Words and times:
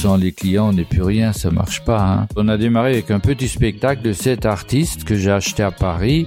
Sans 0.00 0.16
les 0.16 0.32
clients, 0.32 0.68
on 0.68 0.72
n'est 0.74 0.84
plus 0.84 1.02
rien, 1.02 1.32
ça 1.32 1.50
marche 1.50 1.82
pas. 1.84 2.00
hein. 2.02 2.28
On 2.36 2.48
a 2.48 2.56
démarré 2.58 2.92
avec 2.92 3.10
un 3.10 3.18
petit 3.18 3.48
spectacle 3.48 4.02
de 4.02 4.12
sept 4.12 4.44
artistes 4.46 5.04
que 5.04 5.16
j'ai 5.16 5.30
acheté 5.30 5.62
à 5.62 5.70
Paris. 5.70 6.26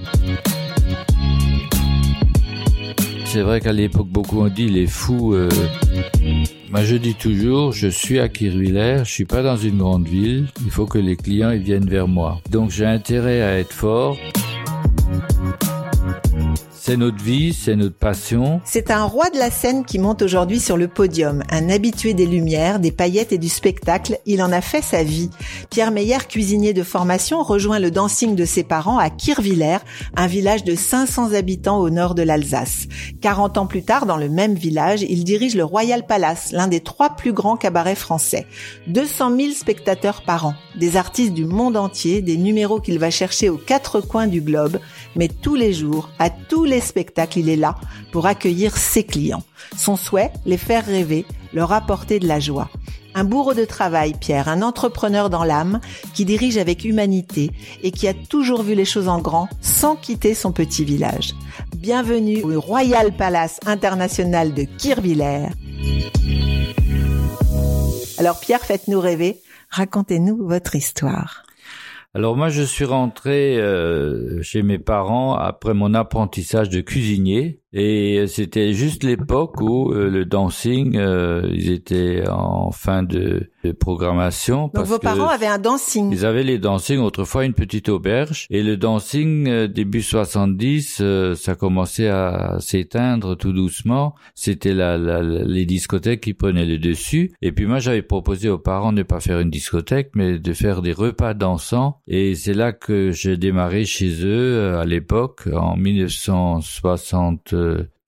C'est 3.25 3.41
vrai 3.41 3.61
qu'à 3.61 3.71
l'époque, 3.71 4.07
beaucoup 4.07 4.41
ont 4.41 4.47
dit 4.49 4.67
les 4.67 4.87
fous. 4.87 5.33
euh, 5.35 5.49
Moi, 6.71 6.83
je 6.83 6.95
dis 6.95 7.13
toujours, 7.13 7.71
je 7.71 7.87
suis 7.87 8.19
à 8.19 8.27
Kirvillers, 8.27 9.03
je 9.05 9.11
suis 9.11 9.25
pas 9.25 9.43
dans 9.43 9.55
une 9.57 9.77
grande 9.77 10.07
ville. 10.07 10.47
Il 10.65 10.71
faut 10.71 10.88
que 10.88 10.97
les 10.97 11.15
clients 11.15 11.51
ils 11.51 11.61
viennent 11.61 11.88
vers 11.88 12.07
moi. 12.07 12.39
Donc, 12.49 12.71
j'ai 12.71 12.85
intérêt 12.88 13.41
à 13.43 13.59
être 13.59 13.71
fort. 13.73 14.17
C'est 16.89 16.98
notre 16.98 17.23
vie, 17.23 17.53
c'est 17.53 17.75
notre 17.75 17.95
passion. 17.95 18.61
C'est 18.66 18.89
un 18.89 19.03
roi 19.03 19.30
de 19.30 19.38
la 19.38 19.52
scène 19.52 19.85
qui 19.85 19.99
monte 19.99 20.23
aujourd'hui 20.23 20.59
sur 20.59 20.75
le 20.75 20.88
podium, 20.88 21.43
un 21.52 21.70
habitué 21.70 22.16
des 22.16 22.25
lumières, 22.25 22.80
des 22.80 22.91
paillettes 22.91 23.31
et 23.31 23.38
du 23.38 23.47
spectacle. 23.47 24.17
Il 24.25 24.41
en 24.41 24.52
a 24.52 24.59
fait 24.59 24.81
sa 24.81 25.03
vie. 25.03 25.30
Pierre 25.70 25.91
Meyer, 25.91 26.17
cuisinier 26.27 26.73
de 26.73 26.81
formation, 26.81 27.44
rejoint 27.44 27.77
le 27.77 27.91
dancing 27.91 28.35
de 28.35 28.44
ses 28.44 28.63
parents 28.63 28.97
à 28.97 29.11
Kirvillers, 29.11 29.85
un 30.16 30.25
village 30.25 30.63
de 30.63 30.73
500 30.73 31.36
habitants 31.36 31.78
au 31.78 31.91
nord 31.91 32.16
de 32.16 32.23
l'Alsace. 32.23 32.88
40 33.22 33.59
ans 33.59 33.67
plus 33.67 33.83
tard, 33.83 34.08
dans 34.08 34.17
le 34.17 34.28
même 34.28 34.56
village, 34.56 35.03
il 35.03 35.23
dirige 35.23 35.56
le 35.56 35.66
Royal 35.66 36.08
Palace, 36.08 36.52
l'un 36.53 36.67
des 36.67 36.80
trois 36.80 37.11
plus 37.11 37.33
grands 37.33 37.56
cabarets 37.56 37.94
français. 37.94 38.47
200 38.88 39.38
000 39.38 39.52
spectateurs 39.52 40.23
par 40.23 40.47
an, 40.47 40.56
des 40.75 40.97
artistes 40.97 41.33
du 41.33 41.45
monde 41.45 41.78
entier, 41.78 42.23
des 42.23 42.38
numéros 42.38 42.80
qu'il 42.80 42.97
va 42.97 43.11
chercher 43.11 43.47
aux 43.50 43.58
quatre 43.58 44.02
coins 44.02 44.25
du 44.25 44.41
globe, 44.41 44.80
mais 45.16 45.28
tous 45.28 45.53
les 45.53 45.72
jours, 45.72 46.09
à 46.17 46.31
tous 46.31 46.63
les 46.63 46.78
spectacles, 46.81 47.39
il 47.39 47.49
est 47.49 47.55
là 47.55 47.75
pour 48.11 48.25
accueillir 48.25 48.77
ses 48.77 49.03
clients. 49.03 49.44
Son 49.75 49.95
souhait, 49.95 50.31
les 50.45 50.58
faire 50.58 50.85
rêver, 50.85 51.25
leur 51.53 51.72
apporter 51.72 52.19
de 52.19 52.27
la 52.27 52.39
joie. 52.39 52.69
Un 53.16 53.23
bourreau 53.23 53.53
de 53.53 53.66
travail, 53.66 54.13
Pierre, 54.13 54.47
un 54.47 54.61
entrepreneur 54.61 55.30
dans 55.30 55.44
l'âme, 55.44 55.80
qui 56.13 56.25
dirige 56.25 56.57
avec 56.57 56.85
humanité 56.85 57.52
et 57.81 57.91
qui 57.91 58.07
a 58.07 58.13
toujours 58.13 58.61
vu 58.61 58.75
les 58.75 58.85
choses 58.85 59.07
en 59.07 59.19
grand 59.19 59.50
sans 59.61 59.95
quitter 59.95 60.33
son 60.33 60.52
petit 60.52 60.85
village. 60.85 61.33
Bienvenue 61.75 62.44
au 62.44 62.61
Royal 62.61 63.16
Palace 63.16 63.59
International 63.66 64.53
de 64.53 64.63
Kirvillers. 64.63 65.50
Alors 68.19 68.39
Pierre, 68.39 68.61
faites-nous 68.61 69.00
rêver, 69.00 69.39
racontez-nous 69.69 70.45
votre 70.45 70.75
histoire. 70.75 71.44
Alors 72.15 72.35
moi, 72.35 72.49
je 72.49 72.63
suis 72.63 72.85
rentré 72.85 73.57
euh, 73.57 74.41
chez 74.41 74.63
mes 74.63 74.79
parents 74.79 75.35
après 75.35 75.75
mon 75.75 75.93
apprentissage 75.93 76.69
de 76.69 76.81
cuisinier 76.81 77.61
et 77.73 78.25
c'était 78.28 78.73
juste 78.73 79.03
l'époque 79.03 79.62
où 79.62 79.92
euh, 79.94 80.09
le 80.09 80.25
dancing, 80.25 80.95
euh, 80.98 81.48
ils 81.53 81.72
étaient 81.72 82.23
en 82.30 82.72
fin 82.72 83.03
de, 83.03 83.50
de 83.64 83.72
programmation. 83.72 84.64
Donc 84.64 84.73
parce 84.73 84.89
vos 84.89 84.98
que 84.98 85.03
parents 85.03 85.28
avaient 85.28 85.45
un 85.48 85.59
dancing. 85.59 86.09
Ils 86.12 86.25
avaient 86.25 86.44
les 86.44 86.58
dancing 86.58 87.00
autrefois 87.00 87.45
une 87.45 87.53
petite 87.53 87.90
auberge 87.90 88.47
et 88.50 88.64
le 88.64 88.78
dancing 88.78 89.47
euh, 89.47 89.67
début 89.67 90.02
70 90.02 91.00
euh, 91.02 91.36
ça 91.36 91.56
commençait 91.56 92.08
à 92.08 92.58
s'éteindre 92.59 93.36
tout 93.38 93.53
doucement. 93.53 94.16
C'était 94.36 94.73
la, 94.73 94.97
la- 94.97 95.22
la- 95.22 95.44
les 95.44 95.66
discothèques 95.66 96.22
qui 96.22 96.34
prenaient 96.34 96.66
le 96.66 96.78
dessus 96.78 97.31
et 97.41 97.52
puis 97.52 97.66
moi 97.66 97.79
j'avais 97.79 98.02
proposé 98.02 98.50
aux 98.50 98.58
parents 98.58 98.91
de 98.94 99.00
ne 99.00 99.03
pas 99.03 99.19
faire 99.19 99.40
une 99.40 99.50
discothèque 99.50 100.12
mais 100.16 100.40
de 100.40 100.53
faire 100.53 100.81
des 100.81 100.94
repas 100.94 101.34
dansants 101.34 101.97
et 102.08 102.35
c'est 102.35 102.53
là 102.53 102.72
que 102.72 103.12
j'ai 103.12 103.38
démarré 103.38 103.85
chez 103.85 104.09
eux 104.25 104.58
euh, 104.58 104.79
à 104.81 104.85
l'époque 104.85 105.47
en 105.53 105.75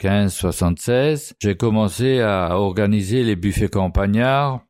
1975-76. 0.04 1.34
J'ai 1.40 1.56
commencé 1.56 2.20
à 2.22 2.58
organiser 2.58 3.24
les 3.24 3.36
buffets 3.36 3.70
campagnards 3.70 4.62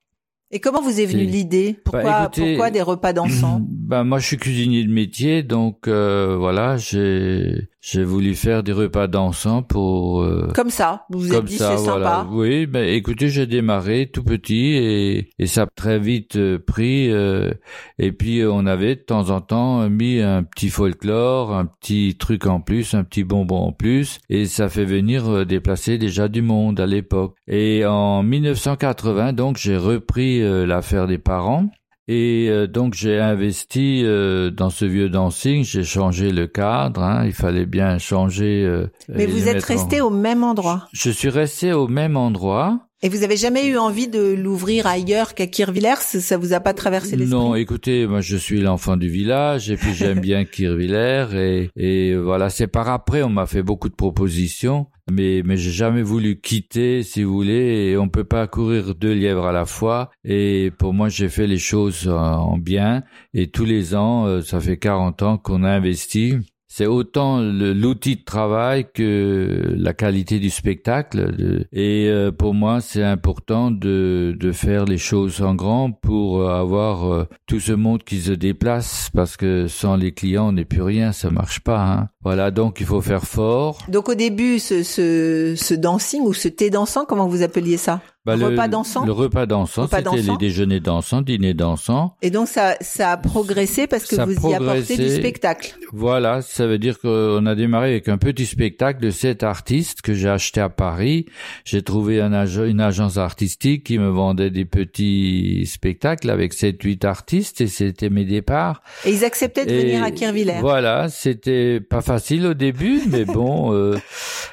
Et 0.52 0.60
comment 0.60 0.82
vous 0.82 1.00
est 1.00 1.06
venue 1.06 1.24
l'idée? 1.24 1.78
Pourquoi, 1.84 2.04
Bah, 2.04 2.24
écoutez, 2.32 2.54
pourquoi 2.56 2.72
des 2.72 2.82
repas 2.82 3.14
dansants? 3.14 3.62
Ben 3.92 4.04
moi 4.06 4.20
je 4.20 4.28
suis 4.28 4.38
cuisinier 4.38 4.86
de 4.86 4.92
métier 4.92 5.44
donc 5.44 5.88
euh, 5.90 6.38
voilà 6.38 6.78
j'ai 6.78 7.70
j'ai 7.82 8.04
voulu 8.04 8.36
faire 8.36 8.62
des 8.62 8.74
repas 8.74 9.08
dansants 9.08 9.64
pour 9.64 10.22
euh, 10.22 10.52
Comme 10.54 10.70
ça, 10.70 11.06
vous 11.10 11.20
vous 11.20 11.28
êtes 11.30 11.34
comme 11.34 11.46
dit 11.46 11.58
ça 11.58 11.76
c'est 11.78 11.84
voilà. 11.84 12.18
sympa. 12.20 12.28
oui 12.32 12.68
ben 12.68 12.88
écoutez 12.88 13.30
j'ai 13.30 13.48
démarré 13.48 14.08
tout 14.14 14.24
petit 14.24 14.74
et 14.76 15.30
et 15.40 15.48
ça 15.48 15.64
a 15.64 15.68
très 15.76 15.98
vite 15.98 16.36
euh, 16.36 16.60
pris 16.60 17.10
euh, 17.12 17.52
et 17.98 18.12
puis 18.12 18.40
euh, 18.42 18.52
on 18.52 18.68
avait 18.68 18.96
de 18.96 19.02
temps 19.02 19.32
en 19.32 19.42
temps 19.42 19.90
mis 19.90 20.20
un 20.20 20.44
petit 20.44 20.70
folklore 20.70 21.56
un 21.56 21.66
petit 21.66 22.16
truc 22.20 22.46
en 22.46 22.62
plus 22.62 22.94
un 22.94 23.04
petit 23.04 23.24
bonbon 23.24 23.58
en 23.68 23.72
plus 23.72 24.20
et 24.30 24.46
ça 24.46 24.70
fait 24.70 24.86
venir 24.86 25.28
euh, 25.28 25.46
déplacer 25.46 25.98
déjà 25.98 26.28
du 26.28 26.42
monde 26.44 26.80
à 26.80 26.86
l'époque. 26.86 27.36
Et 27.48 27.86
en 27.86 28.22
1980 28.22 29.34
donc 29.34 29.58
j'ai 29.58 29.76
repris 29.76 30.40
l'affaire 30.68 31.08
des 31.08 31.18
parents 31.18 31.68
et 32.08 32.48
euh, 32.50 32.68
donc 32.68 32.94
j'ai 32.94 33.20
investi 33.20 34.04
euh, 34.04 34.50
dans 34.52 34.70
ce 34.70 34.86
vieux 34.86 35.10
dancing, 35.10 35.64
j'ai 35.64 35.84
changé 35.84 36.32
le 36.32 36.48
cadre, 36.48 37.02
hein, 37.04 37.26
il 37.26 37.34
fallait 37.34 37.66
bien 37.66 37.98
changer. 37.98 38.64
euh, 38.66 38.88
Mais 39.10 39.26
vous 39.26 39.48
êtes 39.48 39.64
en- 39.64 39.68
resté 39.68 40.02
au 40.02 40.10
même 40.10 40.44
endroit. 40.44 40.88
Je 40.92 41.10
suis 41.12 41.30
resté 41.30 41.74
au 41.74 41.88
même 41.88 42.18
endroit. 42.18 42.88
Et 43.04 43.10
vous 43.10 43.24
avez 43.24 43.36
jamais 43.36 43.66
eu 43.68 43.78
envie 43.78 44.08
de 44.08 44.22
l'ouvrir 44.22 44.86
ailleurs 44.86 45.34
qu'à 45.34 45.48
Kirvillers 45.48 45.96
Ça 45.98 46.38
vous 46.38 46.54
a 46.54 46.60
pas 46.60 46.74
traversé 46.76 47.16
l'esprit? 47.16 47.36
Non, 47.36 47.56
écoutez, 47.56 48.06
moi 48.06 48.22
je 48.22 48.38
suis 48.38 48.62
l'enfant 48.62 48.96
du 48.96 49.10
village 49.10 49.72
et 49.72 49.76
puis 49.76 49.96
j'aime 49.96 50.20
bien 50.20 50.46
Kirvillers 50.46 51.28
et, 51.34 51.70
et 51.76 52.16
voilà, 52.16 52.52
c'est 52.52 52.68
par 52.68 52.90
après 52.90 53.24
on 53.24 53.30
m'a 53.30 53.48
fait 53.48 53.64
beaucoup 53.64 53.90
de 53.90 53.96
propositions, 53.96 54.86
mais 55.12 55.42
mais 55.44 55.58
j'ai 55.58 55.72
jamais 55.72 56.04
voulu 56.04 56.40
quitter, 56.40 57.02
si 57.02 57.24
vous 57.24 57.34
voulez, 57.34 57.90
et 57.90 57.98
on 57.98 58.08
peut 58.08 58.24
pas 58.24 58.46
courir 58.46 58.94
deux 58.94 59.14
lièvres 59.14 59.48
à 59.48 59.52
la 59.52 59.66
fois. 59.66 60.12
Et 60.24 60.72
pour 60.78 60.94
moi, 60.94 61.10
j'ai 61.10 61.28
fait 61.30 61.48
les 61.48 61.58
choses 61.58 62.08
en- 62.08 62.52
en 62.54 62.58
bien 62.60 63.02
et 63.34 63.48
tous 63.50 63.66
les 63.66 63.96
ans, 63.96 64.28
euh, 64.28 64.42
ça 64.42 64.60
fait 64.60 64.78
40 64.78 65.24
ans 65.24 65.38
qu'on 65.40 65.64
a 65.64 65.70
investi. 65.72 66.36
C'est 66.74 66.86
autant 66.86 67.42
l'outil 67.42 68.16
de 68.16 68.24
travail 68.24 68.86
que 68.94 69.76
la 69.76 69.94
qualité 69.94 70.40
du 70.40 70.50
spectacle. 70.50 71.68
et 71.74 72.08
euh, 72.08 72.32
pour 72.32 72.54
moi, 72.54 72.80
c'est 72.80 73.04
important 73.04 73.72
de, 73.72 74.38
de 74.40 74.52
faire 74.54 74.86
les 74.86 74.98
choses 74.98 75.42
en 75.42 75.54
grand 75.54 75.92
pour 75.92 76.40
euh, 76.40 76.62
avoir 76.62 77.12
euh, 77.12 77.28
tout 77.46 77.60
ce 77.60 77.74
monde 77.74 78.04
qui 78.04 78.22
se 78.22 78.32
déplace 78.32 79.10
parce 79.14 79.36
que 79.36 79.68
sans 79.68 79.98
les 79.98 80.14
clients, 80.14 80.48
on 80.48 80.52
n'est 80.54 80.64
plus 80.64 80.82
rien, 80.82 81.12
ça 81.12 81.30
marche 81.30 81.60
pas. 81.60 81.84
Hein. 81.84 82.10
Voilà, 82.24 82.52
donc 82.52 82.78
il 82.80 82.86
faut 82.86 83.02
faire 83.02 83.24
fort. 83.24 83.80
Donc 83.88 84.08
au 84.10 84.16
début, 84.16 84.60
ce, 84.60 84.84
ce, 84.84 85.56
ce 85.58 85.74
dancing 85.74 86.22
ou 86.22 86.34
ce 86.34 86.48
thé 86.48 86.70
dansant, 86.70 87.06
comment 87.06 87.28
vous 87.28 87.42
appeliez 87.42 87.78
ça? 87.78 88.02
Bah, 88.24 88.36
le- 88.36 88.46
Repas 88.50 88.68
dansant? 88.68 89.04
Le 89.04 89.12
repas 89.12 89.48
dansant, 89.48 89.88
c'était 89.88 90.22
les 90.22 90.38
déjeuners 90.38 90.80
dansants, 90.80 91.24
dîners 91.24 91.56
dansants. 91.56 92.16
Et 92.22 92.30
donc 92.30 92.48
ça, 92.48 92.76
ça 92.80 93.14
a 93.14 93.18
progressé 93.18 93.88
parce 93.88 94.06
que 94.06 94.16
Ça 94.16 94.26
vous 94.26 94.34
y 94.48 94.54
apportez 94.54 94.96
du 94.96 95.10
spectacle. 95.10 95.76
Voilà, 95.92 96.44
ça 96.44 96.68
veut 96.68 96.78
dire 96.78 97.00
qu'on 97.00 97.44
a 97.48 97.56
démarré 97.56 97.90
avec 97.90 98.08
un 98.10 98.20
petit 98.20 98.46
spectacle 98.46 99.02
de 99.02 99.10
sept 99.10 99.42
artistes 99.42 100.04
que 100.04 100.14
j'ai 100.14 100.30
acheté 100.30 100.62
à 100.62 100.70
Paris. 100.70 101.26
J'ai 101.66 101.82
trouvé 101.82 102.22
un 102.22 102.32
ag- 102.32 102.68
une 102.68 102.80
agence 102.80 103.18
artistique 103.18 103.86
qui 103.86 103.98
me 103.98 104.10
vendait 104.10 104.52
des 104.52 104.66
petits 104.66 105.66
spectacles 105.66 106.30
avec 106.30 106.54
sept, 106.54 106.84
huit 106.84 107.04
artistes 107.04 107.60
et 107.62 107.68
c'était 107.68 108.12
mes 108.12 108.26
départs. 108.26 108.84
Et 109.04 109.10
ils 109.14 109.26
acceptaient 109.26 109.66
de 109.66 109.72
Et 109.72 109.82
venir 109.82 110.04
à 110.04 110.12
Kirvillers. 110.12 110.60
Voilà, 110.62 111.10
c'était 111.10 111.80
pas 111.80 112.02
facile 112.12 112.46
au 112.46 112.54
début, 112.54 113.00
mais 113.10 113.24
bon, 113.24 113.74
euh, 113.74 113.96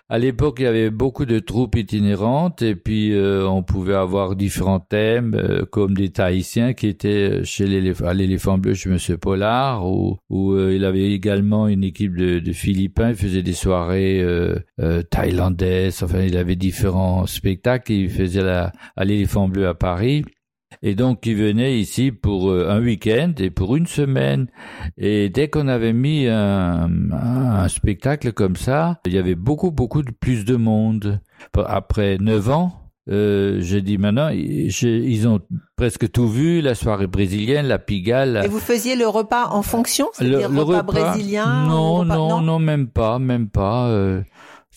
à 0.09 0.21
l'époque 0.21 0.59
il 0.61 0.63
y 0.63 0.67
avait 0.67 0.91
beaucoup 0.91 1.25
de 1.25 1.41
troupes 1.41 1.75
itinérantes 1.75 2.63
et 2.63 2.77
puis 2.77 3.13
euh, 3.13 3.49
on 3.49 3.65
pouvait 3.65 3.97
avoir 3.97 4.37
différents 4.37 4.79
thèmes 4.79 5.35
euh, 5.35 5.65
comme 5.65 5.95
des 5.95 6.11
Tahitiens 6.11 6.73
qui 6.73 6.87
étaient 6.87 7.43
chez 7.43 7.67
l'éléphant, 7.67 8.07
à 8.07 8.15
l'éléphant 8.15 8.59
bleu 8.59 8.75
chez 8.75 8.91
Monsieur 8.91 9.19
Pollard 9.19 9.85
ou 9.85 10.19
où 10.31 10.53
euh, 10.53 10.73
il 10.73 10.85
avait 10.85 11.11
également 11.11 11.67
une 11.67 11.83
équipe 11.83 12.17
de, 12.17 12.39
de 12.39 12.53
Philippins, 12.53 13.09
il 13.09 13.17
faisait 13.17 13.43
des 13.43 13.55
soirées 13.55 14.21
euh, 14.23 14.61
euh, 14.81 15.03
thaïlandaises, 15.03 16.05
enfin 16.05 16.21
il 16.21 16.37
avait 16.37 16.55
différents 16.55 17.27
spectacles, 17.27 17.91
il 17.91 18.09
faisait 18.09 18.45
la, 18.45 18.71
à 18.97 19.05
l'éléphant 19.05 19.49
bleu 19.49 19.67
à 19.67 19.75
Paris. 19.75 20.25
Et 20.83 20.95
donc, 20.95 21.27
il 21.27 21.37
venait 21.37 21.79
ici 21.79 22.13
pour 22.13 22.51
euh, 22.51 22.69
un 22.71 22.81
week-end 22.81 23.33
et 23.39 23.51
pour 23.51 23.77
une 23.77 23.87
semaine. 23.87 24.49
Et 24.97 25.29
dès 25.29 25.49
qu'on 25.49 25.69
avait 25.69 25.93
mis 25.93 26.27
un, 26.27 26.89
un 27.13 27.69
spectacle 27.69 28.33
comme 28.33 28.57
ça, 28.57 29.01
il 29.07 29.15
y 29.15 29.19
avait 29.19 29.35
beaucoup, 29.35 29.71
beaucoup 29.71 30.03
de 30.03 30.13
plus 30.13 30.45
de 30.45 30.57
monde. 30.57 31.21
Après 31.55 32.19
neuf 32.19 32.49
ans, 32.49 32.89
euh, 33.11 33.57
j'ai 33.61 33.81
dit 33.81 33.97
maintenant, 33.97 34.29
ils 34.29 35.29
ont 35.29 35.41
presque 35.77 36.11
tout 36.11 36.29
vu, 36.29 36.61
la 36.61 36.75
soirée 36.75 37.07
brésilienne, 37.07 37.67
la 37.67 37.79
pigale. 37.79 38.43
Et 38.45 38.49
vous 38.49 38.59
faisiez 38.59 38.97
le 38.97 39.09
repas 39.09 39.49
en 39.49 39.63
fonction, 39.63 40.09
c'est-à-dire 40.13 40.51
le, 40.51 40.63
repas, 40.63 40.83
brésilien 40.83 41.67
Non, 41.67 42.05
non, 42.05 42.43
non, 42.43 42.59
même 42.59 42.89
pas, 42.89 43.19
même 43.19 43.49
pas. 43.49 43.87
Euh, 43.87 44.21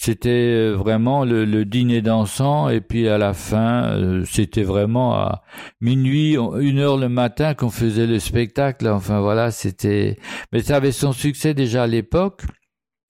c'était 0.03 0.30
euh, 0.30 0.71
vraiment 0.71 1.25
le, 1.25 1.45
le, 1.45 1.63
dîner 1.63 2.01
dansant 2.01 2.69
et 2.69 2.81
puis 2.81 3.07
à 3.07 3.19
la 3.19 3.36
fin, 3.36 3.83
euh, 3.83 4.25
c'était 4.25 4.63
vraiment 4.63 5.13
à 5.13 5.44
minuit, 5.80 6.38
une 6.59 6.80
heure 6.80 6.98
le 6.98 7.07
matin 7.07 7.53
qu'on 7.53 7.69
faisait 7.69 8.07
le 8.07 8.18
spectacle. 8.18 8.88
Enfin 8.88 9.21
voilà, 9.21 9.51
c'était. 9.51 10.18
Mais 10.51 10.63
ça 10.63 10.77
avait 10.77 10.92
son 10.92 11.13
succès 11.13 11.53
déjà 11.53 11.83
à 11.83 11.88
l'époque. 11.88 12.42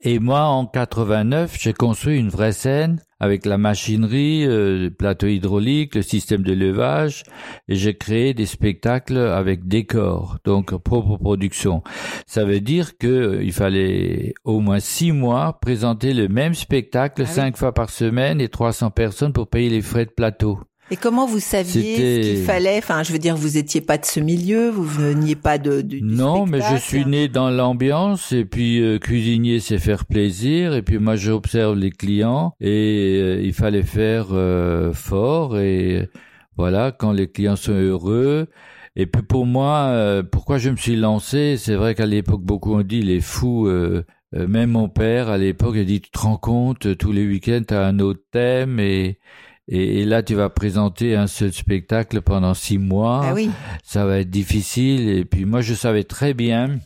Et 0.02 0.20
moi, 0.20 0.42
en 0.42 0.66
89, 0.66 1.56
j'ai 1.58 1.72
construit 1.72 2.20
une 2.20 2.28
vraie 2.28 2.52
scène 2.52 3.00
avec 3.22 3.46
la 3.46 3.60
machinerie, 3.60 4.44
euh, 4.48 4.86
le 4.86 4.90
plateau 4.90 5.28
hydraulique, 5.28 5.94
le 5.94 6.02
système 6.02 6.42
de 6.42 6.54
levage, 6.54 7.22
et 7.68 7.76
j'ai 7.76 7.96
créé 7.96 8.34
des 8.34 8.48
spectacles 8.48 9.18
avec 9.20 9.68
décor, 9.68 10.40
donc 10.44 10.76
propre 10.76 11.18
production. 11.18 11.84
Ça 12.26 12.46
veut 12.46 12.62
dire 12.62 12.98
que 12.98 13.08
euh, 13.08 13.44
il 13.44 13.54
fallait 13.54 14.34
au 14.44 14.60
moins 14.60 14.80
six 14.80 15.12
mois 15.12 15.60
présenter 15.62 16.16
le 16.16 16.30
même 16.30 16.56
spectacle 16.56 17.22
ah 17.22 17.28
cinq 17.28 17.58
fois 17.58 17.76
par 17.76 17.92
semaine 17.92 18.42
et 18.42 18.50
300 18.50 18.90
personnes 18.90 19.34
pour 19.34 19.48
payer 19.48 19.70
les 19.70 19.84
frais 19.84 20.06
de 20.06 20.12
plateau. 20.12 20.60
Et 20.92 20.98
comment 20.98 21.26
vous 21.26 21.40
saviez 21.40 21.96
ce 21.96 22.28
qu'il 22.28 22.44
fallait? 22.44 22.78
Enfin, 22.80 23.02
je 23.04 23.14
veux 23.14 23.18
dire, 23.18 23.38
vous 23.38 23.58
étiez 23.58 23.80
pas 23.80 23.98
de 23.98 24.04
ce 24.04 24.20
milieu, 24.20 24.70
vous 24.70 24.84
veniez 24.84 25.38
pas 25.38 25.58
de, 25.58 25.80
du 25.80 26.02
Non, 26.02 26.46
mais 26.46 26.60
je 26.60 26.76
suis 26.76 27.06
né 27.06 27.30
dans 27.30 27.50
l'ambiance 27.50 28.34
et 28.34 28.44
puis 28.44 28.82
euh, 28.82 29.00
cuisinier, 29.00 29.62
c'est 29.62 29.80
faire 29.80 30.06
plaisir. 30.06 30.74
Et 30.74 30.82
puis 30.82 31.00
moi, 31.00 31.16
j'observe 31.16 31.78
les 31.78 31.92
clients 31.92 32.54
et 32.60 33.22
euh, 33.22 33.42
il 33.42 33.54
fallait 33.54 33.84
faire 33.84 34.34
euh, 34.34 34.92
fort 34.92 35.58
et 35.58 36.10
voilà 36.58 36.92
quand 36.92 37.14
les 37.14 37.32
clients 37.32 37.56
sont 37.56 37.72
heureux. 37.72 38.50
Et 38.98 39.06
puis 39.06 39.22
pour 39.22 39.46
moi, 39.46 40.22
pourquoi 40.30 40.58
je 40.58 40.70
me 40.72 40.76
suis 40.76 40.98
lancé? 40.98 41.56
C'est 41.58 41.76
vrai 41.76 41.96
qu'à 41.96 42.06
l'époque, 42.06 42.42
beaucoup 42.42 42.74
ont 42.74 42.82
dit 42.82 43.02
les 43.02 43.22
fous. 43.22 43.72
même 44.34 44.72
mon 44.72 44.90
père, 44.90 45.30
à 45.30 45.38
l'époque, 45.38 45.78
a 45.78 45.86
dit, 45.86 46.02
tu 46.02 46.12
te 46.12 46.20
rends 46.20 46.36
compte, 46.36 46.98
tous 46.98 47.14
les 47.14 47.26
week-ends, 47.26 47.62
tu 47.66 47.74
as 47.74 47.86
un 47.86 48.00
autre 48.00 48.20
thème 48.34 48.82
et, 48.82 49.20
et, 49.74 50.04
là, 50.04 50.22
tu 50.22 50.36
vas 50.36 50.50
présenter 50.50 51.16
un 51.16 51.28
seul 51.28 51.54
spectacle 51.54 52.22
pendant 52.22 52.54
six 52.54 52.78
mois. 52.78 53.22
Ah 53.24 53.34
oui. 53.34 53.50
Ça 53.84 54.06
va 54.06 54.20
être 54.20 54.30
difficile. 54.30 55.08
Et 55.08 55.24
puis 55.24 55.46
moi, 55.46 55.62
je 55.62 55.74
savais 55.74 56.04
très 56.04 56.34
bien 56.34 56.80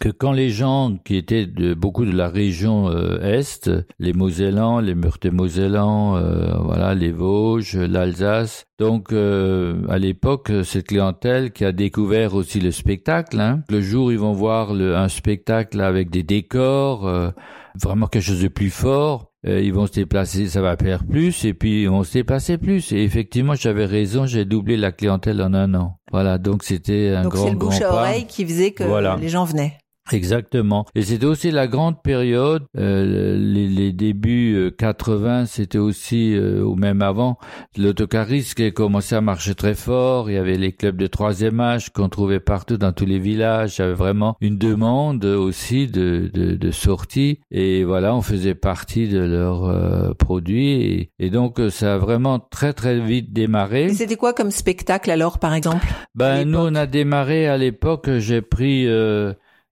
que 0.00 0.08
quand 0.08 0.32
les 0.32 0.48
gens 0.48 0.96
qui 1.04 1.16
étaient 1.16 1.44
de 1.44 1.74
beaucoup 1.74 2.06
de 2.06 2.16
la 2.16 2.30
région 2.30 2.88
euh, 2.88 3.20
est, 3.20 3.70
les 3.98 4.14
Mosellans, 4.14 4.80
les 4.80 4.94
Meurthe-Mosellans, 4.94 6.16
euh, 6.16 6.54
voilà, 6.62 6.94
les 6.94 7.12
Vosges, 7.12 7.76
l'Alsace, 7.76 8.64
donc 8.78 9.12
euh, 9.12 9.82
à 9.90 9.98
l'époque 9.98 10.50
cette 10.64 10.86
clientèle 10.86 11.50
qui 11.50 11.66
a 11.66 11.72
découvert 11.72 12.34
aussi 12.34 12.60
le 12.60 12.70
spectacle, 12.70 13.38
hein, 13.38 13.62
le 13.68 13.82
jour 13.82 14.12
ils 14.12 14.18
vont 14.18 14.32
voir 14.32 14.72
le, 14.72 14.96
un 14.96 15.08
spectacle 15.08 15.80
avec 15.80 16.08
des 16.08 16.22
décors, 16.22 17.32
vraiment 17.82 18.06
quelque 18.06 18.22
chose 18.22 18.42
de 18.42 18.48
plus 18.48 18.70
fort, 18.70 19.29
euh, 19.46 19.60
ils 19.60 19.72
vont 19.72 19.86
se 19.86 19.92
déplacer, 19.92 20.48
ça 20.48 20.60
va 20.60 20.76
faire 20.76 21.04
plus, 21.04 21.44
et 21.44 21.54
puis 21.54 21.82
ils 21.82 21.88
vont 21.88 22.04
se 22.04 22.12
déplacer 22.12 22.58
plus. 22.58 22.92
Et 22.92 23.02
effectivement, 23.02 23.54
j'avais 23.54 23.86
raison, 23.86 24.26
j'ai 24.26 24.44
doublé 24.44 24.76
la 24.76 24.92
clientèle 24.92 25.40
en 25.40 25.54
un 25.54 25.74
an. 25.74 25.96
Voilà, 26.12 26.38
donc 26.38 26.62
c'était 26.62 27.14
un 27.16 27.22
donc 27.22 27.32
grand, 27.32 27.44
c'est 27.44 27.50
le 27.50 27.56
bouche 27.56 27.80
à 27.80 27.92
oreille 27.92 28.26
qui 28.26 28.44
faisait 28.44 28.72
que 28.72 28.84
les 29.18 29.28
gens 29.28 29.44
venaient. 29.44 29.78
Exactement. 30.12 30.86
Et 30.94 31.02
c'était 31.02 31.26
aussi 31.26 31.50
la 31.50 31.66
grande 31.66 32.02
période, 32.02 32.64
euh, 32.76 33.36
les, 33.38 33.68
les, 33.68 33.92
débuts 33.92 34.72
80, 34.76 35.42
euh, 35.42 35.44
c'était 35.46 35.78
aussi, 35.78 36.34
euh, 36.34 36.62
ou 36.62 36.74
même 36.74 37.02
avant, 37.02 37.38
l'autocarisme 37.76 38.54
qui 38.54 38.64
a 38.64 38.70
commencé 38.70 39.14
à 39.14 39.20
marcher 39.20 39.54
très 39.54 39.74
fort. 39.74 40.30
Il 40.30 40.34
y 40.34 40.38
avait 40.38 40.56
les 40.56 40.72
clubs 40.72 40.96
de 40.96 41.06
troisième 41.06 41.60
âge 41.60 41.90
qu'on 41.90 42.08
trouvait 42.08 42.40
partout 42.40 42.76
dans 42.76 42.92
tous 42.92 43.06
les 43.06 43.18
villages. 43.18 43.78
Il 43.78 43.82
y 43.82 43.84
avait 43.84 43.94
vraiment 43.94 44.36
une 44.40 44.58
demande 44.58 45.24
aussi 45.24 45.86
de, 45.86 46.30
de, 46.32 46.56
de 46.56 46.70
sortie. 46.70 47.40
Et 47.50 47.84
voilà, 47.84 48.14
on 48.14 48.22
faisait 48.22 48.54
partie 48.54 49.08
de 49.08 49.20
leurs 49.20 50.16
produits. 50.16 51.10
Et, 51.18 51.30
donc, 51.30 51.60
ça 51.70 51.94
a 51.94 51.98
vraiment 51.98 52.40
très 52.40 52.72
très 52.72 52.98
vite 52.98 53.32
démarré. 53.32 53.84
Et 53.84 53.94
c'était 53.94 54.16
quoi 54.16 54.32
comme 54.32 54.50
spectacle 54.50 55.10
alors, 55.10 55.38
par 55.38 55.54
exemple 55.54 55.86
Ben, 56.16 56.44
nous, 56.44 56.58
on 56.58 56.74
a 56.74 56.86
démarré 56.86 57.46
à 57.46 57.56
l'époque, 57.56 58.10
j'ai 58.18 58.42
pris... 58.42 58.88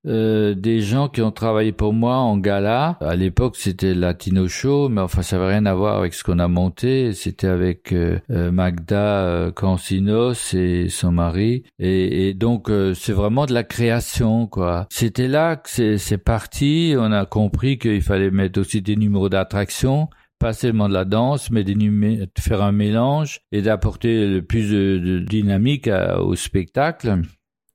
Euh, 0.06 0.54
des 0.54 0.80
gens 0.80 1.08
qui 1.08 1.22
ont 1.22 1.32
travaillé 1.32 1.72
pour 1.72 1.92
moi 1.92 2.16
en 2.16 2.36
gala. 2.38 2.96
À 3.00 3.16
l'époque, 3.16 3.56
c'était 3.56 3.94
Latino 3.94 4.48
Show, 4.48 4.88
mais 4.88 5.00
enfin, 5.00 5.22
ça 5.22 5.36
n'avait 5.36 5.52
rien 5.52 5.66
à 5.66 5.74
voir 5.74 5.98
avec 5.98 6.14
ce 6.14 6.22
qu'on 6.22 6.38
a 6.38 6.48
monté. 6.48 7.12
C'était 7.12 7.48
avec 7.48 7.92
euh, 7.92 8.18
euh, 8.30 8.50
Magda 8.52 9.50
Cancinos 9.54 10.54
et 10.54 10.88
son 10.88 11.12
mari. 11.12 11.64
Et, 11.78 12.28
et 12.28 12.34
donc, 12.34 12.70
c'est 12.94 13.12
vraiment 13.12 13.46
de 13.46 13.54
la 13.54 13.64
création, 13.64 14.46
quoi. 14.46 14.86
C'était 14.90 15.28
là 15.28 15.56
que 15.56 15.96
c'est 15.96 16.18
parti. 16.18 16.94
On 16.96 17.12
a 17.12 17.26
compris 17.26 17.78
qu'il 17.78 18.02
fallait 18.02 18.30
mettre 18.30 18.60
aussi 18.60 18.82
des 18.82 18.96
numéros 18.96 19.28
d'attraction 19.28 20.08
pas 20.38 20.52
seulement 20.52 20.88
de 20.88 20.94
la 20.94 21.04
danse, 21.04 21.50
mais 21.50 21.64
de 21.64 22.28
faire 22.38 22.62
un 22.62 22.70
mélange 22.70 23.40
et 23.50 23.60
d'apporter 23.60 24.28
le 24.28 24.40
plus 24.40 24.70
de, 24.70 25.18
dynamique 25.18 25.90
au 26.20 26.36
spectacle. 26.36 27.22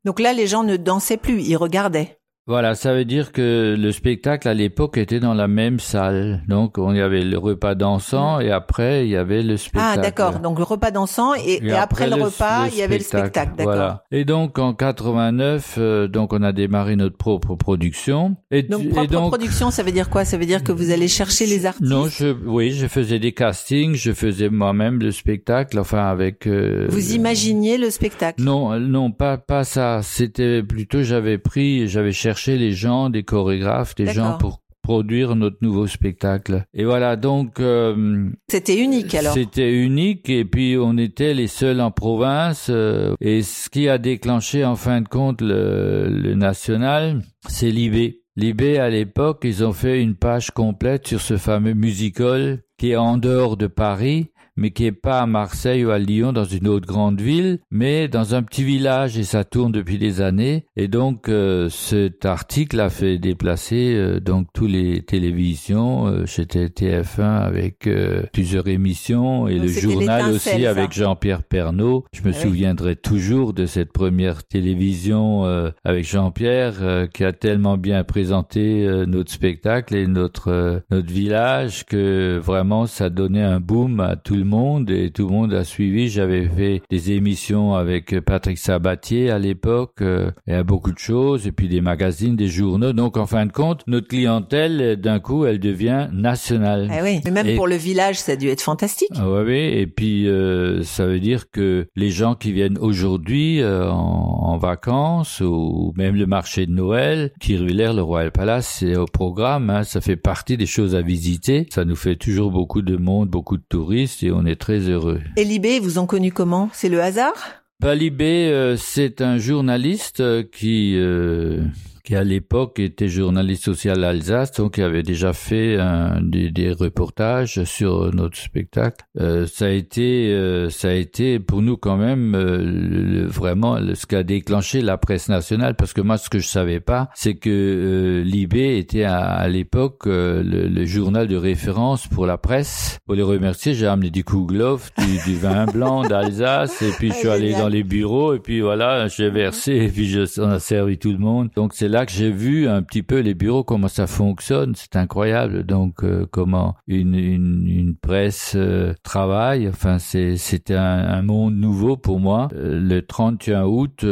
Donc 0.06 0.20
là, 0.20 0.34
les 0.34 0.48
gens 0.48 0.64
ne 0.64 0.76
dansaient 0.76 1.18
plus, 1.18 1.42
ils 1.42 1.56
regardaient. 1.56 2.20
Voilà, 2.46 2.76
ça 2.76 2.94
veut 2.94 3.06
dire 3.06 3.32
que 3.32 3.74
le 3.80 3.92
spectacle 3.94 4.50
à 4.50 4.54
l'époque 4.54 4.98
était 4.98 5.22
dans 5.22 5.34
la 5.34 5.48
même 5.48 5.80
salle. 5.80 6.44
Donc 6.50 6.78
on 6.78 6.94
y 6.94 7.00
avait 7.00 7.24
le 7.24 7.38
repas 7.38 7.74
dansant 7.74 8.42
et 8.42 8.52
après 8.52 9.06
il 9.06 9.12
y 9.12 9.16
avait 9.16 9.44
le 9.44 9.56
spectacle. 9.56 10.00
Ah 10.00 10.02
d'accord, 10.02 10.40
donc 10.40 10.58
le 10.58 10.66
repas 10.66 10.92
dansant 10.92 11.34
et, 11.36 11.72
après, 11.72 12.10
le 12.10 12.22
repas 12.22 12.68
il 12.68 12.78
y 12.78 12.82
avait 12.82 12.98
le 12.98 13.04
spectacle. 13.04 13.54
Voilà. 13.60 14.04
Et 14.12 14.26
donc 14.26 14.60
en 14.60 14.74
89, 14.74 15.76
euh, 15.78 16.08
donc 16.10 16.34
on 16.34 16.44
a 16.44 16.52
démarré 16.52 16.98
notre 16.98 17.16
propre 17.16 17.56
production. 17.56 18.36
Et 18.52 18.64
donc 18.64 18.90
propre 18.90 19.30
production, 19.30 19.72
ça 19.72 19.84
veut 19.84 19.94
dire 19.94 20.10
quoi? 20.10 20.26
Ça 20.26 20.38
veut 20.38 20.46
dire 20.46 20.64
que 20.64 20.74
vous 20.74 20.92
allez 20.92 21.08
chercher 21.08 21.46
les 21.46 21.66
artistes? 21.66 21.90
Non, 21.90 22.08
je, 22.08 22.36
oui, 22.46 22.72
je 22.72 22.88
faisais 22.88 23.20
des 23.20 23.32
castings, 23.32 23.96
je 23.96 24.12
faisais 24.12 24.50
moi-même 24.50 25.00
le 25.00 25.12
spectacle, 25.12 25.80
enfin 25.80 26.08
avec. 26.08 26.46
Euh, 26.48 26.88
vous 26.90 27.14
imaginiez 27.14 27.78
le 27.78 27.90
spectacle? 27.90 28.44
Non, 28.44 28.78
non, 28.82 29.12
pas 29.12 29.38
pas 29.38 29.64
ça. 29.64 30.02
C'était 30.04 30.62
plutôt 30.62 31.04
j'avais 31.04 31.38
pris, 31.38 31.88
j'avais 31.88 32.12
cherché 32.12 32.33
chercher 32.34 32.58
les 32.58 32.72
gens, 32.72 33.12
des 33.12 33.22
chorégraphes, 33.22 33.94
des 33.94 34.08
gens 34.08 34.40
pour 34.40 34.64
produire 34.82 35.36
notre 35.36 35.58
nouveau 35.62 35.86
spectacle. 35.86 36.66
Et 36.74 36.84
voilà, 36.84 37.16
donc... 37.16 37.60
Euh, 37.60 38.30
c'était 38.50 38.78
unique 38.78 39.14
alors 39.14 39.34
C'était 39.34 39.72
unique 39.72 40.30
et 40.32 40.44
puis 40.44 40.76
on 40.78 40.98
était 40.98 41.36
les 41.36 41.48
seuls 41.48 41.80
en 41.80 41.92
province. 41.92 42.68
Euh, 42.72 43.14
et 43.22 43.44
ce 43.44 43.70
qui 43.70 43.88
a 43.88 44.00
déclenché 44.00 44.66
en 44.66 44.76
fin 44.76 45.02
de 45.02 45.08
compte 45.08 45.42
le, 45.42 46.10
le 46.10 46.34
national, 46.34 47.22
c'est 47.48 47.70
l'IB. 47.70 48.16
L'IB, 48.36 48.80
à 48.80 48.90
l'époque, 48.90 49.42
ils 49.44 49.64
ont 49.64 49.74
fait 49.74 50.02
une 50.02 50.16
page 50.16 50.50
complète 50.50 51.08
sur 51.08 51.22
ce 51.22 51.38
fameux 51.38 51.76
musical 51.76 52.64
qui 52.80 52.92
est 52.92 52.96
en 52.96 53.18
dehors 53.18 53.58
de 53.58 53.68
Paris 53.68 54.32
mais 54.56 54.72
qui 54.72 54.86
est 54.86 54.92
pas 54.92 55.22
à 55.22 55.26
Marseille 55.26 55.86
ou 55.86 55.92
à 55.92 56.00
Lyon 56.00 56.34
dans 56.34 56.44
une 56.44 56.68
autre 56.68 56.88
grande 56.88 57.22
ville, 57.22 57.60
mais 57.72 58.08
dans 58.08 58.36
un 58.36 58.44
petit 58.44 58.64
village 58.64 59.18
et 59.18 59.24
ça 59.24 59.44
tourne 59.44 59.72
depuis 59.72 59.98
des 59.98 60.22
années. 60.22 60.66
Et 60.76 60.88
donc 60.88 61.30
euh, 61.30 61.70
cet 61.70 62.26
article 62.26 62.80
a 62.80 62.90
fait 62.90 63.18
déplacer 63.18 63.94
euh, 63.96 64.20
donc 64.20 64.48
tous 64.54 64.68
les 64.68 65.02
télévisions. 65.02 66.08
Euh, 66.08 66.26
J'étais 66.26 66.68
TF1 66.68 67.22
avec 67.22 67.88
euh, 67.88 68.24
plusieurs 68.34 68.68
émissions 68.68 69.48
et 69.48 69.60
le 69.60 69.68
journal 69.68 70.32
aussi 70.32 70.66
avec 70.66 70.94
Jean-Pierre 70.94 71.44
Pernaud. 71.44 72.06
Je 72.14 72.22
me 72.22 72.30
ah 72.30 72.34
souviendrai 72.34 72.96
toujours 72.96 73.54
de 73.54 73.66
cette 73.66 73.92
première 73.92 74.44
télévision 74.44 75.44
avec 75.84 76.06
Jean-Pierre 76.06 77.08
qui 77.14 77.24
a 77.24 77.34
tellement 77.34 77.78
bien 77.78 78.04
présenté 78.04 78.86
notre 79.08 79.32
spectacle 79.32 79.96
et 79.96 80.08
notre 80.08 80.82
notre 80.90 81.12
village 81.12 81.86
que 81.86 82.40
vraiment 82.42 82.86
ça 82.86 83.10
donnait 83.10 83.44
un 83.44 83.60
boom 83.60 84.00
à 84.00 84.16
tout 84.16 84.36
le 84.36 84.43
monde 84.44 84.90
et 84.90 85.12
tout 85.12 85.28
le 85.28 85.34
monde 85.34 85.54
a 85.54 85.64
suivi. 85.64 86.10
J'avais 86.10 86.48
fait 86.48 86.82
des 86.90 87.12
émissions 87.12 87.74
avec 87.74 88.20
Patrick 88.22 88.58
Sabatier 88.58 89.30
à 89.30 89.40
l'époque 89.40 90.02
euh, 90.02 90.32
et 90.48 90.54
à 90.54 90.64
beaucoup 90.64 90.92
de 90.92 91.00
choses 91.00 91.48
et 91.48 91.52
puis 91.52 91.68
des 91.68 91.82
magazines, 91.82 92.36
des 92.36 92.48
journaux. 92.48 92.94
Donc 92.94 93.18
en 93.18 93.26
fin 93.26 93.46
de 93.46 93.52
compte, 93.52 93.84
notre 93.88 94.08
clientèle 94.08 95.00
d'un 95.00 95.20
coup, 95.20 95.46
elle 95.46 95.60
devient 95.60 96.10
nationale. 96.12 96.90
Ah 96.92 97.00
oui, 97.04 97.22
mais 97.26 97.32
même 97.32 97.56
pour 97.56 97.68
le 97.68 97.76
village, 97.76 98.20
ça 98.20 98.34
a 98.34 98.36
dû 98.36 98.48
être 98.48 98.62
fantastique. 98.62 99.10
Ah 99.16 99.30
oui, 99.30 99.44
oui. 99.46 99.80
Et 99.80 99.88
puis 99.88 100.28
euh, 100.28 100.84
ça 100.84 101.06
veut 101.06 101.20
dire 101.20 101.50
que 101.52 101.88
les 101.96 102.10
gens 102.10 102.36
qui 102.36 102.52
viennent 102.52 102.78
aujourd'hui 102.78 103.62
euh, 103.62 103.90
en, 103.90 104.58
vacances 104.58 105.42
ou 105.42 105.94
même 105.98 106.16
le 106.16 106.26
marché 106.26 106.68
de 106.68 106.72
Noël, 106.72 107.32
Kirviller, 107.40 107.92
le 107.94 108.02
Royal 108.02 108.32
Palace, 108.32 108.78
c'est 108.80 108.96
au 108.96 109.06
programme. 109.06 109.70
Hein, 109.70 109.84
ça 109.84 110.00
fait 110.00 110.16
partie 110.16 110.58
des 110.58 110.66
choses 110.66 110.96
à 110.96 111.02
visiter. 111.02 111.68
Ça 111.72 111.86
nous 111.86 111.96
fait 111.96 112.16
toujours 112.16 112.52
beaucoup 112.52 112.82
de 112.82 112.96
monde, 112.96 113.30
beaucoup 113.30 113.58
de 113.58 113.64
touristes 113.68 114.24
et 114.24 114.32
on 114.34 114.46
est 114.46 114.60
très 114.60 114.80
heureux. 114.80 115.22
Et 115.38 115.44
Libé, 115.44 115.80
vous 115.80 115.98
en 115.98 116.06
connu 116.06 116.32
comment? 116.32 116.70
C'est 116.74 116.90
le 116.90 117.02
hasard? 117.02 117.34
Bah, 117.80 117.96
Libé, 117.96 118.50
euh, 118.50 118.78
c'est 118.78 119.22
un 119.22 119.38
journaliste 119.38 120.22
euh, 120.22 120.44
qui 120.44 120.96
euh, 120.96 121.62
qui 122.04 122.18
à 122.18 122.24
l'époque 122.24 122.80
était 122.80 123.08
journaliste 123.08 123.64
social 123.64 124.04
Alsace, 124.04 124.52
donc 124.52 124.78
il 124.78 124.84
avait 124.84 125.04
déjà 125.04 125.32
fait 125.32 125.78
un, 125.80 126.22
des, 126.22 126.52
des, 126.52 126.74
reportages 126.74 127.64
sur 127.64 128.14
notre 128.14 128.38
spectacle. 128.38 129.06
Euh, 129.20 129.46
ça 129.46 129.66
a 129.66 129.70
été, 129.70 130.34
euh, 130.34 130.70
ça 130.70 130.90
a 130.90 130.94
été 130.94 131.40
pour 131.40 131.62
nous 131.62 131.78
quand 131.78 131.96
même 131.96 132.36
euh, 132.36 133.26
vraiment 133.28 133.78
ce 133.94 134.06
qui 134.06 134.16
a 134.16 134.24
déclenché 134.24 134.82
la 134.82 134.98
presse 134.98 135.30
nationale, 135.30 135.76
parce 135.76 135.94
que 135.94 136.02
moi 136.02 136.18
ce 136.18 136.30
que 136.30 136.40
je 136.40 136.48
savais 136.48 136.82
pas, 136.82 137.10
c'est 137.16 137.36
que 137.36 137.50
euh, 137.50 138.24
Libé 138.24 138.78
était 138.78 139.06
à, 139.06 139.22
à 139.22 139.48
l'époque 139.48 140.06
le, 140.06 140.42
le, 140.42 140.86
journal 140.86 141.28
de 141.28 141.38
référence 141.38 142.08
pour 142.08 142.26
la 142.26 142.38
presse. 142.38 143.00
Pour 143.06 143.16
les 143.16 143.24
remercier, 143.24 143.74
j'ai 143.74 143.88
amené 143.88 144.10
du 144.10 144.26
Kouglof, 144.26 144.92
du, 144.98 145.32
du 145.32 145.38
vin 145.38 145.66
blanc 145.66 146.02
d'Alsace, 146.04 146.82
et 146.82 146.92
puis 146.98 147.12
je 147.12 147.16
suis 147.16 147.30
allé 147.30 147.54
dans 147.54 147.70
les 147.70 147.84
bureaux, 147.84 148.34
et 148.34 148.40
puis 148.40 148.60
voilà, 148.60 149.08
j'ai 149.08 149.30
versé, 149.30 149.76
et 149.76 149.88
puis 149.88 150.10
je, 150.10 150.42
on 150.42 150.50
a 150.50 150.60
servi 150.60 150.98
tout 150.98 151.12
le 151.12 151.18
monde. 151.18 151.50
Donc 151.56 151.74
c'est 151.74 151.93
là 151.94 152.06
que 152.06 152.12
j'ai 152.12 152.32
vu 152.32 152.68
un 152.68 152.82
petit 152.84 153.04
peu 153.04 153.20
les 153.20 153.34
bureaux, 153.36 153.64
comment 153.64 153.88
ça 153.88 154.08
fonctionne. 154.08 154.74
C'est 154.76 154.98
incroyable. 154.98 155.64
Donc 155.64 156.04
euh, 156.04 156.26
comment 156.30 156.76
une, 156.88 157.16
une, 157.16 157.68
une 157.68 157.96
presse 157.96 158.54
euh, 158.56 158.94
travaille. 159.04 159.70
Enfin, 159.70 160.00
c'est 160.00 160.36
c'était 160.36 160.76
un, 160.76 160.82
un, 161.08 161.22
monde 161.22 161.56
nouveau 161.56 161.96
pour 161.96 162.20
moi. 162.20 162.50
Euh, 162.54 162.80
le 162.80 163.06
31 163.06 163.66
août, 163.66 164.06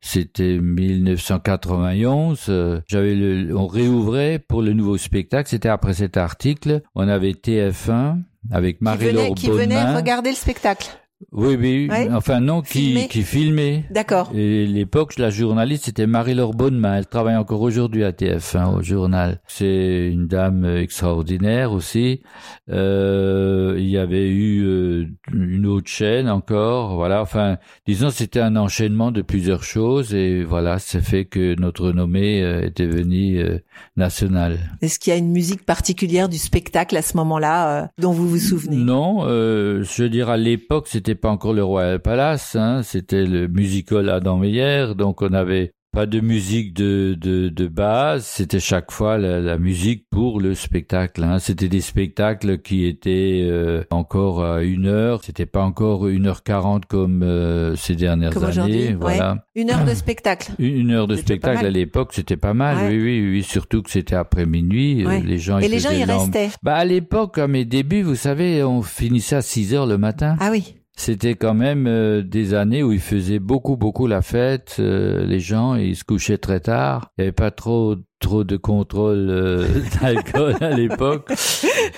c'était 0.00 0.58
1991. 0.58 2.50
J'avais 2.86 3.14
le, 3.14 3.54
on 3.56 3.66
réouvrait 3.66 4.38
pour 4.38 4.62
le 4.62 4.72
nouveau 4.72 4.96
spectacle. 4.96 5.48
C'était 5.50 5.68
après 5.68 5.94
cet 5.94 6.16
article. 6.16 6.80
On 6.94 7.06
avait 7.06 7.32
TF1 7.32 8.22
avec 8.50 8.80
Marie-Laure 8.80 9.34
Qui 9.34 9.50
venait 9.50 9.94
regarder 9.94 10.30
le 10.30 10.36
spectacle. 10.36 10.88
Oui, 11.32 11.56
oui, 11.58 11.90
enfin 12.12 12.40
non, 12.40 12.62
qui, 12.62 13.08
qui 13.08 13.22
filmait. 13.22 13.84
D'accord. 13.90 14.30
Et 14.34 14.66
l'époque, 14.66 15.18
la 15.18 15.30
journaliste, 15.30 15.86
c'était 15.86 16.06
Marie-Laure 16.06 16.54
Bonnemain. 16.54 16.96
Elle 16.96 17.06
travaille 17.06 17.36
encore 17.36 17.62
aujourd'hui 17.62 18.04
à 18.04 18.12
TF1, 18.12 18.76
au 18.78 18.82
journal. 18.82 19.40
C'est 19.46 20.08
une 20.10 20.26
dame 20.26 20.64
extraordinaire 20.64 21.72
aussi. 21.72 22.22
Euh, 22.70 23.74
il 23.78 23.88
y 23.88 23.98
avait 23.98 24.28
eu 24.28 24.64
euh, 24.64 25.06
une 25.32 25.66
autre 25.66 25.88
chaîne 25.88 26.28
encore. 26.28 26.94
Voilà, 26.94 27.20
enfin, 27.20 27.58
disons, 27.86 28.10
c'était 28.10 28.40
un 28.40 28.56
enchaînement 28.56 29.12
de 29.12 29.22
plusieurs 29.22 29.64
choses. 29.64 30.14
Et 30.14 30.44
voilà, 30.44 30.78
ça 30.78 31.00
fait 31.00 31.24
que 31.24 31.58
notre 31.58 31.86
renommée 31.86 32.42
euh, 32.42 32.66
est 32.66 32.76
devenue 32.80 33.40
euh, 33.40 33.58
nationale. 33.96 34.58
Est-ce 34.82 34.98
qu'il 34.98 35.12
y 35.12 35.16
a 35.16 35.18
une 35.18 35.32
musique 35.32 35.64
particulière 35.64 36.28
du 36.28 36.38
spectacle 36.38 36.96
à 36.96 37.02
ce 37.02 37.16
moment-là 37.16 37.82
euh, 37.82 37.86
dont 37.98 38.12
vous 38.12 38.28
vous 38.28 38.38
souvenez? 38.38 38.76
Non, 38.76 39.26
je 39.26 40.02
veux 40.02 40.08
dire, 40.08 40.28
à 40.28 40.36
l'époque, 40.36 40.86
c'était 40.88 41.14
pas 41.16 41.30
encore 41.30 41.54
le 41.54 41.64
Royal 41.64 42.00
Palace, 42.00 42.56
hein, 42.56 42.82
c'était 42.82 43.24
le 43.24 43.48
musical 43.48 44.08
Adam 44.08 44.38
Meyer, 44.38 44.94
donc 44.96 45.22
on 45.22 45.32
avait 45.32 45.72
pas 45.96 46.04
de 46.04 46.20
musique 46.20 46.74
de, 46.74 47.16
de, 47.18 47.48
de 47.48 47.68
base, 47.68 48.26
c'était 48.26 48.60
chaque 48.60 48.90
fois 48.92 49.16
la, 49.16 49.40
la, 49.40 49.56
musique 49.56 50.04
pour 50.10 50.40
le 50.42 50.54
spectacle. 50.54 51.24
Hein. 51.24 51.38
C'était 51.38 51.70
des 51.70 51.80
spectacles 51.80 52.58
qui 52.58 52.84
étaient 52.84 53.40
euh, 53.44 53.82
encore 53.90 54.44
à 54.44 54.62
une 54.62 54.88
heure, 54.88 55.24
c'était 55.24 55.46
pas 55.46 55.62
encore 55.62 56.06
une 56.06 56.26
heure 56.26 56.42
quarante 56.42 56.84
comme 56.84 57.22
euh, 57.22 57.76
ces 57.76 57.94
dernières 57.94 58.34
comme 58.34 58.44
années. 58.44 58.92
Voilà. 58.92 59.32
Ouais. 59.32 59.62
Une 59.62 59.70
heure 59.70 59.86
de 59.86 59.94
spectacle. 59.94 60.52
Une, 60.58 60.90
heure 60.90 61.06
de 61.06 61.16
spectacle 61.16 61.64
à 61.64 61.70
l'époque, 61.70 62.10
c'était 62.12 62.36
pas 62.36 62.52
mal. 62.52 62.76
Ouais. 62.76 62.88
Oui, 62.90 63.02
oui, 63.02 63.30
oui. 63.30 63.42
Surtout 63.42 63.80
que 63.80 63.90
c'était 63.90 64.16
après 64.16 64.44
minuit. 64.44 65.06
Ouais. 65.06 65.22
Les 65.22 65.38
gens. 65.38 65.60
Et 65.60 65.68
les 65.68 65.78
gens 65.78 65.92
y 65.92 66.04
restaient. 66.04 66.50
Bah 66.62 66.74
à 66.74 66.84
l'époque, 66.84 67.38
à 67.38 67.48
mes 67.48 67.64
débuts, 67.64 68.02
vous 68.02 68.16
savez, 68.16 68.62
on 68.62 68.82
finissait 68.82 69.36
à 69.36 69.42
6 69.42 69.72
heures 69.72 69.86
le 69.86 69.96
matin. 69.96 70.36
Ah 70.40 70.50
oui 70.50 70.74
c'était 70.96 71.34
quand 71.34 71.54
même 71.54 71.86
euh, 71.86 72.22
des 72.22 72.54
années 72.54 72.82
où 72.82 72.90
ils 72.90 73.00
faisaient 73.00 73.38
beaucoup 73.38 73.76
beaucoup 73.76 74.06
la 74.06 74.22
fête 74.22 74.76
euh, 74.78 75.26
les 75.26 75.40
gens 75.40 75.74
ils 75.74 75.94
se 75.94 76.04
couchaient 76.04 76.38
très 76.38 76.60
tard. 76.60 77.12
Il 77.16 77.20
n'y 77.20 77.26
avait 77.26 77.32
pas 77.32 77.50
trop 77.50 77.96
trop 78.18 78.44
de 78.44 78.56
contrôle 78.56 79.26
euh, 79.30 79.66
d'alcool 80.00 80.54
à 80.60 80.70
l'époque. 80.70 81.30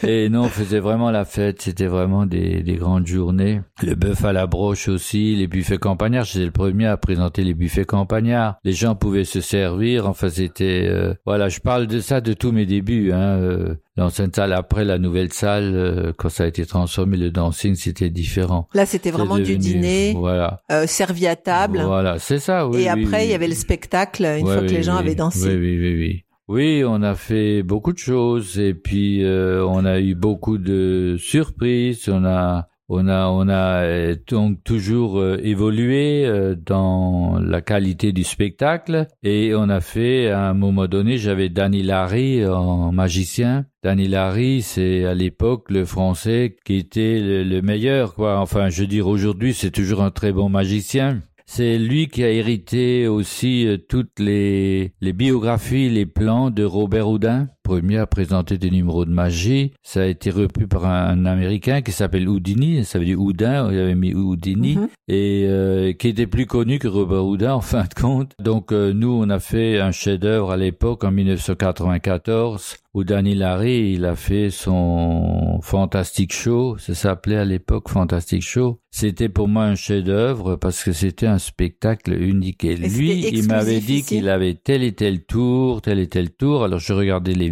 Et 0.03 0.29
non 0.29 0.43
on 0.45 0.49
faisait 0.49 0.81
vraiment 0.81 1.11
la 1.11 1.25
fête. 1.25 1.63
C'était 1.63 1.87
vraiment 1.87 2.27
des, 2.27 2.63
des 2.63 2.77
grandes 2.77 3.07
journées. 3.07 3.61
Le 3.83 3.95
bœuf 3.95 4.25
à 4.25 4.33
la 4.33 4.47
broche 4.47 4.89
aussi 4.89 5.37
les 5.37 5.47
buffets 5.47 5.79
campagnards. 5.79 6.25
J'étais 6.25 6.45
le 6.45 6.51
premier 6.51 6.87
à 6.87 6.97
présenter 6.97 7.45
les 7.45 7.55
buffets 7.55 7.85
campagnards. 7.85 8.57
Les 8.65 8.73
gens 8.73 8.95
pouvaient 8.95 9.25
se 9.25 9.41
servir. 9.41 10.07
Enfin 10.09 10.29
c'était 10.29 10.87
euh, 10.89 11.15
voilà 11.27 11.49
je 11.49 11.61
parle 11.61 11.87
de 11.87 12.01
ça 12.01 12.21
de 12.21 12.33
tous 12.33 12.53
mes 12.53 12.67
débuts 12.67 13.13
hein 13.13 13.39
euh, 13.39 13.75
l'ancienne 13.97 14.33
salle. 14.33 14.53
Après 14.53 14.85
la 14.85 14.99
nouvelle 14.99 15.33
salle 15.33 15.73
euh, 15.75 16.13
quand 16.17 16.29
ça 16.29 16.45
a 16.45 16.47
été 16.47 16.67
transformé 16.67 17.17
le 17.17 17.31
dancing 17.31 17.75
c'était 17.75 18.11
différent. 18.11 18.69
Là 18.75 18.87
c'était 18.87 19.11
vraiment 19.11 19.39
devenu, 19.39 19.57
du 19.57 19.75
dîner 19.75 20.15
voilà. 20.17 20.63
euh, 20.73 20.87
servi 20.87 21.27
à 21.27 21.37
table. 21.37 21.83
Voilà 21.85 22.19
c'est 22.19 22.39
ça 22.39 22.67
oui, 22.67 22.77
et 22.77 22.79
oui, 22.81 22.89
après 22.89 23.21
oui, 23.21 23.25
il 23.27 23.31
y 23.31 23.35
avait 23.35 23.49
le 23.49 23.55
spectacle 23.55 24.25
une 24.25 24.47
ouais, 24.47 24.53
fois 24.53 24.63
oui, 24.63 24.69
que 24.69 24.75
les 24.75 24.83
gens 24.83 24.95
oui, 24.95 25.01
avaient 25.01 25.15
dansé. 25.15 25.49
Oui 25.49 25.77
oui 25.79 25.95
oui, 25.97 26.08
oui. 26.49 26.83
On 26.85 27.03
a 27.03 27.15
fait 27.15 27.63
beaucoup 27.63 27.93
de 27.93 27.99
choses 27.99 28.59
et 28.59 28.75
puis 28.75 29.25
euh, 29.25 29.65
on 29.65 29.85
a 29.85 30.01
eu 30.01 30.15
beaucoup 30.15 30.59
de 30.59 31.17
surprises. 31.19 32.09
On 32.09 32.25
a 32.25 32.69
on 32.89 33.07
a 33.07 33.29
on 33.29 33.49
a 33.49 34.15
donc 34.15 34.65
toujours 34.65 35.21
euh, 35.21 35.39
évolué 35.43 36.25
euh, 36.25 36.55
dans 36.55 37.39
la 37.39 37.61
qualité 37.61 38.13
du 38.13 38.25
spectacle 38.25 39.07
et 39.23 39.55
on 39.55 39.69
a 39.69 39.81
fait 39.81 40.31
à 40.31 40.49
un 40.49 40.55
moment 40.55 40.87
donné 40.87 41.19
j'avais 41.19 41.51
Danny 41.51 41.83
Larry 41.83 42.47
en 42.47 42.91
magicien 42.91 43.67
Danny 43.85 44.09
Larry, 44.09 44.63
c'est 44.63 45.05
à 45.05 45.15
l'époque 45.15 45.71
le 45.71 45.85
français 45.85 46.57
qui 46.65 46.77
était 46.77 47.21
le, 47.21 47.45
le, 47.45 47.63
meilleur, 47.63 48.15
quoi. 48.15 48.41
Enfin, 48.41 48.71
je 48.71 48.81
veux 48.81 48.89
dire, 48.89 49.07
aujourd'hui, 49.07 49.55
c'est 49.55 49.71
toujours 49.71 50.03
un 50.03 50.11
très 50.11 50.33
bon 50.33 50.49
magicien. 50.49 51.21
C'est 51.51 51.79
lui 51.79 52.09
qui 52.09 52.23
a 52.25 52.31
hérité 52.31 53.09
aussi 53.09 53.67
euh, 53.67 53.79
toutes 53.79 54.21
les, 54.21 54.93
les 55.01 55.13
biographies, 55.15 55.89
les 55.89 56.05
plans 56.05 56.51
de 56.51 56.63
Robert 56.63 57.09
Houdin, 57.09 57.49
premier 57.69 57.99
à 57.99 58.07
présenter 58.07 58.57
des 58.57 58.71
numéros 58.71 59.05
de 59.05 59.11
magie. 59.11 59.73
Ça 59.83 60.01
a 60.01 60.07
été 60.07 60.31
repris 60.31 60.67
par 60.67 60.87
un, 60.87 61.09
un 61.11 61.27
Américain 61.27 61.83
qui 61.83 61.93
s'appelle 61.93 62.27
Houdini, 62.27 62.83
ça 62.83 62.99
veut 62.99 63.05
dire 63.05 63.21
Houdin, 63.21 63.71
il 63.71 63.79
avait 63.79 63.95
mis 63.95 64.15
Houdini, 64.15 64.77
mm 64.77 64.81
-hmm. 64.81 64.89
et 65.09 65.45
euh, 65.47 65.93
qui 65.93 66.09
était 66.09 66.27
plus 66.27 66.47
connu 66.47 66.79
que 66.79 66.89
Robert 66.89 67.27
Houdin 67.27 67.53
en 67.55 67.61
fin 67.73 67.85
de 67.85 67.95
compte. 67.95 68.33
Donc 68.43 68.73
euh, 68.73 68.95
nous, 68.95 69.13
on 69.23 69.29
a 69.29 69.39
fait 69.39 69.79
un 69.81 69.93
chef-d'œuvre 69.93 70.51
à 70.53 70.57
l'époque 70.57 71.05
en 71.05 71.11
1994 71.11 72.77
où 72.95 73.05
Danny 73.05 73.35
Larry, 73.35 73.93
il 73.93 74.05
a 74.07 74.17
fait 74.17 74.51
son 74.51 75.61
Fantastic 75.63 76.33
Show, 76.33 76.79
ça 76.79 76.95
s'appelait 76.95 77.37
à 77.37 77.45
l'époque 77.45 77.89
Fantastic 77.91 78.43
Show. 78.43 78.81
C'était 78.91 79.29
pour 79.29 79.47
moi 79.47 79.65
un 79.65 79.75
chef-d'œuvre 79.75 80.57
parce 80.57 80.83
que 80.83 80.93
c'était 80.93 81.27
un 81.27 81.39
spectacle 81.39 82.13
unique. 82.15 82.65
Et, 82.65 82.73
et 82.73 82.77
lui, 82.77 83.29
il 83.29 83.47
m'avait 83.47 83.81
dit 83.81 84.03
qu'il 84.03 84.29
avait 84.29 84.55
tel 84.55 84.83
et 84.83 84.93
tel 84.93 85.25
tour, 85.25 85.83
tel 85.83 85.99
et 85.99 86.09
tel 86.09 86.31
tour. 86.31 86.65
Alors 86.65 86.81
je 86.81 86.93
regardais 86.93 87.35
les 87.35 87.51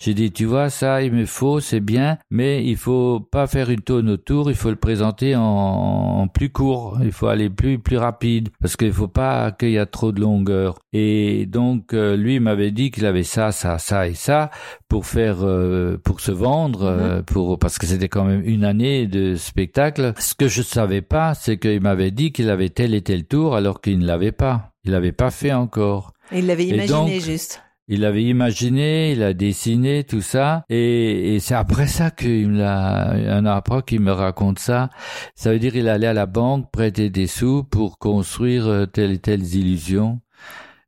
J'ai 0.00 0.14
dit, 0.14 0.32
tu 0.32 0.44
vois, 0.44 0.70
ça, 0.70 1.02
il 1.02 1.12
me 1.12 1.26
faut, 1.26 1.60
c'est 1.60 1.80
bien, 1.80 2.18
mais 2.30 2.64
il 2.64 2.76
faut 2.76 3.20
pas 3.20 3.46
faire 3.46 3.70
une 3.70 3.80
tonne 3.80 4.10
autour. 4.10 4.50
Il 4.50 4.56
faut 4.56 4.70
le 4.70 4.76
présenter 4.76 5.36
en, 5.36 5.42
en 5.42 6.28
plus 6.28 6.50
court. 6.50 6.98
Il 7.02 7.12
faut 7.12 7.26
aller 7.26 7.50
plus, 7.50 7.78
plus 7.78 7.98
rapide 7.98 8.50
parce 8.60 8.76
qu'il 8.76 8.92
faut 8.92 9.08
pas 9.08 9.52
qu'il 9.52 9.70
y 9.70 9.78
a 9.78 9.86
trop 9.86 10.12
de 10.12 10.20
longueur. 10.20 10.78
Et 10.92 11.46
donc, 11.46 11.94
euh, 11.94 12.16
lui, 12.16 12.40
m'avait 12.40 12.70
dit 12.70 12.90
qu'il 12.90 13.06
avait 13.06 13.22
ça, 13.22 13.52
ça, 13.52 13.78
ça 13.78 14.08
et 14.08 14.14
ça 14.14 14.50
pour 14.94 15.06
faire 15.06 15.38
euh, 15.42 15.98
pour 16.04 16.20
se 16.20 16.30
vendre 16.30 16.84
euh, 16.84 17.20
pour 17.22 17.58
parce 17.58 17.80
que 17.80 17.86
c'était 17.86 18.08
quand 18.08 18.22
même 18.22 18.42
une 18.44 18.64
année 18.64 19.08
de 19.08 19.34
spectacle 19.34 20.12
ce 20.20 20.34
que 20.36 20.46
je 20.46 20.62
savais 20.62 21.02
pas 21.02 21.34
c'est 21.34 21.56
qu'il 21.56 21.80
m'avait 21.80 22.12
dit 22.12 22.30
qu'il 22.30 22.48
avait 22.48 22.68
tel 22.68 22.94
et 22.94 23.02
tel 23.02 23.24
tour 23.24 23.56
alors 23.56 23.80
qu'il 23.80 23.98
ne 23.98 24.06
l'avait 24.06 24.30
pas 24.30 24.70
il 24.84 24.92
l'avait 24.92 25.10
pas 25.10 25.32
fait 25.32 25.52
encore 25.52 26.12
et 26.30 26.38
il 26.38 26.46
l'avait 26.46 26.66
imaginé 26.66 26.86
donc, 26.86 27.10
juste 27.10 27.63
il 27.88 28.00
l'avait 28.00 28.24
imaginé, 28.24 29.12
il 29.12 29.22
a 29.22 29.34
dessiné 29.34 30.04
tout 30.04 30.22
ça, 30.22 30.64
et, 30.70 31.34
et 31.34 31.40
c'est 31.40 31.54
après 31.54 31.86
ça 31.86 32.10
qu'il 32.10 32.48
me 32.48 32.58
l'a, 32.58 33.10
un 33.10 33.44
an 33.44 33.50
après 33.50 33.82
qu'il 33.82 34.00
me 34.00 34.12
raconte 34.12 34.58
ça. 34.58 34.90
Ça 35.34 35.52
veut 35.52 35.58
dire 35.58 35.76
il 35.76 35.88
allait 35.88 36.06
à 36.06 36.14
la 36.14 36.26
banque 36.26 36.70
prêter 36.70 37.10
des 37.10 37.26
sous 37.26 37.64
pour 37.64 37.98
construire 37.98 38.66
euh, 38.66 38.86
telle 38.86 39.12
et 39.12 39.18
telle 39.18 39.42
illusion. 39.42 40.20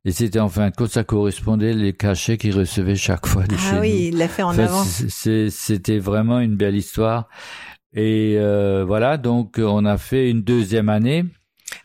Et 0.05 0.11
c'était 0.11 0.39
en 0.39 0.47
fin 0.47 0.69
de 0.69 0.75
compte, 0.75 0.89
ça 0.89 1.03
correspondait 1.03 1.73
les 1.73 1.93
cachets 1.93 2.37
qu'il 2.37 2.57
recevait 2.57 2.95
chaque 2.95 3.27
fois 3.27 3.43
de 3.43 3.55
ah 3.55 3.57
chez 3.57 3.79
oui, 3.79 3.91
nous. 3.91 4.07
il 4.07 4.17
l'a 4.17 4.29
fait 4.29 4.41
en 4.41 4.51
enfin, 4.51 4.63
avant. 4.63 4.83
C'était 4.83 5.99
vraiment 5.99 6.39
une 6.39 6.55
belle 6.55 6.77
histoire. 6.77 7.27
Et 7.93 8.35
euh, 8.37 8.85
voilà, 8.87 9.17
donc 9.17 9.55
on 9.59 9.83
a 9.85 9.97
fait 9.97 10.29
une 10.29 10.43
deuxième 10.43 10.87
année. 10.87 11.25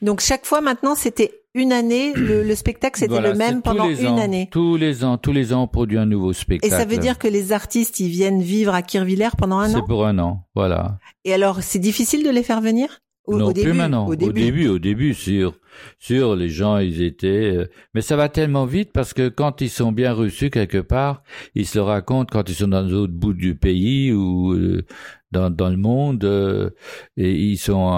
Donc 0.03 0.21
chaque 0.21 0.47
fois 0.47 0.61
maintenant, 0.61 0.95
c'était 0.95 1.42
une 1.55 1.73
année, 1.73 2.13
le, 2.15 2.43
le 2.43 2.55
spectacle 2.55 2.99
c'était 2.99 3.13
voilà, 3.13 3.33
le 3.33 3.39
même 3.39 3.63
pendant 3.63 3.89
une 3.89 4.07
ans, 4.07 4.19
année. 4.19 4.49
Tous 4.51 4.77
les 4.77 5.05
ans, 5.05 5.19
tous 5.19 5.33
les 5.33 5.53
ans, 5.53 5.65
on 5.65 5.69
produit 5.69 5.99
un 5.99 6.07
nouveau 6.07 6.33
spectacle. 6.33 6.73
Et 6.73 6.77
ça 6.77 6.85
veut 6.85 6.99
dire 6.99 7.19
que 7.19 7.29
les 7.29 7.53
artistes, 7.53 8.01
ils 8.01 8.09
viennent 8.09 8.43
vivre 8.43 8.75
à 8.75 8.83
Kirvillers 8.83 9.37
pendant 9.37 9.59
un 9.59 9.71
an? 9.71 9.75
C'est 9.75 9.87
pour 9.87 10.07
un 10.07 10.19
an, 10.19 10.47
voilà. 10.55 10.99
Et 11.25 11.35
alors, 11.35 11.63
c'est 11.63 11.79
difficile 11.79 12.25
de 12.25 12.31
les 12.31 12.43
faire 12.43 12.61
venir? 12.61 13.01
Au, 13.25 13.39
non, 13.39 13.47
au 13.47 13.53
début, 13.53 13.69
plus 13.71 13.79
maintenant. 13.79 14.09
Au 14.09 14.17
début, 14.17 14.31
au 14.31 14.33
début, 14.33 14.69
au 14.69 14.79
début 14.81 15.15
sûr. 15.15 15.55
sûr, 16.01 16.35
les 16.35 16.49
gens, 16.49 16.79
ils 16.79 17.03
étaient, 17.03 17.53
euh, 17.57 17.71
mais 17.95 18.01
ça 18.01 18.17
va 18.17 18.29
tellement 18.29 18.67
vite 18.67 18.91
parce 18.93 19.15
que 19.15 19.29
quand 19.29 19.61
ils 19.61 19.71
sont 19.71 19.93
bien 19.93 20.13
reçus 20.13 20.51
quelque 20.51 20.79
part, 20.79 21.23
ils 21.55 21.67
se 21.67 21.79
le 21.79 21.85
racontent 21.85 22.29
quand 22.33 22.49
ils 22.49 22.55
sont 22.57 22.67
dans 22.69 22.83
l'autre 22.83 23.13
bout 23.13 23.33
du 23.33 23.55
pays 23.55 24.13
ou 24.13 24.53
euh, 24.55 24.85
dans, 25.33 25.51
dans 25.51 25.69
le 25.69 25.77
monde 25.77 26.25
euh, 26.25 26.71
et 27.17 27.33
ils 27.33 27.59
sont 27.59 27.91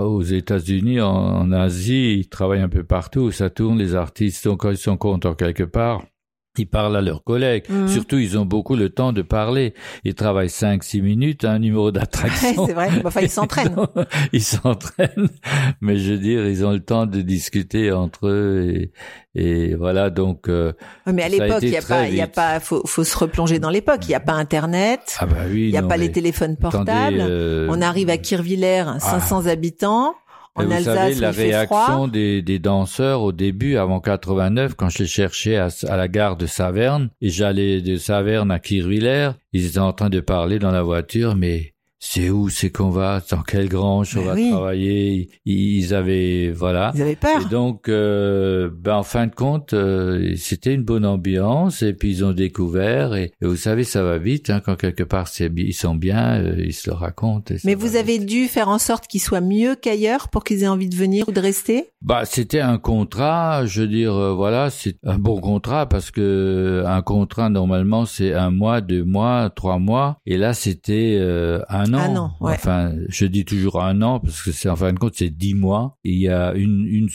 aux 0.00 0.22
États-Unis, 0.22 1.00
en, 1.00 1.50
Asie, 1.52 2.18
ils 2.18 2.28
travaillent 2.28 2.60
un 2.60 2.68
peu 2.68 2.84
partout, 2.84 3.30
ça 3.30 3.50
tourne 3.50 3.78
les 3.78 3.94
artistes, 3.94 4.44
donc 4.44 4.60
quand 4.60 4.70
ils 4.70 4.76
sont 4.76 4.96
contents 4.96 5.34
quelque 5.34 5.64
part, 5.64 6.04
ils 6.58 6.66
parlent 6.66 6.96
à 6.96 7.00
leurs 7.00 7.24
collègues. 7.24 7.64
Mhm. 7.68 7.88
Surtout, 7.88 8.18
ils 8.18 8.38
ont 8.38 8.44
beaucoup 8.44 8.76
le 8.76 8.90
temps 8.90 9.12
de 9.12 9.22
parler. 9.22 9.74
Ils 10.04 10.14
travaillent 10.14 10.48
5-6 10.48 11.02
minutes, 11.02 11.44
un 11.44 11.58
numéro 11.58 11.90
d'attraction. 11.90 12.66
c'est 12.66 12.72
vrai. 12.72 12.90
Enfin, 13.04 13.20
ils 13.22 13.30
s'entraînent. 13.30 13.76
ils 14.32 14.42
s'entraînent. 14.42 15.28
Mais 15.80 15.96
je 15.96 16.12
veux 16.12 16.18
dire, 16.18 16.46
ils 16.46 16.64
ont 16.64 16.72
le 16.72 16.80
temps 16.80 17.06
de 17.06 17.20
discuter 17.20 17.92
entre 17.92 18.28
eux 18.28 18.68
et, 18.68 18.92
et 19.34 19.74
voilà, 19.74 20.10
donc. 20.10 20.48
Euh, 20.48 20.72
mais 21.06 21.24
à 21.24 21.28
l'époque, 21.28 21.62
il 21.62 21.70
y 21.70 21.76
a 21.76 21.82
pas, 21.82 22.08
il 22.08 22.14
y 22.14 22.22
a 22.22 22.28
pas, 22.28 22.60
faut, 22.60 22.82
faut 22.86 23.04
se 23.04 23.18
replonger 23.18 23.58
dans 23.58 23.70
l'époque. 23.70 24.00
Il 24.04 24.10
n'y 24.10 24.14
a 24.14 24.20
pas 24.20 24.34
Internet. 24.34 25.16
Ah 25.18 25.26
bah 25.26 25.36
oui. 25.50 25.64
Il 25.64 25.70
n'y 25.70 25.76
a 25.76 25.82
pas 25.82 25.96
les 25.96 26.12
téléphones 26.12 26.56
portables. 26.56 27.18
Euh, 27.20 27.66
On 27.68 27.82
arrive 27.82 28.10
à 28.10 28.16
Kirvillers, 28.16 28.84
500 28.98 29.42
ah. 29.46 29.50
habitants. 29.50 30.14
En 30.56 30.64
vous 30.64 30.72
Alsace, 30.72 30.94
savez, 30.94 31.14
la 31.20 31.30
réaction 31.32 32.06
des, 32.06 32.40
des, 32.40 32.60
danseurs 32.60 33.22
au 33.22 33.32
début, 33.32 33.76
avant 33.76 34.00
89, 34.00 34.74
quand 34.74 34.88
je 34.88 34.98
les 34.98 35.08
cherchais 35.08 35.56
à, 35.56 35.68
à 35.88 35.96
la 35.96 36.06
gare 36.06 36.36
de 36.36 36.46
Saverne, 36.46 37.10
et 37.20 37.28
j'allais 37.28 37.80
de 37.80 37.96
Saverne 37.96 38.52
à 38.52 38.60
Kirvillers, 38.60 39.32
ils 39.52 39.66
étaient 39.66 39.78
en 39.78 39.92
train 39.92 40.10
de 40.10 40.20
parler 40.20 40.60
dans 40.60 40.70
la 40.70 40.82
voiture, 40.82 41.34
mais 41.34 41.73
c'est 42.06 42.28
où 42.28 42.50
c'est 42.50 42.70
qu'on 42.70 42.90
va, 42.90 43.22
dans 43.30 43.40
quelle 43.40 43.68
grange 43.68 44.14
on 44.18 44.24
va 44.24 44.36
travailler? 44.36 45.30
Ils 45.46 45.94
avaient 45.94 46.52
voilà. 46.54 46.92
Ils 46.94 47.00
avaient 47.00 47.16
peur. 47.16 47.40
Et 47.40 47.48
donc, 47.48 47.88
euh, 47.88 48.68
ben 48.70 48.96
en 48.96 49.02
fin 49.02 49.26
de 49.26 49.34
compte, 49.34 49.72
euh, 49.72 50.34
c'était 50.36 50.74
une 50.74 50.82
bonne 50.82 51.06
ambiance 51.06 51.82
et 51.82 51.94
puis 51.94 52.10
ils 52.10 52.24
ont 52.24 52.32
découvert 52.32 53.14
et, 53.14 53.32
vous 53.40 53.56
savez 53.56 53.84
ça 53.84 54.02
va 54.02 54.18
vite 54.18 54.50
hein, 54.50 54.60
quand 54.62 54.76
quelque 54.76 55.02
part 55.02 55.28
ils 55.38 55.72
sont 55.72 55.94
bien, 55.94 56.42
euh, 56.42 56.54
ils 56.58 56.74
se 56.74 56.90
le 56.90 56.94
racontent. 56.94 57.54
Mais 57.64 57.74
vous 57.74 57.96
avez 57.96 58.18
dû 58.18 58.48
faire 58.48 58.68
en 58.68 58.78
sorte 58.78 59.06
qu'ils 59.06 59.22
soient 59.22 59.40
mieux 59.40 59.74
qu'ailleurs 59.74 60.28
pour 60.28 60.44
qu'ils 60.44 60.62
aient 60.62 60.68
envie 60.68 60.90
de 60.90 60.96
venir 60.96 61.26
ou 61.26 61.32
de 61.32 61.40
rester? 61.40 61.86
Bah 62.02 62.26
c'était 62.26 62.60
un 62.60 62.76
contrat, 62.76 63.64
je 63.64 63.80
veux 63.80 63.88
dire 63.88 64.34
voilà, 64.34 64.68
c'est 64.68 64.96
un 65.04 65.18
bon 65.18 65.40
contrat 65.40 65.88
parce 65.88 66.10
que 66.10 66.84
un 66.86 67.00
contrat 67.00 67.48
normalement 67.48 68.04
c'est 68.04 68.34
un 68.34 68.50
mois, 68.50 68.82
deux 68.82 69.04
mois, 69.04 69.48
trois 69.48 69.78
mois 69.78 70.18
et 70.26 70.36
là 70.36 70.52
c'était 70.52 71.18
un 71.70 71.93
un 71.94 72.16
an. 72.16 72.36
Enfin, 72.40 72.92
je 73.08 73.26
dis 73.26 73.44
toujours 73.44 73.82
un 73.82 74.02
an 74.02 74.20
parce 74.20 74.42
que 74.42 74.52
c'est 74.52 74.68
en 74.68 74.76
fin 74.76 74.92
de 74.92 74.98
compte 74.98 75.14
c'est 75.14 75.30
dix 75.30 75.54
mois. 75.54 75.98
il 76.04 76.18
y 76.18 76.28
a 76.28 76.52
une, 76.54 76.86
une 76.86 77.08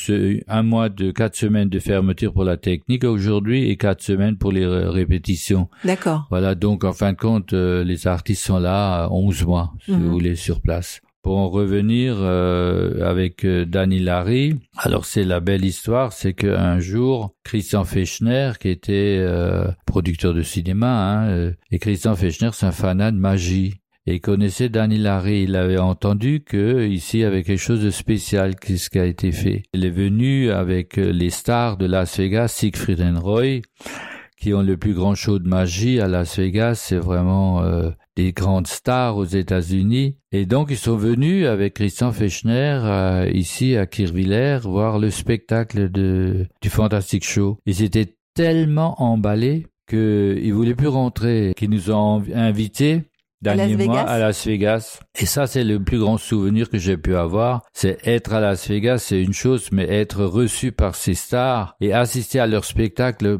un 0.47 0.63
mois 0.63 0.89
de 0.89 1.11
quatre 1.11 1.35
semaines 1.35 1.69
de 1.69 1.79
fermeture 1.79 2.33
pour 2.33 2.43
la 2.43 2.57
technique 2.57 3.03
aujourd'hui 3.03 3.69
et 3.69 3.77
quatre 3.77 4.01
semaines 4.01 4.37
pour 4.37 4.51
les 4.51 4.65
répétitions. 4.65 5.69
D'accord. 5.83 6.27
Voilà, 6.29 6.55
donc 6.55 6.83
en 6.83 6.93
fin 6.93 7.13
de 7.13 7.17
compte, 7.17 7.53
euh, 7.53 7.83
les 7.83 8.07
artistes 8.07 8.45
sont 8.45 8.59
là 8.59 9.07
onze 9.11 9.43
mois, 9.45 9.73
si 9.83 9.91
vous 9.91 9.97
mhm. 9.97 10.09
voulez, 10.09 10.35
sur 10.35 10.61
place. 10.61 11.01
Pour 11.21 11.37
en 11.37 11.49
revenir 11.49 12.15
euh, 12.17 13.07
avec 13.07 13.43
euh, 13.43 13.65
Danny 13.65 13.99
Larry, 13.99 14.55
alors 14.77 15.05
c'est 15.05 15.25
la 15.25 15.41
belle 15.41 15.65
histoire, 15.65 16.13
c'est 16.13 16.33
qu'un 16.33 16.79
jour, 16.79 17.35
Christian 17.43 17.83
Fechner, 17.83 18.53
qui 18.59 18.69
était 18.69 19.23
producteur 19.85 20.33
de 20.33 20.41
cinéma, 20.41 21.25
hein, 21.27 21.51
et 21.71 21.79
Christian 21.79 22.15
Fechner, 22.15 22.49
c'est 22.53 22.65
un 22.65 22.71
fanat 22.71 23.11
de 23.11 23.17
magie 23.17 23.75
et 24.09 24.19
connaissait 24.19 24.69
Danny 24.69 24.97
Larry. 24.97 25.43
Il 25.43 25.55
avait 25.55 25.77
entendu 25.77 26.41
que 26.41 26.87
ici 26.87 27.19
il 27.19 27.21
y 27.21 27.25
avait 27.25 27.43
quelque 27.43 27.59
chose 27.59 27.83
de 27.83 27.91
spécial 27.91 28.55
qui, 28.55 28.79
ce 28.79 28.89
qui 28.89 28.97
a 28.97 29.05
été 29.05 29.31
fait. 29.31 29.63
Il 29.73 29.85
est 29.85 29.91
venu 29.91 30.49
avec 30.49 30.95
les 30.97 31.29
stars 31.29 31.77
de 31.77 31.85
Las 31.85 32.17
Vegas, 32.17 32.47
Siegfried 32.47 33.01
and 33.01 33.19
Roy, 33.19 33.61
qui 34.39 34.53
ont 34.53 34.63
le 34.63 34.77
plus 34.77 34.93
grand 34.93 35.13
show 35.13 35.37
de 35.37 35.47
magie 35.47 35.99
à 35.99 36.07
Las 36.07 36.39
Vegas. 36.39 36.75
C'est 36.87 36.97
vraiment 36.97 37.61
euh, 37.61 37.91
des 38.15 38.33
grandes 38.33 38.67
stars 38.67 39.15
aux 39.15 39.25
États-Unis. 39.25 40.17
Et 40.31 40.47
donc 40.47 40.69
ils 40.71 40.77
sont 40.77 40.97
venus 40.97 41.45
avec 41.45 41.75
Christian 41.75 42.11
Fechner 42.11 42.79
euh, 42.83 43.29
ici 43.31 43.77
à 43.77 43.85
Kirvillers 43.85 44.61
voir 44.63 44.97
le 44.97 45.11
spectacle 45.11 45.91
de, 45.91 46.47
du 46.63 46.69
Fantastic 46.69 47.23
Show. 47.23 47.59
Ils 47.67 47.83
étaient 47.83 48.15
tellement 48.33 48.99
emballés 49.01 49.67
qu'ils 49.87 50.53
voulaient 50.53 50.75
plus 50.75 50.87
rentrer, 50.87 51.53
qu'ils 51.55 51.69
nous 51.69 51.91
ont 51.91 52.23
invités 52.33 53.03
mois 53.43 54.01
à 54.01 54.19
Las 54.19 54.45
Vegas. 54.45 54.99
Et 55.19 55.25
ça, 55.25 55.47
c'est 55.47 55.63
le 55.63 55.83
plus 55.83 55.99
grand 55.99 56.17
souvenir 56.17 56.69
que 56.69 56.77
j'ai 56.77 56.97
pu 56.97 57.15
avoir. 57.15 57.61
C'est 57.73 58.05
être 58.07 58.33
à 58.33 58.39
Las 58.39 58.67
Vegas, 58.67 58.99
c'est 58.99 59.21
une 59.21 59.33
chose, 59.33 59.69
mais 59.71 59.83
être 59.89 60.23
reçu 60.23 60.71
par 60.71 60.95
ces 60.95 61.13
stars 61.13 61.75
et 61.81 61.93
assister 61.93 62.39
à 62.39 62.47
leur 62.47 62.65
spectacle 62.65 63.39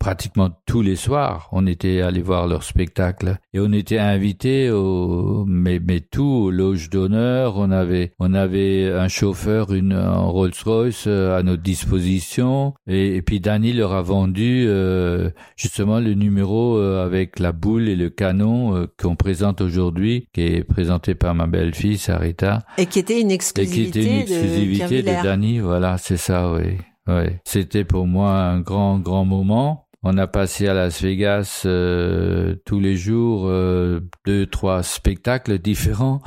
pratiquement 0.00 0.48
tous 0.66 0.80
les 0.80 0.96
soirs, 0.96 1.48
on 1.52 1.66
était 1.66 2.00
allé 2.00 2.22
voir 2.22 2.48
leur 2.48 2.64
spectacle 2.64 3.36
et 3.52 3.60
on 3.60 3.70
était 3.70 3.98
invité 3.98 4.70
au 4.70 5.44
mais 5.46 5.78
mais 5.78 6.00
tout 6.00 6.24
au 6.24 6.50
loge 6.50 6.88
d'honneur. 6.88 7.58
On 7.58 7.70
avait 7.70 8.12
on 8.18 8.32
avait 8.32 8.90
un 8.90 9.08
chauffeur, 9.08 9.72
une 9.72 9.94
Rolls-Royce 9.94 11.04
euh, 11.06 11.38
à 11.38 11.42
notre 11.42 11.62
disposition 11.62 12.74
et, 12.88 13.20
puis 13.20 13.40
Danny 13.40 13.74
leur 13.74 13.92
a 13.92 14.00
vendu 14.00 14.64
euh, 14.66 15.30
justement 15.56 16.00
le 16.00 16.14
numéro 16.14 16.78
euh, 16.78 17.04
avec 17.04 17.38
la 17.38 17.52
boule 17.52 17.86
et 17.86 17.96
le 17.96 18.08
canon 18.08 18.88
qu'on 18.98 19.16
présente 19.16 19.60
aujourd'hui, 19.60 20.28
qui 20.32 20.40
est 20.40 20.64
présenté 20.64 21.14
par 21.14 21.34
ma 21.34 21.46
belle-fille 21.46 21.98
Sarita 21.98 22.60
et 22.78 22.86
qui 22.86 23.00
était 23.00 23.20
une 23.20 23.30
exclusivité, 23.30 23.80
et 23.80 23.92
qui 23.92 23.98
était 23.98 24.10
une 24.10 24.20
exclusivité 24.22 25.02
de, 25.02 25.08
de 25.10 25.22
Danny. 25.22 25.58
Voilà, 25.58 25.98
c'est 25.98 26.16
ça, 26.16 26.50
oui. 26.52 26.78
Oui, 27.06 27.24
c'était 27.44 27.84
pour 27.84 28.06
moi 28.06 28.36
un 28.36 28.60
grand, 28.60 28.98
grand 28.98 29.24
moment. 29.24 29.86
On 30.02 30.16
a 30.16 30.26
passé 30.26 30.66
à 30.66 30.72
Las 30.72 31.02
Vegas 31.02 31.64
euh, 31.66 32.56
tous 32.64 32.80
les 32.80 32.96
jours 32.96 33.46
euh, 33.48 34.00
deux, 34.24 34.46
trois 34.46 34.82
spectacles 34.82 35.58
différents. 35.58 36.22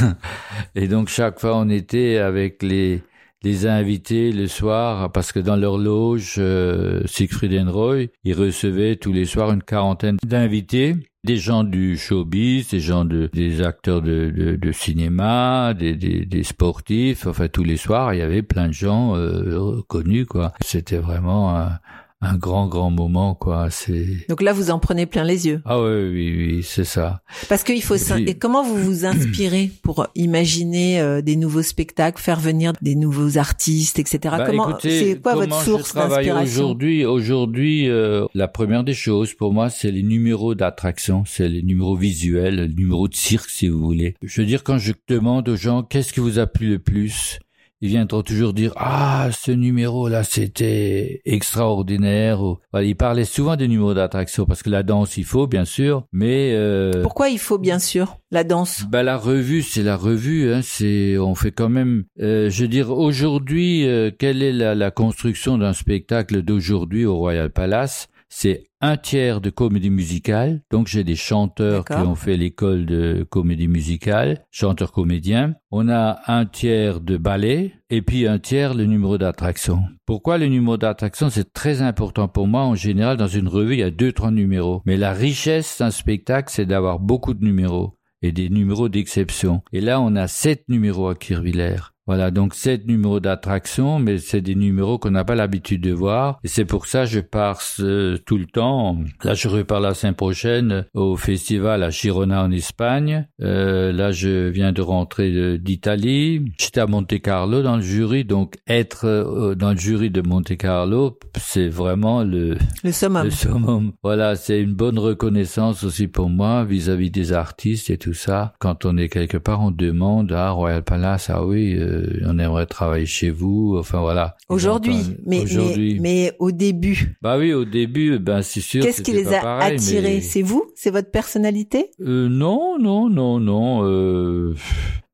et 0.74 0.88
donc 0.88 1.08
chaque 1.08 1.38
fois 1.38 1.56
on 1.56 1.68
était 1.68 2.18
avec 2.18 2.62
les 2.62 3.02
les 3.44 3.66
invités 3.66 4.32
le 4.32 4.48
soir 4.48 5.12
parce 5.12 5.30
que 5.30 5.38
dans 5.38 5.54
leur 5.56 5.76
loge, 5.76 6.36
euh, 6.38 7.02
Siegfried 7.04 7.68
Roy, 7.68 8.06
ils 8.24 8.34
recevaient 8.34 8.96
tous 8.96 9.12
les 9.12 9.26
soirs 9.26 9.52
une 9.52 9.62
quarantaine 9.62 10.16
d'invités, 10.24 10.96
des 11.24 11.36
gens 11.36 11.62
du 11.62 11.96
showbiz, 11.98 12.68
des 12.70 12.80
gens 12.80 13.04
de, 13.04 13.28
des 13.32 13.62
acteurs 13.62 14.00
de, 14.00 14.32
de, 14.34 14.56
de 14.56 14.72
cinéma, 14.72 15.74
des, 15.74 15.94
des, 15.94 16.24
des, 16.24 16.42
sportifs. 16.42 17.26
Enfin, 17.26 17.48
tous 17.48 17.64
les 17.64 17.76
soirs, 17.76 18.14
il 18.14 18.18
y 18.18 18.22
avait 18.22 18.42
plein 18.42 18.68
de 18.68 18.72
gens 18.72 19.14
euh, 19.14 19.80
connus, 19.88 20.26
quoi. 20.26 20.52
C'était 20.62 20.98
vraiment 20.98 21.56
un, 21.56 21.78
un 22.20 22.36
grand 22.36 22.68
grand 22.68 22.90
moment 22.90 23.34
quoi 23.34 23.68
c'est 23.70 24.26
donc 24.28 24.40
là 24.40 24.52
vous 24.52 24.70
en 24.70 24.78
prenez 24.78 25.06
plein 25.06 25.24
les 25.24 25.46
yeux. 25.46 25.60
Ah 25.64 25.80
oui 25.80 26.08
oui 26.10 26.36
oui 26.36 26.62
c'est 26.62 26.84
ça. 26.84 27.22
Parce 27.48 27.62
qu'il 27.62 27.82
faut 27.82 27.96
et 27.96 28.34
comment 28.34 28.64
vous 28.64 28.76
vous 28.76 29.04
inspirez 29.04 29.70
pour 29.82 30.06
imaginer 30.14 31.00
euh, 31.00 31.20
des 31.20 31.36
nouveaux 31.36 31.62
spectacles 31.62 32.20
faire 32.20 32.40
venir 32.40 32.72
des 32.80 32.94
nouveaux 32.94 33.36
artistes 33.36 33.98
etc 33.98 34.36
bah, 34.38 34.46
comment 34.46 34.78
c'est 34.80 35.20
quoi 35.22 35.34
votre 35.34 35.62
source 35.62 35.94
d'inspiration? 35.94 36.64
aujourd'hui? 36.64 37.04
Aujourd'hui 37.04 37.88
euh, 37.88 38.26
la 38.34 38.48
première 38.48 38.84
des 38.84 38.94
choses 38.94 39.34
pour 39.34 39.52
moi 39.52 39.68
c'est 39.68 39.90
les 39.90 40.02
numéros 40.02 40.54
d'attraction 40.54 41.24
c'est 41.26 41.48
les 41.48 41.62
numéros 41.62 41.96
visuels 41.96 42.56
les 42.56 42.74
numéros 42.74 43.08
de 43.08 43.14
cirque 43.14 43.50
si 43.50 43.68
vous 43.68 43.80
voulez. 43.80 44.14
Je 44.22 44.40
veux 44.40 44.46
dire 44.46 44.64
quand 44.64 44.78
je 44.78 44.92
demande 45.08 45.48
aux 45.48 45.56
gens 45.56 45.82
qu'est-ce 45.82 46.12
qui 46.12 46.20
vous 46.20 46.38
a 46.38 46.46
plu 46.46 46.70
le 46.70 46.78
plus? 46.78 47.38
Ils 47.80 47.88
viendront 47.88 48.22
toujours 48.22 48.52
dire 48.52 48.72
ah 48.76 49.28
ce 49.32 49.52
numéro 49.52 50.08
là 50.08 50.24
c'était 50.24 51.20
extraordinaire. 51.24 52.40
il 52.74 52.96
parlait 52.96 53.24
souvent 53.24 53.56
des 53.56 53.68
numéros 53.68 53.94
d'attraction 53.94 54.46
parce 54.46 54.62
que 54.62 54.70
la 54.70 54.82
danse 54.82 55.16
il 55.16 55.24
faut 55.24 55.46
bien 55.46 55.64
sûr, 55.64 56.04
mais 56.12 56.52
euh... 56.54 57.02
pourquoi 57.02 57.28
il 57.28 57.38
faut 57.38 57.58
bien 57.58 57.78
sûr 57.78 58.18
la 58.30 58.44
danse? 58.44 58.84
Ben 58.90 59.02
la 59.02 59.16
revue 59.16 59.62
c'est 59.62 59.82
la 59.82 59.96
revue, 59.96 60.52
hein, 60.52 60.60
c'est 60.62 61.18
on 61.18 61.34
fait 61.34 61.52
quand 61.52 61.68
même. 61.68 62.04
Euh, 62.20 62.50
je 62.50 62.62
veux 62.62 62.68
dire 62.68 62.90
aujourd'hui 62.90 63.86
euh, 63.86 64.10
quelle 64.16 64.42
est 64.42 64.52
la, 64.52 64.74
la 64.74 64.90
construction 64.90 65.58
d'un 65.58 65.72
spectacle 65.72 66.42
d'aujourd'hui 66.42 67.04
au 67.06 67.16
Royal 67.16 67.50
Palace? 67.50 68.08
C'est 68.28 68.64
un 68.84 68.98
tiers 68.98 69.40
de 69.40 69.48
comédie 69.48 69.88
musicale. 69.88 70.60
Donc 70.70 70.88
j'ai 70.88 71.04
des 71.04 71.16
chanteurs 71.16 71.86
qui 71.86 71.94
ont 71.94 72.14
fait 72.14 72.36
l'école 72.36 72.84
de 72.84 73.26
comédie 73.28 73.66
musicale, 73.66 74.44
chanteurs 74.50 74.92
comédiens. 74.92 75.54
On 75.70 75.88
a 75.88 76.20
un 76.26 76.44
tiers 76.44 77.00
de 77.00 77.16
ballet 77.16 77.72
et 77.88 78.02
puis 78.02 78.26
un 78.26 78.38
tiers 78.38 78.74
le 78.74 78.84
numéro 78.84 79.16
d'attraction. 79.16 79.84
Pourquoi 80.04 80.36
le 80.36 80.48
numéro 80.48 80.76
d'attraction? 80.76 81.30
C'est 81.30 81.54
très 81.54 81.80
important 81.80 82.28
pour 82.28 82.46
moi. 82.46 82.60
En 82.64 82.74
général, 82.74 83.16
dans 83.16 83.26
une 83.26 83.48
revue, 83.48 83.72
il 83.72 83.80
y 83.80 83.84
a 83.84 83.90
deux, 83.90 84.12
trois 84.12 84.30
numéros. 84.30 84.82
Mais 84.84 84.98
la 84.98 85.14
richesse 85.14 85.78
d'un 85.78 85.90
spectacle, 85.90 86.52
c'est 86.52 86.66
d'avoir 86.66 86.98
beaucoup 86.98 87.32
de 87.32 87.42
numéros 87.42 87.96
et 88.20 88.32
des 88.32 88.50
numéros 88.50 88.90
d'exception. 88.90 89.62
Et 89.72 89.80
là, 89.80 89.98
on 89.98 90.14
a 90.14 90.28
sept 90.28 90.68
numéros 90.68 91.08
à 91.08 91.14
Kirvillers. 91.14 91.93
Voilà, 92.06 92.30
donc 92.30 92.54
sept 92.54 92.86
numéros 92.86 93.18
d'attraction, 93.18 93.98
mais 93.98 94.18
c'est 94.18 94.42
des 94.42 94.54
numéros 94.54 94.98
qu'on 94.98 95.10
n'a 95.10 95.24
pas 95.24 95.34
l'habitude 95.34 95.80
de 95.80 95.92
voir. 95.92 96.38
Et 96.44 96.48
c'est 96.48 96.66
pour 96.66 96.86
ça 96.86 97.04
que 97.04 97.10
je 97.10 97.20
pars 97.20 97.62
euh, 97.80 98.18
tout 98.26 98.36
le 98.36 98.44
temps. 98.44 98.98
Là, 99.22 99.32
je 99.32 99.48
repars 99.48 99.80
la 99.80 99.94
semaine 99.94 100.14
prochaine 100.14 100.84
au 100.92 101.16
festival 101.16 101.82
à 101.82 101.88
Girona 101.88 102.42
en 102.42 102.50
Espagne. 102.50 103.26
Euh, 103.40 103.90
là, 103.90 104.12
je 104.12 104.48
viens 104.48 104.72
de 104.72 104.82
rentrer 104.82 105.58
d'Italie. 105.58 106.44
J'étais 106.58 106.80
à 106.80 106.86
Monte 106.86 107.18
Carlo 107.22 107.62
dans 107.62 107.76
le 107.76 107.82
jury, 107.82 108.24
donc 108.24 108.56
être 108.66 109.06
euh, 109.06 109.54
dans 109.54 109.70
le 109.70 109.78
jury 109.78 110.10
de 110.10 110.20
Monte 110.20 110.56
Carlo, 110.58 111.18
c'est 111.38 111.68
vraiment 111.68 112.22
le 112.22 112.56
le 112.82 112.92
summum. 112.92 113.24
Le 113.24 113.30
summum. 113.30 113.92
Voilà, 114.02 114.36
c'est 114.36 114.60
une 114.60 114.74
bonne 114.74 114.98
reconnaissance 114.98 115.84
aussi 115.84 116.06
pour 116.06 116.28
moi 116.28 116.64
vis-à-vis 116.64 117.10
des 117.10 117.32
artistes 117.32 117.88
et 117.88 117.96
tout 117.96 118.12
ça. 118.12 118.52
Quand 118.58 118.84
on 118.84 118.98
est 118.98 119.08
quelque 119.08 119.38
part, 119.38 119.62
on 119.62 119.70
demande 119.70 120.32
à 120.32 120.48
ah, 120.48 120.50
Royal 120.50 120.82
Palace, 120.82 121.30
ah 121.30 121.46
oui, 121.46 121.78
euh, 121.94 122.20
on 122.26 122.38
aimerait 122.38 122.66
travailler 122.66 123.06
chez 123.06 123.30
vous. 123.30 123.76
Enfin 123.78 124.00
voilà. 124.00 124.36
Aujourd'hui, 124.48 124.96
mais, 125.26 125.44
mais, 125.54 125.98
mais 126.00 126.32
au 126.38 126.50
début. 126.50 127.16
Bah 127.22 127.38
oui, 127.38 127.52
au 127.52 127.64
début, 127.64 128.18
ben 128.18 128.42
c'est 128.42 128.60
sûr. 128.60 128.82
Qu'est-ce 128.82 129.02
qui 129.02 129.12
les 129.12 129.32
a 129.32 129.58
attirés? 129.58 130.20
C'est 130.20 130.42
vous? 130.42 130.64
C'est 130.74 130.90
votre 130.90 131.10
personnalité? 131.10 131.90
Euh, 132.00 132.28
Non, 132.28 132.78
non, 132.78 133.08
non, 133.08 133.40
non. 133.40 133.84
Euh... 133.84 134.54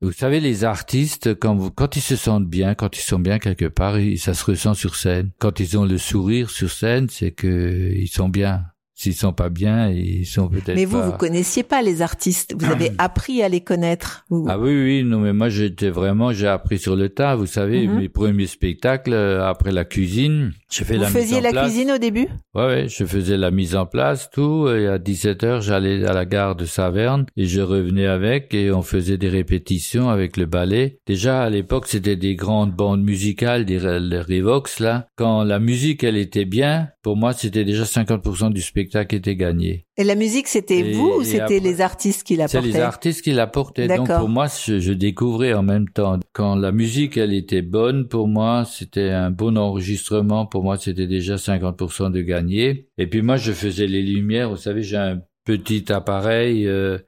Vous 0.03 0.13
savez, 0.13 0.41
les 0.41 0.65
artistes, 0.65 1.39
quand, 1.39 1.55
vous, 1.55 1.71
quand 1.71 1.95
ils 1.95 2.01
se 2.01 2.17
sentent 2.17 2.47
bien, 2.47 2.75
quand 2.75 2.97
ils 2.97 3.03
sont 3.03 3.19
bien 3.19 3.39
quelque 3.39 3.67
part, 3.67 3.97
ça 4.17 4.33
se 4.33 4.45
ressent 4.47 4.73
sur 4.73 4.95
scène. 4.95 5.31
Quand 5.39 5.61
ils 5.61 5.77
ont 5.77 5.85
le 5.85 5.99
sourire 5.99 6.49
sur 6.49 6.71
scène, 6.71 7.09
c'est 7.11 7.33
que 7.33 7.93
ils 7.95 8.09
sont 8.09 8.31
bien. 8.31 8.65
S'ils 9.01 9.15
sont 9.15 9.33
pas 9.33 9.49
bien, 9.49 9.89
ils 9.89 10.27
sont 10.27 10.49
peut-être. 10.49 10.75
Mais 10.75 10.85
vous, 10.85 10.99
pas... 10.99 11.07
vous 11.07 11.13
connaissiez 11.17 11.63
pas 11.63 11.81
les 11.81 12.03
artistes. 12.03 12.55
Vous 12.59 12.71
avez 12.71 12.91
appris 12.99 13.43
à 13.43 13.49
les 13.49 13.63
connaître. 13.63 14.27
Ah 14.47 14.59
oui, 14.59 14.75
oui, 14.75 15.05
non, 15.05 15.21
mais 15.21 15.33
moi 15.33 15.49
j'étais 15.49 15.89
vraiment, 15.89 16.35
j'ai 16.35 16.49
appris 16.49 16.79
sur 16.79 16.97
le 16.97 17.09
tas. 17.09 17.35
Vous 17.35 17.47
savez, 17.47 17.87
Mhm. 17.87 17.97
mes 17.99 18.09
premiers 18.11 18.47
spectacles 18.47 19.15
euh, 19.15 19.43
après 19.49 19.73
la 19.73 19.87
cuisine, 19.87 20.53
j'ai 20.71 20.85
fait 20.85 20.97
Vous 20.97 21.01
la 21.01 21.07
mise 21.09 21.17
faisiez 21.17 21.39
en 21.39 21.41
la 21.41 21.51
place. 21.51 21.65
cuisine 21.71 21.91
au 21.93 21.97
début? 21.97 22.29
Ouais, 22.55 22.67
ouais, 22.67 22.89
je 22.89 23.05
faisais 23.07 23.39
la 23.39 23.51
mise 23.51 23.75
en 23.75 23.87
place, 23.87 24.29
tout. 24.31 24.69
Et 24.69 24.87
à 24.87 24.99
17 24.99 25.45
heures, 25.45 25.61
j'allais 25.63 26.05
à 26.05 26.13
la 26.13 26.27
gare 26.27 26.55
de 26.55 26.67
Saverne 26.67 27.25
et 27.39 27.47
je 27.47 27.63
revenais 27.63 28.07
avec 28.07 28.53
et 28.53 28.71
on 28.71 28.83
faisait 28.83 29.17
des 29.17 29.31
répétitions 29.31 30.11
avec 30.11 30.37
le 30.37 30.45
ballet. 30.45 30.99
Déjà, 31.07 31.43
à 31.43 31.49
l'époque, 31.49 31.87
c'était 31.87 32.17
des 32.17 32.35
grandes 32.35 32.73
bandes 32.75 33.03
musicales, 33.03 33.65
des 33.65 33.79
les 33.79 34.21
Revox, 34.21 34.79
là. 34.79 35.07
Quand 35.17 35.43
la 35.43 35.59
musique, 35.59 36.05
elle 36.05 36.19
était 36.19 36.45
bien, 36.45 36.89
pour 37.03 37.17
moi, 37.17 37.33
c'était 37.33 37.65
déjà 37.65 37.85
50% 37.85 38.53
du 38.53 38.61
spectacle 38.61 38.90
était 38.97 39.37
gagné. 39.37 39.87
Et 39.97 40.05
la 40.05 40.15
musique, 40.15 40.49
c'était 40.49 40.93
vous 40.93 41.19
ou 41.19 41.25
c'était 41.25 41.61
les 41.61 41.81
artistes 41.81 42.23
qui 42.23 42.35
C'est 42.35 42.43
l'apportaient 42.43 42.69
les 42.69 42.81
artistes 42.81 43.23
qui 43.23 43.33
l'apportaient. 43.33 43.89
Donc 43.89 44.09
pour 44.09 44.29
moi, 44.29 44.47
je, 44.49 44.79
je 44.79 44.93
découvrais 44.93 45.53
en 45.53 45.63
même 45.63 45.89
temps. 45.89 46.19
Quand 46.33 46.55
la 46.55 46.73
musique, 46.73 47.17
elle 47.17 47.35
était 47.35 47.63
bonne, 47.63 48.09
pour 48.09 48.29
moi, 48.29 48.65
c'était 48.65 49.11
un 49.11 49.31
bon 49.31 49.57
enregistrement. 49.59 50.47
Pour 50.47 50.63
moi, 50.63 50.77
c'était 50.79 51.07
déjà 51.07 51.37
50% 51.37 52.13
de 52.13 52.21
gagné. 52.21 52.89
Et 52.99 53.07
puis 53.07 53.23
moi, 53.23 53.37
je 53.37 53.53
faisais 53.53 53.87
les 53.87 54.03
lumières. 54.03 54.51
Vous 54.51 54.57
savez, 54.57 54.83
j'ai 54.83 54.97
un 54.97 55.21
petit 55.45 55.93
appareil 55.93 56.67
euh, 56.67 56.99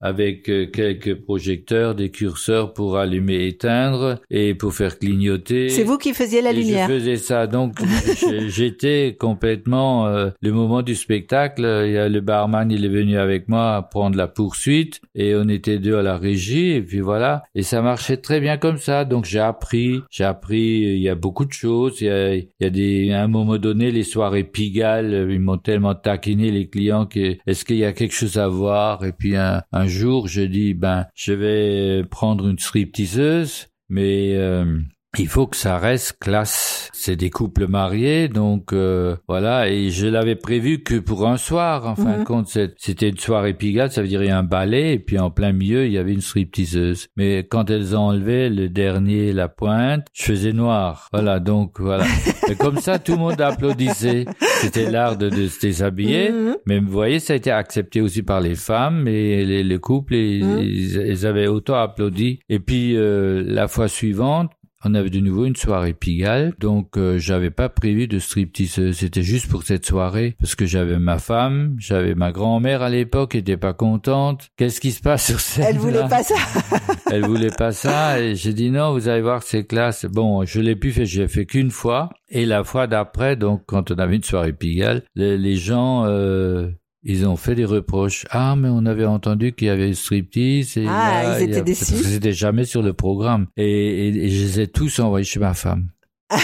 avec 0.00 0.48
euh, 0.48 0.66
quelques 0.66 1.14
projecteurs, 1.14 1.94
des 1.94 2.10
curseurs 2.10 2.72
pour 2.72 2.98
allumer, 2.98 3.46
éteindre 3.46 4.20
et 4.30 4.54
pour 4.54 4.74
faire 4.74 4.98
clignoter. 4.98 5.68
C'est 5.68 5.82
vous 5.82 5.98
qui 5.98 6.14
faisiez 6.14 6.40
la 6.40 6.50
Et 6.50 6.54
lumière. 6.54 6.88
Je 6.88 6.94
faisais 6.94 7.16
ça, 7.16 7.46
donc 7.46 7.78
j'étais 8.48 9.16
complètement 9.18 10.06
euh, 10.06 10.30
le 10.40 10.52
moment 10.52 10.82
du 10.82 10.94
spectacle. 10.94 11.62
Il 11.86 11.92
y 11.92 11.98
a 11.98 12.08
le 12.08 12.20
barman, 12.20 12.70
il 12.70 12.84
est 12.84 12.88
venu 12.88 13.18
avec 13.18 13.48
moi 13.48 13.88
prendre 13.90 14.16
la 14.16 14.28
poursuite 14.28 15.00
et 15.14 15.34
on 15.34 15.48
était 15.48 15.78
deux 15.78 15.96
à 15.96 16.02
la 16.02 16.16
régie 16.16 16.70
et 16.72 16.82
puis 16.82 17.00
voilà. 17.00 17.42
Et 17.54 17.62
ça 17.62 17.82
marchait 17.82 18.18
très 18.18 18.40
bien 18.40 18.56
comme 18.56 18.78
ça. 18.78 19.04
Donc 19.04 19.24
j'ai 19.24 19.40
appris, 19.40 20.00
j'ai 20.10 20.24
appris. 20.24 20.58
Il 20.58 21.02
y 21.02 21.08
a 21.08 21.14
beaucoup 21.14 21.44
de 21.44 21.52
choses. 21.52 22.00
Il 22.00 22.06
y 22.06 22.10
a, 22.10 22.34
il 22.34 22.48
y 22.60 22.64
a 22.64 22.70
des, 22.70 23.12
à 23.12 23.22
un 23.22 23.28
moment 23.28 23.58
donné, 23.58 23.90
les 23.90 24.04
soirées 24.04 24.44
Pigalle, 24.44 25.28
ils 25.30 25.40
m'ont 25.40 25.58
tellement 25.58 25.94
taquiné 25.94 26.50
les 26.50 26.68
clients 26.68 27.06
que 27.06 27.36
est-ce 27.46 27.64
qu'il 27.64 27.76
y 27.76 27.84
a 27.84 27.92
quelque 27.92 28.14
chose 28.14 28.36
à 28.38 28.48
voir? 28.48 29.04
Et 29.04 29.12
puis 29.12 29.36
un, 29.36 29.62
un 29.72 29.87
jour, 29.88 30.28
je 30.28 30.42
dis 30.42 30.74
ben 30.74 31.06
je 31.14 31.32
vais 31.32 32.04
prendre 32.04 32.48
une 32.48 32.58
stripteaseuse, 32.58 33.68
mais 33.88 34.34
euh, 34.36 34.80
il 35.18 35.26
faut 35.28 35.46
que 35.46 35.56
ça 35.56 35.78
reste 35.78 36.18
classe. 36.20 36.90
C'est 36.92 37.16
des 37.16 37.30
couples 37.30 37.66
mariés, 37.68 38.28
donc 38.28 38.72
euh, 38.72 39.16
voilà. 39.28 39.68
Et 39.70 39.90
je 39.90 40.06
l'avais 40.06 40.34
prévu 40.36 40.82
que 40.82 40.98
pour 40.98 41.26
un 41.26 41.36
soir. 41.36 41.86
En 41.86 41.94
fin 41.96 42.14
Mhm. 42.16 42.18
de 42.20 42.24
compte, 42.24 42.48
c'est- 42.48 42.74
c'était 42.76 43.08
une 43.08 43.16
soirée 43.18 43.54
Pigalle, 43.54 43.90
ça 43.90 44.02
veut 44.02 44.08
dire 44.08 44.22
il 44.22 44.26
y 44.28 44.30
a 44.30 44.38
un 44.38 44.42
ballet, 44.42 44.94
et 44.94 44.98
puis 44.98 45.18
en 45.18 45.30
plein 45.30 45.52
milieu, 45.52 45.86
il 45.86 45.92
y 45.92 45.98
avait 45.98 46.12
une 46.12 46.20
stripteaseuse. 46.20 47.06
Mais 47.16 47.46
quand 47.48 47.70
elles 47.70 47.96
ont 47.96 48.00
enlevé 48.08 48.50
le 48.50 48.68
dernier, 48.68 49.32
la 49.32 49.48
pointe, 49.48 50.06
je 50.12 50.24
faisais 50.24 50.52
noir. 50.52 51.08
Voilà, 51.12 51.40
donc 51.40 51.80
voilà. 51.80 52.04
et 52.50 52.56
comme 52.56 52.78
ça, 52.78 52.98
tout 52.98 53.12
le 53.12 53.18
monde 53.18 53.40
applaudissait. 53.40 54.26
C'était 54.60 54.90
l'art 54.90 55.16
de, 55.16 55.30
de 55.30 55.46
se 55.46 55.60
déshabiller. 55.60 56.30
Mhm. 56.30 56.56
Mais 56.66 56.80
vous 56.80 56.90
voyez, 56.90 57.18
ça 57.20 57.32
a 57.32 57.36
été 57.36 57.50
accepté 57.50 58.00
aussi 58.00 58.22
par 58.22 58.40
les 58.40 58.56
femmes 58.56 59.06
et 59.08 59.44
les, 59.44 59.62
les 59.62 59.78
couples, 59.78 60.14
et, 60.14 60.40
Mhm. 60.42 60.58
ils, 60.58 60.96
ils 61.06 61.26
avaient 61.26 61.46
autant 61.46 61.76
applaudi. 61.76 62.40
Et 62.48 62.58
puis 62.58 62.96
euh, 62.96 63.42
la 63.46 63.68
fois 63.68 63.88
suivante, 63.88 64.50
on 64.84 64.94
avait 64.94 65.10
de 65.10 65.20
nouveau 65.20 65.44
une 65.44 65.56
soirée 65.56 65.92
Pigalle, 65.92 66.54
donc 66.58 66.96
euh, 66.96 67.18
j'avais 67.18 67.50
pas 67.50 67.68
prévu 67.68 68.06
de 68.06 68.18
striptease. 68.18 68.92
C'était 68.92 69.22
juste 69.22 69.48
pour 69.48 69.64
cette 69.64 69.84
soirée 69.84 70.36
parce 70.38 70.54
que 70.54 70.66
j'avais 70.66 70.98
ma 70.98 71.18
femme, 71.18 71.74
j'avais 71.78 72.14
ma 72.14 72.30
grand-mère 72.30 72.82
à 72.82 72.90
l'époque, 72.90 73.34
était 73.34 73.56
pas 73.56 73.72
contente. 73.72 74.48
Qu'est-ce 74.56 74.80
qui 74.80 74.92
se 74.92 75.00
passe 75.00 75.26
sur 75.26 75.40
scène 75.40 75.66
Elle 75.68 75.78
voulait 75.78 76.08
pas 76.08 76.22
ça. 76.22 76.36
elle 77.10 77.24
voulait 77.24 77.50
pas 77.50 77.72
ça 77.72 78.20
et 78.20 78.36
j'ai 78.36 78.52
dit 78.52 78.70
non, 78.70 78.92
vous 78.92 79.08
allez 79.08 79.22
voir 79.22 79.42
c'est 79.42 79.64
classe. 79.64 80.04
Bon, 80.04 80.44
je 80.44 80.60
l'ai 80.60 80.76
pu 80.76 80.92
faire, 80.92 81.06
j'ai 81.06 81.28
fait 81.28 81.46
qu'une 81.46 81.70
fois 81.70 82.10
et 82.28 82.46
la 82.46 82.62
fois 82.62 82.86
d'après, 82.86 83.36
donc 83.36 83.62
quand 83.66 83.90
on 83.90 83.96
avait 83.96 84.16
une 84.16 84.22
soirée 84.22 84.52
Pigalle, 84.52 85.02
les, 85.16 85.38
les 85.38 85.56
gens 85.56 86.04
euh, 86.06 86.68
ils 87.08 87.26
ont 87.26 87.36
fait 87.36 87.54
des 87.56 87.64
reproches. 87.64 88.26
Ah, 88.30 88.54
mais 88.56 88.68
on 88.70 88.84
avait 88.86 89.06
entendu 89.06 89.52
qu'il 89.52 89.66
y 89.66 89.70
avait 89.70 89.92
striptease. 89.94 90.76
Et 90.76 90.86
Ah, 90.86 91.22
là, 91.22 91.40
ils 91.40 91.44
il 91.44 91.50
y 91.50 91.54
a- 91.54 91.56
étaient 91.58 91.64
déçus. 91.64 91.84
C'était 91.96 92.32
jamais 92.32 92.64
sur 92.64 92.82
le 92.82 92.92
programme. 92.92 93.46
Et, 93.56 94.08
et, 94.08 94.08
et 94.26 94.28
je 94.28 94.42
les 94.44 94.60
ai 94.60 94.66
tous 94.68 94.98
envoyés 95.00 95.24
chez 95.24 95.40
ma 95.40 95.54
femme. 95.54 95.88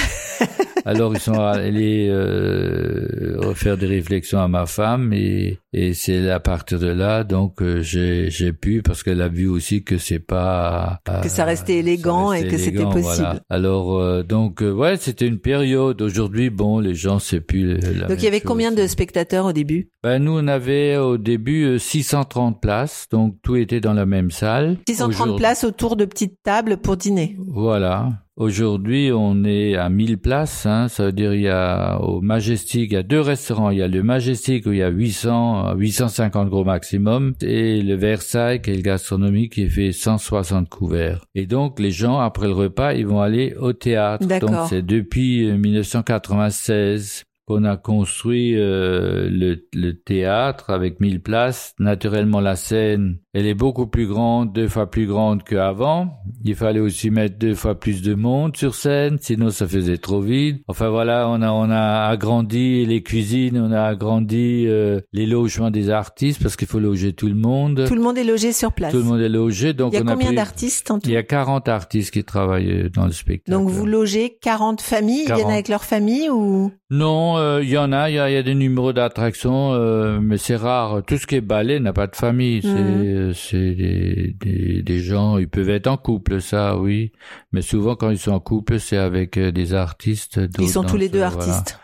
Alors 0.87 1.15
ils 1.15 1.21
sont 1.21 1.39
allés 1.41 2.09
euh, 2.11 3.37
refaire 3.39 3.77
des 3.79 3.87
réflexions 3.87 4.39
à 4.41 4.49
ma 4.49 4.67
femme 4.67 5.13
et, 5.13 5.59
et 5.77 5.93
c'est 5.93 6.31
à 6.31 6.39
partir 6.39 6.79
de 6.79 6.87
là 6.87 7.25
donc 7.25 7.61
euh, 7.61 7.81
j'ai 7.83 8.53
pu 8.53 8.81
parce 8.83 9.03
qu'elle 9.03 9.21
a 9.21 9.29
vu 9.29 9.49
aussi 9.49 9.83
que 9.83 9.99
c'est 9.99 10.21
pas 10.21 11.01
Que 11.23 11.29
ça 11.29 11.45
restait 11.45 11.79
élégant 11.79 12.31
ça 12.31 12.39
et 12.39 12.47
que 12.49 12.57
c'était 12.57 12.85
possible. 12.85 13.03
voilà. 13.03 13.41
Alors 13.51 13.99
euh, 13.99 14.23
donc 14.23 14.63
euh, 14.63 14.71
ouais 14.73 14.97
c'était 14.97 15.27
une 15.27 15.39
période. 15.41 16.01
Aujourd'hui 16.01 16.51
bon 16.51 16.79
les 16.79 16.95
gens 16.95 17.19
c'est 17.19 17.41
plus 17.41 17.77
la 17.79 18.07
Donc 18.07 18.19
il 18.19 18.25
y 18.25 18.29
avait 18.29 18.41
combien 18.41 18.71
de 18.73 18.87
spectateurs 18.87 19.47
au 19.47 19.53
début? 19.53 19.91
Ben 20.03 20.23
nous 20.23 20.39
on 20.39 20.47
avait 20.47 20.97
au 20.97 21.19
début 21.19 21.65
euh, 21.65 21.79
630 21.79 22.61
places 22.61 23.07
donc 23.11 23.37
tout 23.43 23.57
était 23.57 23.81
dans 23.81 23.95
la 23.95 24.07
même 24.07 24.31
salle. 24.31 24.77
630 24.89 25.11
Aujourd'hui- 25.11 25.37
places 25.39 25.65
autour 25.65 25.97
de 25.97 26.05
petites 26.05 26.39
tables 26.45 26.77
pour 26.77 26.97
dîner. 26.97 27.37
Voilà. 27.49 28.11
Aujourd'hui, 28.37 29.13
on 29.15 29.45
est 29.45 29.77
à 29.77 29.89
1000 29.89 30.19
places. 30.19 30.67
Hein, 30.67 30.89
ça 30.89 31.05
veut 31.05 31.13
dire 31.13 31.33
il 31.35 31.43
y 31.43 31.49
a 31.49 32.01
au 32.01 32.21
Majestic, 32.21 32.91
il 32.91 32.95
y 32.95 32.97
a 32.97 33.05
deux 33.05 33.21
restaurants. 33.21 33.71
Il 33.71 33.79
y 33.79 33.83
a 33.83 33.87
le 33.87 34.03
Majestic 34.03 34.67
où 34.67 34.73
il 34.73 34.79
y 34.79 34.83
a 34.83 34.89
800, 34.89 35.64
à 35.67 35.75
850 35.75 36.49
gros 36.49 36.65
maximum, 36.65 37.35
et 37.41 37.83
le 37.83 37.95
Versailles 37.95 38.61
qui 38.61 38.71
est 38.71 38.77
le 38.77 38.83
gastronomique 38.83 39.53
qui 39.53 39.69
fait 39.69 39.93
160 39.93 40.69
couverts. 40.69 41.25
Et 41.35 41.47
donc 41.47 41.81
les 41.81 41.91
gens 41.91 42.19
après 42.21 42.47
le 42.47 42.53
repas, 42.53 42.93
ils 42.93 43.07
vont 43.07 43.21
aller 43.21 43.55
au 43.59 43.73
théâtre. 43.73 44.27
Donc 44.41 44.69
c'est 44.69 44.83
depuis 44.83 45.49
euh, 45.49 45.57
1996 45.57 47.25
qu'on 47.47 47.65
a 47.65 47.77
construit 47.77 48.55
euh, 48.57 49.29
le, 49.31 49.67
le 49.75 49.93
théâtre 49.93 50.71
avec 50.71 51.01
1000 51.01 51.21
places. 51.21 51.75
Naturellement, 51.79 52.41
la 52.41 52.57
scène, 52.57 53.19
elle 53.35 53.47
est 53.47 53.55
beaucoup 53.55 53.87
plus 53.87 54.07
grande, 54.07 54.53
deux 54.53 54.69
fois 54.69 54.91
plus 54.91 55.07
grande 55.07 55.43
qu'avant. 55.43 56.09
Il 56.45 56.55
fallait 56.55 56.81
aussi 56.81 57.11
mettre 57.11 57.39
deux 57.39 57.55
fois 57.55 57.75
plus 57.79 58.03
de 58.03 58.15
monde 58.15 58.57
sur 58.57 58.75
scène, 58.75 59.19
sinon 59.21 59.51
ça 59.51 59.67
faisait 59.67 59.99
trop 59.99 60.21
vide. 60.21 60.59
Enfin 60.69 60.89
voilà, 60.89 61.29
on 61.29 61.43
a 61.43 61.51
on 61.51 61.71
a 61.71 62.07
agrandi 62.09 62.87
les 62.87 63.03
cuisines, 63.03 63.59
on 63.59 63.73
a 63.73 63.83
agrandi 63.83 64.65
euh, 64.67 65.01
les 65.13 65.27
logements 65.27 65.71
des 65.71 65.91
artistes 65.91 66.43
parce 66.43 66.57
qu'il 66.57 66.69
faut 66.69 66.79
loger 66.79 67.13
tout 67.13 67.27
le 67.29 67.35
monde. 67.35 67.85
Tout 67.87 67.95
le 67.95 68.01
monde 68.01 68.19
est 68.19 68.25
logé 68.25 68.53
sur 68.53 68.73
place. 68.73 68.93
Tout 68.93 68.99
le 68.99 69.05
monde 69.05 69.21
est 69.21 69.29
logé, 69.29 69.73
donc 69.75 69.93
Il 69.93 69.97
y 69.97 69.99
a 69.99 70.03
on 70.03 70.07
combien 70.07 70.33
d'artistes 70.33 70.91
en 70.91 70.99
tout? 70.99 71.09
Il 71.09 71.13
y 71.13 71.17
a 71.17 71.23
40 71.23 71.69
artistes 71.69 72.13
qui 72.13 72.25
travaillent 72.25 72.91
dans 72.91 73.07
le 73.07 73.13
spectacle. 73.13 73.51
Donc 73.51 73.69
vous 73.69 73.87
logez 73.87 74.39
40 74.41 74.81
familles, 74.81 75.23
ils 75.23 75.29
40. 75.29 75.41
viennent 75.41 75.53
avec 75.53 75.69
leur 75.69 75.85
famille 75.85 76.31
ou? 76.31 76.71
Non, 76.91 77.34
euh, 77.37 77.63
il 77.63 77.69
y 77.69 77.79
en 77.79 77.93
a, 77.93 78.11
il 78.11 78.15
y 78.15 78.19
a, 78.19 78.43
des 78.43 78.55
numéros 78.55 78.93
d'attraction, 78.93 79.73
euh, 79.73 80.19
mais 80.21 80.37
c'est 80.39 80.57
rare. 80.57 81.03
Tout 81.07 81.17
ce 81.19 81.27
qui 81.27 81.37
est 81.37 81.41
ballet 81.41 81.81
n'a 81.81 81.93
pas 81.93 82.07
de 82.07 82.17
famille. 82.17 82.61
C'est, 82.63 82.69
Mhm. 82.69 83.35
euh, 83.65 84.83
des, 84.83 84.99
gens, 85.01 85.39
ils 85.39 85.49
peuvent 85.49 85.69
être 85.71 85.87
en 85.87 85.97
couple, 85.97 86.41
ça, 86.41 86.77
oui. 86.79 87.13
Mais 87.53 87.63
souvent, 87.63 87.97
quand 87.97 88.11
ils 88.11 88.19
sont 88.19 88.33
en 88.33 88.41
couple, 88.41 88.79
c'est 88.81 88.97
avec 88.97 89.37
euh, 89.37 89.51
des 89.53 89.75
artistes. 89.75 90.41
ils 90.59 90.69
sont 90.69 90.83
tous 90.85 90.97
les 90.97 91.09
deux 91.09 91.23
artistes. 91.23 91.79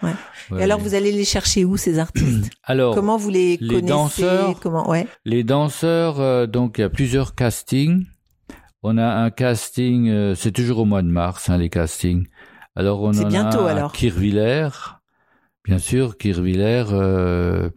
Et 0.58 0.62
alors 0.62 0.80
vous 0.80 0.94
allez 0.94 1.12
les 1.12 1.24
chercher 1.24 1.64
où 1.64 1.76
ces 1.76 1.98
artistes 1.98 2.50
Alors, 2.64 2.94
Comment 2.94 3.16
vous 3.16 3.30
les, 3.30 3.56
les 3.60 3.66
connaissez 3.68 3.86
danseurs- 3.88 4.60
Comment 4.60 4.88
Ouais. 4.88 5.06
les 5.24 5.44
danseurs, 5.44 6.20
euh, 6.20 6.46
donc 6.46 6.78
il 6.78 6.80
y 6.80 6.84
a 6.84 6.90
plusieurs 6.90 7.34
castings. 7.34 8.06
On 8.82 8.96
a 8.98 9.06
un 9.06 9.30
casting, 9.30 10.08
euh, 10.08 10.34
c'est 10.34 10.52
toujours 10.52 10.78
au 10.78 10.84
mois 10.86 11.02
de 11.02 11.08
mars, 11.08 11.48
hein, 11.50 11.58
les 11.58 11.68
castings. 11.68 12.26
Alors 12.74 13.02
on 13.02 13.16
en 13.16 13.28
bientôt, 13.28 13.60
a 13.66 13.70
alors. 13.72 13.92
Kirviller, 13.92 14.68
bien 15.64 15.78
sûr, 15.78 16.16
Kirviller. 16.18 16.84
euh, 16.92 17.70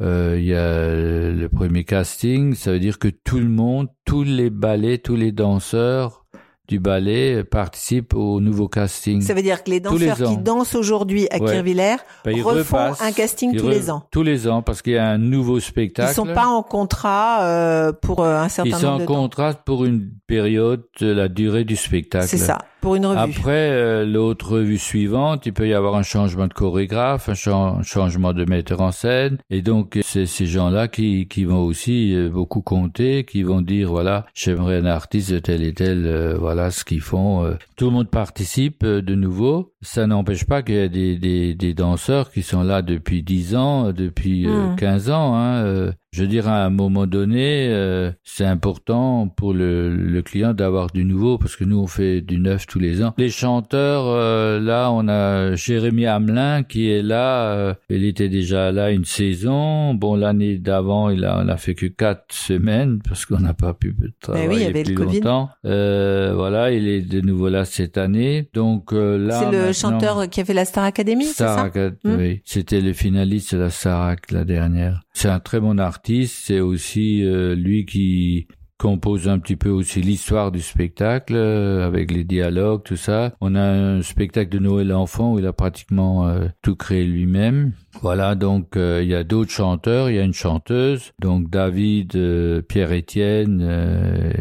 euh, 0.00 0.36
Il 0.38 0.44
y 0.44 0.54
a 0.54 0.90
le 1.32 1.48
premier 1.48 1.84
casting, 1.84 2.54
ça 2.54 2.72
veut 2.72 2.80
dire 2.80 2.98
que 2.98 3.08
tout 3.08 3.38
le 3.38 3.48
monde, 3.48 3.88
tous 4.04 4.22
les 4.24 4.50
ballets, 4.50 4.98
tous 4.98 5.16
les 5.16 5.32
danseurs 5.32 6.24
du 6.68 6.78
ballet 6.78 7.44
participent 7.44 8.12
au 8.12 8.40
nouveau 8.42 8.68
casting. 8.68 9.22
Ça 9.22 9.32
veut 9.32 9.40
dire 9.40 9.64
que 9.64 9.70
les 9.70 9.80
danseurs 9.80 10.16
qui 10.18 10.22
ans. 10.24 10.32
dansent 10.34 10.74
aujourd'hui 10.74 11.26
à 11.30 11.38
Ouais. 11.38 11.50
Kirviller 11.50 11.96
Ben, 12.26 12.32
ils 12.36 12.42
refont 12.42 12.92
un 13.00 13.10
casting 13.12 13.52
ils 13.54 13.58
tous 13.58 13.68
les 13.70 13.90
ans. 13.90 14.02
Tous 14.12 14.22
les 14.22 14.46
ans, 14.48 14.60
parce 14.60 14.82
qu'il 14.82 14.92
y 14.92 14.98
a 14.98 15.08
un 15.08 15.16
nouveau 15.16 15.56
Ils 15.56 15.62
spectacle. 15.62 16.12
sont 16.12 16.26
pas 16.26 16.46
en 16.46 16.62
contrat 16.62 17.42
euh, 17.44 17.92
pour 17.92 18.22
euh, 18.22 18.36
un 18.38 18.50
certain 18.50 18.68
Ils 18.68 18.74
sont 18.74 18.82
nombre 18.82 18.94
en 18.96 18.98
de 18.98 19.04
temps. 19.06 19.14
contrat 19.14 19.54
pour 19.54 19.86
une 19.86 20.10
période 20.26 20.82
de 21.00 21.06
la 21.10 21.28
durée 21.28 21.64
du 21.64 21.74
spectacle. 21.74 22.26
C'est 22.28 22.36
ça, 22.36 22.58
pour 22.80 22.94
une 22.94 23.06
revue. 23.06 23.18
Après, 23.18 23.70
euh, 23.70 24.04
l'autre 24.06 24.52
revue 24.52 24.78
suivante, 24.78 25.46
il 25.46 25.52
peut 25.52 25.68
y 25.68 25.74
avoir 25.74 25.94
un 25.96 26.02
changement 26.02 26.46
de 26.46 26.52
chorégraphe, 26.54 27.28
un 27.28 27.34
chan- 27.34 27.82
changement 27.82 28.32
de 28.32 28.44
metteur 28.44 28.80
en 28.80 28.92
scène. 28.92 29.38
Et 29.50 29.62
donc, 29.62 29.98
c'est 30.02 30.26
ces 30.26 30.46
gens-là 30.46 30.88
qui, 30.88 31.26
qui 31.28 31.44
vont 31.44 31.62
aussi 31.64 32.14
euh, 32.14 32.28
beaucoup 32.30 32.62
compter, 32.62 33.24
qui 33.24 33.42
vont 33.42 33.60
dire, 33.62 33.88
voilà, 33.88 34.26
j'aimerais 34.34 34.78
un 34.78 34.86
artiste 34.86 35.32
de 35.32 35.38
tel 35.38 35.62
et 35.62 35.74
tel, 35.74 36.04
euh, 36.06 36.36
voilà 36.38 36.70
ce 36.70 36.84
qu'ils 36.84 37.00
font. 37.00 37.44
euh. 37.44 37.54
Tout 37.76 37.86
le 37.86 37.92
monde 37.92 38.08
participe 38.10 38.82
euh, 38.84 39.02
de 39.02 39.14
nouveau. 39.14 39.72
Ça 39.82 40.06
n'empêche 40.06 40.44
pas 40.44 40.62
qu'il 40.62 40.74
y 40.74 40.80
a 40.80 40.88
des, 40.88 41.16
des, 41.16 41.54
des 41.54 41.74
danseurs 41.74 42.30
qui 42.30 42.42
sont 42.42 42.62
là 42.62 42.82
depuis 42.82 43.22
10 43.22 43.54
ans, 43.56 43.92
depuis 43.92 44.46
euh, 44.46 44.72
Mm. 44.72 44.76
15 44.76 45.10
ans. 45.10 45.34
Hein, 45.36 45.62
euh. 45.64 45.92
Je 46.12 46.22
veux 46.22 46.28
dire, 46.28 46.48
à 46.48 46.64
un 46.64 46.70
moment 46.70 47.06
donné, 47.06 47.68
euh, 47.68 48.10
c'est 48.24 48.44
important 48.44 49.28
pour 49.28 49.52
le, 49.52 49.94
le 49.94 50.22
client 50.22 50.54
d'avoir 50.54 50.88
du 50.90 51.04
nouveau, 51.04 51.38
parce 51.38 51.54
que 51.56 51.64
nous, 51.64 51.78
on 51.78 51.86
fait 51.86 52.20
du 52.20 52.38
neuf 52.38 52.66
tous 52.66 52.78
les 52.78 53.02
ans. 53.02 53.14
Les 53.18 53.30
chanteurs, 53.30 54.04
euh, 54.06 54.58
là, 54.58 54.90
on 54.90 55.06
a 55.08 55.54
Jérémy 55.54 56.06
Hamelin 56.06 56.62
qui 56.62 56.90
est 56.90 57.02
là. 57.02 57.52
euh, 57.52 57.74
il 57.90 58.04
était 58.04 58.28
déjà 58.28 58.72
là 58.72 58.90
une 58.90 59.04
saison. 59.04 59.94
Bon, 59.94 60.16
l'année 60.16 60.58
d'avant, 60.58 61.10
il 61.10 61.24
a, 61.24 61.38
on 61.44 61.48
a 61.48 61.56
fait 61.56 61.74
que 61.74 61.86
quatre 61.86 62.24
semaines, 62.32 63.00
parce 63.06 63.26
qu'on 63.26 63.40
n'a 63.40 63.54
pas 63.54 63.74
pu 63.74 63.94
travailler 64.20 64.46
Ben 64.48 64.54
oui, 64.54 64.60
il 64.60 64.64
y 64.64 64.66
avait 64.66 64.78
le 64.84 64.84
plus 64.84 64.94
Covid. 64.94 65.20
longtemps. 65.20 65.50
Euh, 65.64 66.32
voilà, 66.34 66.72
il 66.72 66.88
est 66.88 67.02
de 67.02 67.20
nouveau 67.20 67.48
là 67.48 67.64
cette 67.64 67.98
année. 67.98 68.48
Donc 68.54 68.92
euh, 68.92 69.18
là, 69.18 69.40
C'est 69.40 69.50
le 69.66 69.72
chanteur 69.72 70.28
qui 70.30 70.40
a 70.40 70.44
fait 70.44 70.54
la 70.54 70.64
Star 70.64 70.84
Academy, 70.84 71.24
c'est 71.24 71.32
Star 71.34 71.58
ça? 71.58 71.64
Acad- 71.66 71.96
Hmm? 72.04 72.16
oui. 72.18 72.42
C'était 72.44 72.80
le 72.80 72.92
finaliste 72.92 73.54
de 73.54 73.60
la 73.60 73.70
Starac 73.70 74.30
la 74.30 74.44
dernière. 74.44 75.02
C'est 75.18 75.28
un 75.28 75.40
très 75.40 75.58
bon 75.58 75.80
artiste. 75.80 76.44
C'est 76.44 76.60
aussi 76.60 77.24
euh, 77.24 77.56
lui 77.56 77.84
qui 77.86 78.46
compose 78.78 79.26
un 79.26 79.40
petit 79.40 79.56
peu 79.56 79.68
aussi 79.68 80.00
l'histoire 80.00 80.52
du 80.52 80.60
spectacle 80.60 81.34
euh, 81.34 81.84
avec 81.84 82.12
les 82.12 82.22
dialogues, 82.22 82.84
tout 82.84 82.94
ça. 82.94 83.34
On 83.40 83.56
a 83.56 83.60
un 83.60 84.02
spectacle 84.02 84.48
de 84.48 84.60
Noël 84.60 84.92
enfant 84.92 85.32
où 85.32 85.40
il 85.40 85.46
a 85.48 85.52
pratiquement 85.52 86.28
euh, 86.28 86.46
tout 86.62 86.76
créé 86.76 87.04
lui-même. 87.04 87.72
Voilà, 88.00 88.36
donc 88.36 88.76
euh, 88.76 89.00
il 89.02 89.08
y 89.08 89.14
a 89.16 89.24
d'autres 89.24 89.50
chanteurs, 89.50 90.08
il 90.08 90.14
y 90.14 90.20
a 90.20 90.22
une 90.22 90.32
chanteuse, 90.32 91.10
donc 91.20 91.50
David, 91.50 92.14
euh, 92.14 92.62
Pierre-Étienne, 92.62 93.58
euh, 93.60 94.32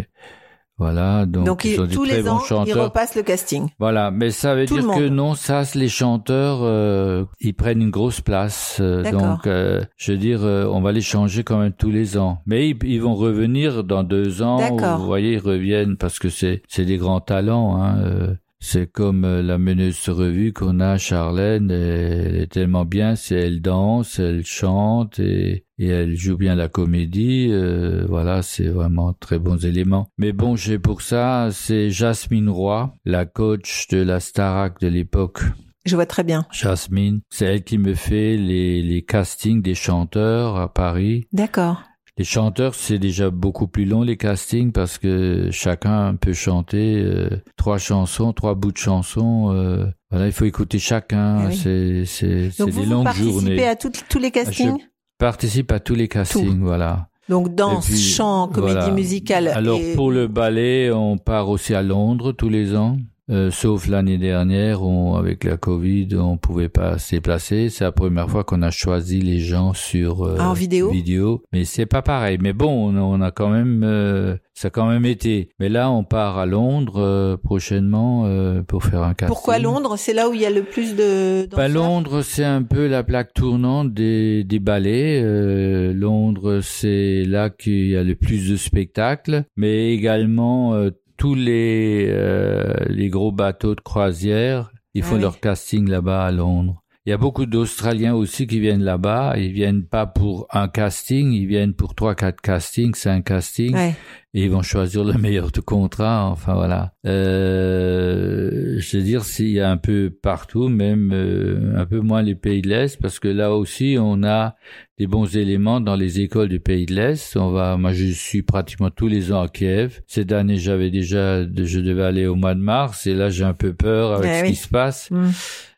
voilà, 0.78 1.26
donc, 1.26 1.46
Donc, 1.46 1.66
ils 1.66 1.72
il- 1.72 1.76
sont 1.76 1.86
des 1.86 1.96
tous 1.96 2.06
très 2.06 2.18
les 2.18 2.24
bons 2.24 2.30
ans, 2.32 2.40
chanteurs. 2.40 2.84
repasse 2.86 3.16
le 3.16 3.24
casting. 3.24 3.68
Voilà, 3.80 4.12
mais 4.12 4.30
ça 4.32 4.54
veut 4.56 4.66
Tout 4.66 4.80
dire 4.80 4.88
que 4.96 5.10
non, 5.10 5.34
ça, 5.34 5.64
les 5.76 5.90
chanteurs, 5.90 6.60
euh, 6.62 7.26
ils 7.42 7.54
prennent 7.56 7.82
une 7.82 7.90
grosse 7.90 8.22
place. 8.22 8.78
euh, 8.80 9.10
donc, 9.12 9.48
euh, 9.48 9.82
je 9.98 10.12
veux 10.12 10.18
dire, 10.18 10.44
euh, 10.44 10.66
on 10.72 10.82
va 10.82 10.92
les 10.92 11.02
changer 11.02 11.44
quand 11.44 11.58
même 11.58 11.74
tous 11.74 11.90
les 11.92 12.18
ans. 12.18 12.42
Mais 12.46 12.70
ils, 12.70 12.78
ils 12.84 13.02
vont 13.02 13.16
revenir 13.16 13.84
dans 13.84 14.04
deux 14.04 14.42
ans. 14.44 14.58
D'accord. 14.58 15.00
Vous 15.00 15.06
voyez, 15.06 15.34
ils 15.34 15.40
reviennent 15.40 15.98
parce 15.98 16.20
que 16.20 16.30
c'est 16.30 16.62
c'est 16.68 16.86
des 16.86 16.98
grands 16.98 17.22
talents. 17.22 17.82
Hein, 17.82 17.98
euh, 18.06 18.34
c'est 18.60 18.92
comme 18.92 19.24
euh, 19.26 19.42
la 19.42 19.58
meneuse 19.58 20.10
revue 20.10 20.54
qu'on 20.54 20.80
a, 20.80 20.98
Charlène. 20.98 21.70
Elle 21.72 22.36
est 22.36 22.52
tellement 22.52 22.86
bien. 22.86 23.16
C'est 23.16 23.36
elle 23.36 23.62
danse, 23.62 24.20
elle 24.20 24.46
chante 24.46 25.20
et, 25.20 25.66
et 25.78 25.88
elle 25.88 26.16
joue 26.16 26.38
bien 26.38 26.56
la 26.56 26.68
comédie. 26.68 27.50
euh, 27.52 28.06
voilà, 28.08 28.42
c'est 28.42 28.68
vraiment 28.68 29.14
très 29.14 29.40
bons 29.40 29.64
éléments. 29.66 30.10
Mais 30.18 30.32
bon, 30.34 30.56
j'ai 30.56 30.80
pour 30.80 31.02
ça, 31.02 31.50
c'est 31.52 31.90
Jasmine 31.90 32.50
Roy, 32.50 32.94
la 33.06 33.26
coach 33.26 33.88
de 33.90 33.98
la 34.00 34.20
Starac 34.20 34.80
de 34.82 34.88
l'époque. 34.88 35.42
Je 35.86 35.96
vois 35.96 36.06
très 36.06 36.24
bien. 36.26 36.46
Jasmine, 36.52 37.22
c'est 37.30 37.46
elle 37.46 37.64
qui 37.64 37.78
me 37.78 37.94
fait 37.94 38.36
les, 38.36 38.82
les 38.82 39.04
castings 39.04 39.62
des 39.62 39.76
chanteurs 39.76 40.58
à 40.58 40.74
Paris. 40.74 41.28
D'accord. 41.32 41.84
Les 42.18 42.24
chanteurs, 42.24 42.74
c'est 42.74 42.98
déjà 42.98 43.30
beaucoup 43.30 43.68
plus 43.68 43.86
long 43.86 44.02
les 44.02 44.18
castings 44.18 44.72
parce 44.72 44.98
que 44.98 45.50
chacun 45.52 46.16
peut 46.16 46.34
chanter 46.34 46.96
euh, 47.04 47.30
trois 47.58 47.78
chansons, 47.78 48.34
trois 48.34 48.56
bouts 48.56 48.72
de 48.72 48.78
chansons. 48.78 49.52
euh, 49.54 49.86
voilà, 50.10 50.26
il 50.26 50.32
faut 50.32 50.46
écouter 50.46 50.80
chacun. 50.80 51.42
Eh 51.44 51.48
oui. 51.50 51.56
C'est 51.56 52.06
c'est 52.06 52.50
c'est 52.50 52.64
Donc 52.64 52.70
vous, 52.74 52.80
des 52.80 52.86
vous 52.88 52.92
longues 52.92 53.04
participez 53.04 53.32
journées. 53.32 53.68
à 53.68 53.76
tous 53.76 54.20
les 54.20 54.32
castings? 54.32 54.78
Participe 55.20 55.72
à 55.72 55.80
tous 55.80 55.96
les 55.96 56.08
castings, 56.08 56.60
voilà. 56.62 57.08
Donc 57.30 57.54
danse, 57.54 57.86
puis, 57.88 57.98
chant, 57.98 58.48
comédie 58.48 58.74
voilà. 58.74 58.92
musicale. 58.92 59.48
Alors 59.50 59.80
et- 59.80 59.94
pour 59.94 60.12
le 60.12 60.28
ballet, 60.28 60.90
on 60.92 61.18
part 61.18 61.50
aussi 61.50 61.76
à 61.76 61.82
Londres 61.84 62.32
tous 62.32 62.50
les 62.50 62.76
ans. 62.76 62.98
Euh, 63.30 63.52
sauf 63.52 63.88
l'année 63.90 64.18
dernière, 64.18 64.84
on, 64.84 65.16
avec 65.16 65.44
la 65.44 65.58
Covid, 65.58 66.08
on 66.18 66.38
pouvait 66.38 66.70
pas 66.70 66.98
se 66.98 67.16
déplacer. 67.16 67.70
C'est 67.70 67.84
la 67.84 67.92
première 67.92 68.30
fois 68.30 68.44
qu'on 68.46 68.62
a 68.62 68.72
choisi 68.72 69.20
les 69.20 69.40
gens 69.40 69.74
sur 69.74 70.26
euh, 70.26 70.38
Ah, 70.40 70.50
en 70.50 70.54
vidéo? 70.54 70.90
vidéo. 70.92 71.44
Mais 71.52 71.66
c'est 71.66 71.86
pas 71.86 72.02
pareil. 72.02 72.38
Mais 72.42 72.54
bon, 72.54 72.90
on, 72.90 72.98
on 72.98 73.22
a 73.22 73.32
quand 73.32 73.50
même, 73.50 73.84
euh, 73.84 74.38
ça 74.54 74.70
a 74.70 74.72
quand 74.72 74.88
même 74.88 75.06
été. 75.06 75.50
Mais 75.60 75.68
là, 75.68 75.92
on 75.92 76.06
part 76.06 76.38
à 76.38 76.46
Londres 76.46 77.02
euh, 77.02 77.36
prochainement 77.36 78.24
euh, 78.26 78.62
pour 78.64 78.84
faire 78.86 79.02
un 79.04 79.14
casting. 79.14 79.28
Pourquoi 79.28 79.60
Londres? 79.60 79.96
C'est 79.98 80.14
là 80.14 80.30
où 80.30 80.34
il 80.34 80.40
y 80.42 80.46
a 80.46 80.50
le 80.50 80.64
plus 80.64 80.96
de 80.96 81.48
danseurs? 81.48 81.68
Londres, 81.68 82.22
c'est 82.22 82.46
un 82.46 82.64
peu 82.64 82.88
la 82.88 83.04
plaque 83.04 83.34
tournante 83.34 83.94
des, 83.94 84.46
des 84.46 84.60
ballets. 84.60 85.22
Euh, 85.22 85.94
Londres, 85.94 86.62
c'est 86.64 87.26
là 87.26 87.50
qu'il 87.50 87.88
y 87.90 87.98
a 87.98 88.04
le 88.04 88.16
plus 88.16 88.50
de 88.50 88.56
spectacles, 88.56 89.44
mais 89.58 89.94
également 89.94 90.74
euh, 90.76 90.92
tous 91.18 91.36
les, 91.36 92.08
euh, 92.10 92.74
les 92.88 93.10
gros 93.10 93.32
bateaux 93.32 93.76
de 93.76 93.82
croisière. 93.82 94.72
Ils 94.94 95.04
Ah 95.04 95.08
font 95.08 95.16
oui. 95.16 95.22
leur 95.22 95.40
casting 95.40 95.90
là-bas 95.90 96.26
à 96.26 96.32
Londres. 96.32 96.84
Il 97.08 97.12
y 97.12 97.14
a 97.14 97.18
beaucoup 97.18 97.46
d'Australiens 97.46 98.14
aussi 98.16 98.48
qui 98.48 98.60
viennent 98.60 98.84
là-bas. 98.84 99.36
Ils 99.38 99.54
viennent 99.54 99.86
pas 99.86 100.06
pour 100.06 100.46
un 100.52 100.68
casting, 100.68 101.32
ils 101.32 101.48
viennent 101.48 101.74
pour 101.74 101.96
trois, 101.96 102.16
quatre 102.16 102.42
castings, 102.42 102.94
cinq 102.96 103.24
castings 103.24 103.74
Ouais. 103.74 103.96
et 104.34 104.44
ils 104.44 104.52
vont 104.52 104.62
choisir 104.62 105.06
le 105.06 105.14
meilleur 105.18 105.52
de 105.52 105.62
contrat. 105.62 106.26
Enfin 106.30 106.54
voilà. 106.56 106.92
Euh, 107.06 108.76
je 108.80 108.98
veux 108.98 109.04
dire, 109.04 109.24
s'il 109.24 109.52
y 109.52 109.62
a 109.62 109.70
un 109.72 109.78
peu 109.78 110.10
partout, 110.22 110.68
même 110.68 111.12
euh, 111.14 111.80
un 111.80 111.86
peu 111.86 112.00
moins 112.02 112.22
les 112.22 112.36
pays 112.36 112.62
de 112.62 112.68
l'Est, 112.68 113.00
parce 113.02 113.20
que 113.20 113.30
là 113.30 113.54
aussi, 113.54 113.96
on 113.98 114.24
a 114.24 114.56
des 114.98 115.08
bons 115.08 115.34
éléments 115.38 115.80
dans 115.80 115.96
les 115.96 116.20
écoles 116.20 116.50
du 116.50 116.60
pays 116.60 116.86
de 116.86 116.94
l'Est. 116.96 117.38
On 117.38 117.52
va, 117.52 117.78
moi, 117.78 117.94
je 117.94 118.08
suis 118.08 118.42
pratiquement 118.42 118.90
tous 118.90 119.08
les 119.08 119.32
ans 119.32 119.44
à 119.44 119.48
Kiev. 119.48 120.02
Cette 120.08 120.34
année, 120.34 120.58
j'avais 120.58 120.90
déjà, 120.90 121.44
je 121.44 121.80
devais 121.80 122.04
aller 122.04 122.28
au 122.28 122.36
mois 122.36 122.54
de 122.56 122.60
mars, 122.60 123.08
et 123.08 123.14
là, 123.14 123.30
j'ai 123.30 123.46
un 123.46 123.54
peu 123.54 123.74
peur 123.74 124.14
avec 124.14 124.30
Eh 124.30 124.40
ce 124.40 124.44
oui. 124.44 124.50
qui 124.50 124.56
se 124.56 124.68
passe. 124.68 125.10
Mm. 125.12 125.30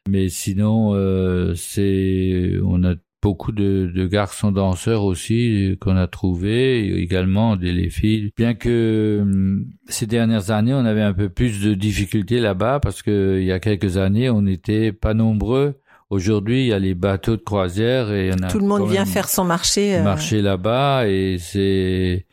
Mais 0.10 0.30
sinon, 0.30 0.94
euh, 0.96 1.54
c'est, 1.56 2.54
on 2.64 2.84
a 2.84 2.96
beaucoup 3.22 3.52
de, 3.52 3.92
de 3.94 4.08
garçons 4.08 4.52
danseurs 4.52 5.04
aussi 5.04 5.78
qu'on 5.82 5.98
a 5.98 6.08
trouvés, 6.08 6.86
et 6.86 7.00
également 7.02 7.56
des 7.58 7.74
les 7.74 7.90
filles. 7.90 8.32
Bien 8.38 8.54
que 8.54 9.20
hum, 9.22 9.66
ces 9.88 10.08
dernières 10.08 10.52
années, 10.52 10.74
on 10.74 10.86
avait 10.86 11.02
un 11.02 11.14
peu 11.14 11.30
plus 11.30 11.62
de 11.62 11.74
difficultés 11.74 12.40
là-bas 12.40 12.80
parce 12.80 13.02
que 13.02 13.38
il 13.40 13.46
y 13.46 13.52
a 13.52 13.60
quelques 13.60 13.98
années, 13.98 14.30
on 14.30 14.42
n'était 14.42 14.92
pas 14.92 15.14
nombreux. 15.14 15.76
Aujourd'hui, 16.10 16.62
il 16.64 16.68
y 16.68 16.74
a 16.74 16.80
les 16.80 16.96
bateaux 16.96 17.36
de 17.36 17.42
croisière 17.42 18.12
et 18.12 18.28
il 18.28 18.32
y 18.32 18.34
en 18.34 18.44
a 18.44 18.48
Tout 18.48 18.60
le 18.60 18.66
monde 18.66 18.90
vient 18.90 19.06
faire 19.06 19.30
son 19.30 19.44
marché. 19.44 19.96
euh, 19.98 20.04
marché 20.04 20.42
là-bas 20.42 21.08
et 21.08 21.38
c'est 21.40 22.26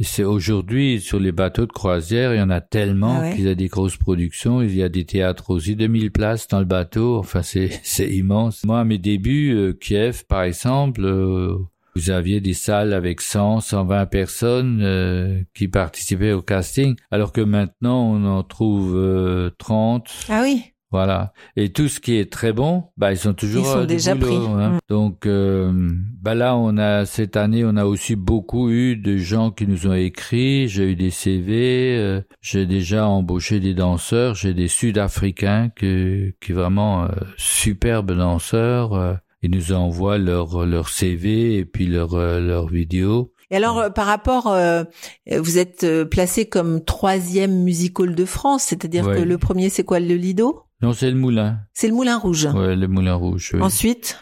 c'est 0.00 0.24
aujourd'hui 0.24 1.00
sur 1.00 1.20
les 1.20 1.32
bateaux 1.32 1.66
de 1.66 1.72
croisière, 1.72 2.34
il 2.34 2.38
y 2.38 2.42
en 2.42 2.50
a 2.50 2.60
tellement 2.60 3.18
Ah 3.18 3.22
ouais. 3.22 3.34
qu'il 3.34 3.44
y 3.44 3.48
a 3.48 3.54
des 3.54 3.68
grosses 3.68 3.96
productions, 3.98 4.62
il 4.62 4.74
y 4.74 4.82
a 4.82 4.88
des 4.88 5.04
théâtres 5.04 5.50
aussi, 5.50 5.76
2000 5.76 6.10
places 6.10 6.48
dans 6.48 6.58
le 6.60 6.64
bateau, 6.64 7.18
enfin 7.18 7.42
c'est 7.42 8.08
immense. 8.10 8.64
Moi 8.64 8.80
à 8.80 8.84
mes 8.84 8.98
débuts 8.98 9.54
euh, 9.54 9.72
Kiev 9.72 10.24
par 10.26 10.42
exemple, 10.44 11.02
euh, 11.04 11.56
vous 11.94 12.08
aviez 12.10 12.40
des 12.40 12.54
salles 12.54 12.94
avec 12.94 13.20
100, 13.20 13.60
120 13.60 14.06
personnes 14.06 14.80
euh, 14.82 15.42
qui 15.54 15.68
participaient 15.68 16.32
au 16.32 16.40
casting, 16.40 16.96
alors 17.10 17.32
que 17.32 17.42
maintenant 17.42 18.02
on 18.14 18.24
en 18.24 18.42
trouve 18.42 18.96
euh, 18.96 19.50
30, 19.58 20.08
Ah 20.30 20.40
oui. 20.42 20.71
Voilà. 20.92 21.32
Et 21.56 21.72
tout 21.72 21.88
ce 21.88 21.98
qui 21.98 22.14
est 22.16 22.30
très 22.30 22.52
bon, 22.52 22.84
bah 22.96 23.10
ils 23.12 23.16
sont 23.18 23.34
toujours 23.34 23.64
Ils 23.64 23.72
sont 23.72 23.78
euh, 23.78 23.86
déjà 23.86 24.14
boulot, 24.14 24.26
pris. 24.44 24.62
hein. 24.62 24.70
Mm. 24.74 24.78
Donc 24.88 25.26
euh, 25.26 25.90
bah 26.20 26.34
là 26.34 26.54
on 26.56 26.76
a 26.76 27.04
cette 27.06 27.36
année 27.36 27.64
on 27.64 27.76
a 27.76 27.84
aussi 27.86 28.14
beaucoup 28.14 28.70
eu 28.70 28.94
de 28.96 29.16
gens 29.16 29.50
qui 29.50 29.66
nous 29.66 29.86
ont 29.86 29.94
écrit. 29.94 30.68
J'ai 30.68 30.92
eu 30.92 30.94
des 30.96 31.10
CV. 31.10 31.96
euh, 31.98 32.20
j'ai 32.40 32.66
déjà 32.66 33.06
embauché 33.08 33.58
des 33.58 33.74
danseurs. 33.74 34.34
J'ai 34.34 34.54
des 34.54 34.68
Sud-Africains 34.68 35.70
que 35.74 36.32
qui 36.40 36.52
vraiment 36.52 37.04
euh, 37.04 37.08
superbes 37.36 38.12
danseurs. 38.16 38.92
euh, 38.94 39.14
ils 39.44 39.50
nous 39.50 39.72
envoient 39.72 40.18
leur 40.18 40.64
leur 40.66 40.88
CV 40.88 41.56
et 41.56 41.64
puis 41.64 41.86
leur 41.86 42.14
euh, 42.14 42.38
leur 42.40 42.68
vidéo. 42.68 43.32
Et 43.50 43.56
alors, 43.56 43.92
par 43.92 44.06
rapport, 44.06 44.46
euh, 44.46 44.84
vous 45.30 45.58
êtes 45.58 45.86
placé 46.04 46.46
comme 46.46 46.82
troisième 46.82 47.62
musical 47.64 48.14
de 48.14 48.24
France, 48.24 48.62
c'est-à-dire 48.62 49.04
Ouais. 49.06 49.16
que 49.18 49.22
le 49.22 49.36
premier, 49.36 49.68
c'est 49.68 49.84
quoi, 49.84 50.00
le 50.00 50.14
Lido? 50.14 50.62
Non, 50.82 50.92
c'est 50.92 51.10
le 51.10 51.16
Moulin. 51.16 51.58
C'est 51.74 51.88
le 51.88 51.94
Moulin 51.94 52.18
Rouge. 52.18 52.46
Ouais, 52.46 52.74
le 52.76 52.88
Moulin 52.88 53.14
Rouge. 53.14 53.50
oui. 53.54 53.60
Ensuite, 53.62 54.18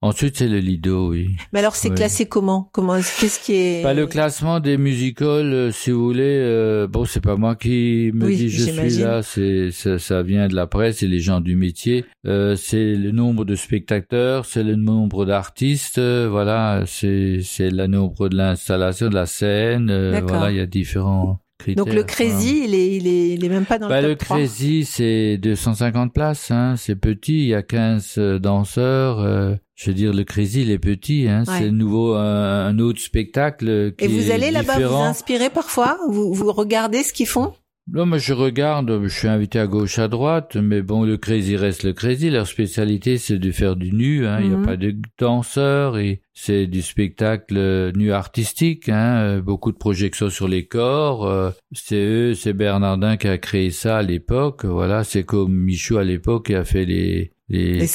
Ensuite, 0.00 0.36
c'est 0.36 0.46
le 0.46 0.60
Lido, 0.60 1.08
oui. 1.10 1.30
mais 1.52 1.58
alors 1.58 1.74
c'est 1.74 1.90
classé 1.90 2.26
comment? 2.26 2.70
Comment 2.72 2.94
Qu'est-ce 2.98 3.40
qui 3.44 3.54
est 3.54 3.82
Bah, 3.82 3.94
le 3.94 4.06
classement 4.06 4.60
des 4.60 4.76
musicals, 4.78 5.52
euh, 5.52 5.72
si 5.72 5.90
vous 5.90 6.04
voulez, 6.04 6.22
euh, 6.40 6.86
bon, 6.86 7.04
c'est 7.04 7.20
pas 7.20 7.34
moi 7.34 7.56
qui 7.56 8.12
me 8.14 8.26
Oui, 8.26 8.36
dis 8.36 8.48
je 8.48 8.62
suis 8.70 9.02
là, 9.02 9.24
c'est 9.24 9.72
ça, 9.72 9.98
ça 9.98 10.22
vient 10.22 10.46
de 10.46 10.54
la 10.54 10.68
presse 10.68 11.02
et 11.02 11.08
les 11.08 11.18
gens 11.18 11.40
du 11.40 11.56
métier. 11.56 12.04
Euh, 12.28 12.54
c'est 12.54 12.94
le 12.94 13.10
nombre 13.10 13.44
de 13.44 13.56
spectateurs, 13.56 14.44
c'est 14.44 14.62
le 14.62 14.76
nombre 14.76 15.24
d'artistes, 15.26 15.98
euh, 15.98 16.28
voilà, 16.30 16.84
c'est 16.86 17.40
c'est 17.42 17.70
le 17.70 17.88
nombre 17.88 18.28
de 18.28 18.36
l'installation 18.36 19.08
de 19.08 19.14
la 19.16 19.26
scène, 19.26 19.90
euh, 19.90 20.20
voilà, 20.24 20.52
il 20.52 20.58
y 20.58 20.60
a 20.60 20.66
différents 20.66 21.40
critères. 21.74 21.84
Donc 21.84 21.94
le. 21.94 22.02
Crazy, 22.04 22.62
il 22.64 22.74
est, 22.74 22.96
il 22.96 23.06
est, 23.06 23.28
il 23.34 23.44
est 23.44 23.48
même 23.48 23.64
pas 23.66 23.78
dans 23.78 23.88
Bah, 23.88 24.00
le 24.00 24.08
le 24.08 24.14
top 24.16 24.24
3. 24.26 24.36
Crazy, 24.38 24.84
c'est 24.84 25.38
250 25.38 26.12
places, 26.12 26.50
hein, 26.50 26.74
c'est 26.76 26.96
petit, 26.96 27.38
il 27.42 27.48
y 27.48 27.54
a 27.54 27.62
15 27.62 28.14
euh, 28.18 28.38
danseurs. 28.38 29.20
euh, 29.20 29.54
je 29.74 29.90
veux 29.90 29.94
dire, 29.94 30.12
le 30.12 30.24
Crazy, 30.24 30.62
il 30.62 30.70
est 30.72 30.78
petit, 30.80 31.26
hein, 31.28 31.44
Ouais. 31.46 31.58
c'est 31.60 31.70
nouveau 31.70 32.14
un, 32.14 32.66
un 32.66 32.78
autre 32.80 33.00
spectacle 33.00 33.92
qui 33.96 34.04
Et 34.04 34.08
vous 34.08 34.30
est 34.30 34.34
allez 34.34 34.50
là-bas 34.50 34.78
vous 34.80 34.94
inspirer 34.96 35.50
parfois? 35.50 35.98
Vous, 36.10 36.34
vous 36.34 36.52
regardez 36.52 37.04
ce 37.04 37.12
qu'ils 37.12 37.28
font? 37.28 37.52
Non, 37.90 38.04
mais 38.04 38.18
je 38.18 38.34
regarde, 38.34 39.00
je 39.04 39.08
suis 39.08 39.28
invité 39.28 39.58
à 39.58 39.66
gauche, 39.66 39.98
à 39.98 40.08
droite, 40.08 40.56
mais 40.56 40.82
bon, 40.82 41.04
le 41.04 41.16
crazy 41.16 41.56
reste 41.56 41.84
le 41.84 41.94
crazy. 41.94 42.28
Leur 42.28 42.46
spécialité, 42.46 43.16
c'est 43.16 43.38
de 43.38 43.50
faire 43.50 43.76
du 43.76 43.92
nu, 43.92 44.26
hein. 44.26 44.40
Il 44.40 44.50
n'y 44.50 44.54
Mhm. 44.56 44.62
a 44.62 44.66
pas 44.66 44.76
de 44.76 44.94
danseurs 45.18 45.96
et 45.96 46.20
c'est 46.34 46.66
du 46.66 46.82
spectacle 46.82 47.56
euh, 47.56 47.90
nu 47.96 48.12
artistique, 48.12 48.90
hein. 48.90 49.16
Euh, 49.22 49.40
Beaucoup 49.40 49.72
de 49.72 49.78
projections 49.78 50.28
sur 50.28 50.48
les 50.48 50.66
corps. 50.66 51.26
euh, 51.26 51.50
C'est 51.72 51.96
eux, 52.04 52.34
c'est 52.34 52.52
Bernardin 52.52 53.16
qui 53.16 53.26
a 53.28 53.38
créé 53.38 53.70
ça 53.70 53.96
à 53.98 54.02
l'époque. 54.02 54.66
Voilà, 54.66 55.02
c'est 55.02 55.22
comme 55.24 55.54
Michou 55.54 55.96
à 55.96 56.04
l'époque 56.04 56.46
qui 56.46 56.54
a 56.54 56.64
fait 56.64 56.84
les, 56.84 57.32
les, 57.48 57.72
Les 57.78 57.86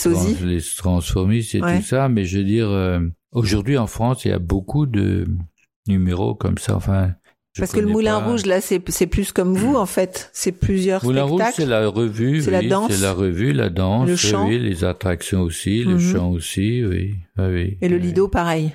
les 0.46 0.62
transformistes 0.78 1.54
et 1.54 1.62
Ouais. 1.62 1.78
tout 1.78 1.86
ça. 1.86 2.10
Mais 2.10 2.24
je 2.26 2.40
veux 2.40 2.44
dire, 2.46 2.70
euh, 2.70 3.00
aujourd'hui 3.32 3.78
en 3.78 3.86
France, 3.88 4.26
il 4.26 4.30
y 4.30 4.34
a 4.34 4.40
beaucoup 4.40 4.88
de 4.88 5.28
numéros 5.88 6.34
comme 6.34 6.58
ça. 6.58 6.76
Enfin, 6.76 7.12
je 7.54 7.62
Parce 7.62 7.72
que 7.72 7.80
le 7.80 7.88
Moulin 7.88 8.20
pas. 8.20 8.28
Rouge 8.28 8.46
là, 8.46 8.62
c'est 8.62 8.80
plus 9.08 9.32
comme 9.32 9.54
vous 9.56 9.76
en 9.76 9.86
fait. 9.86 10.30
C'est 10.34 10.52
plusieurs 10.52 11.04
Moulin 11.04 11.24
Rouge, 11.24 11.42
c'est 11.54 11.66
la 11.66 11.88
revue, 11.88 12.42
C'est 12.42 12.52
la 12.52 12.60
oui, 12.60 12.68
danse. 12.68 12.92
c'est 12.92 13.02
la 13.02 13.14
revue, 13.14 13.54
la 13.54 13.70
danse, 13.70 14.08
Le 14.08 14.14
oui, 14.14 14.18
chant. 14.18 14.48
oui, 14.48 14.60
les 14.60 14.84
attractions 14.84 15.42
aussi, 15.42 15.84
le 15.84 15.94
Mhm. 15.96 16.00
chant 16.00 16.30
aussi, 16.32 16.84
oui, 16.84 17.16
ah 17.38 17.48
oui. 17.50 17.78
Et 17.82 17.90
le. 17.90 17.98
Lido, 17.98 18.28
pareil. 18.28 18.72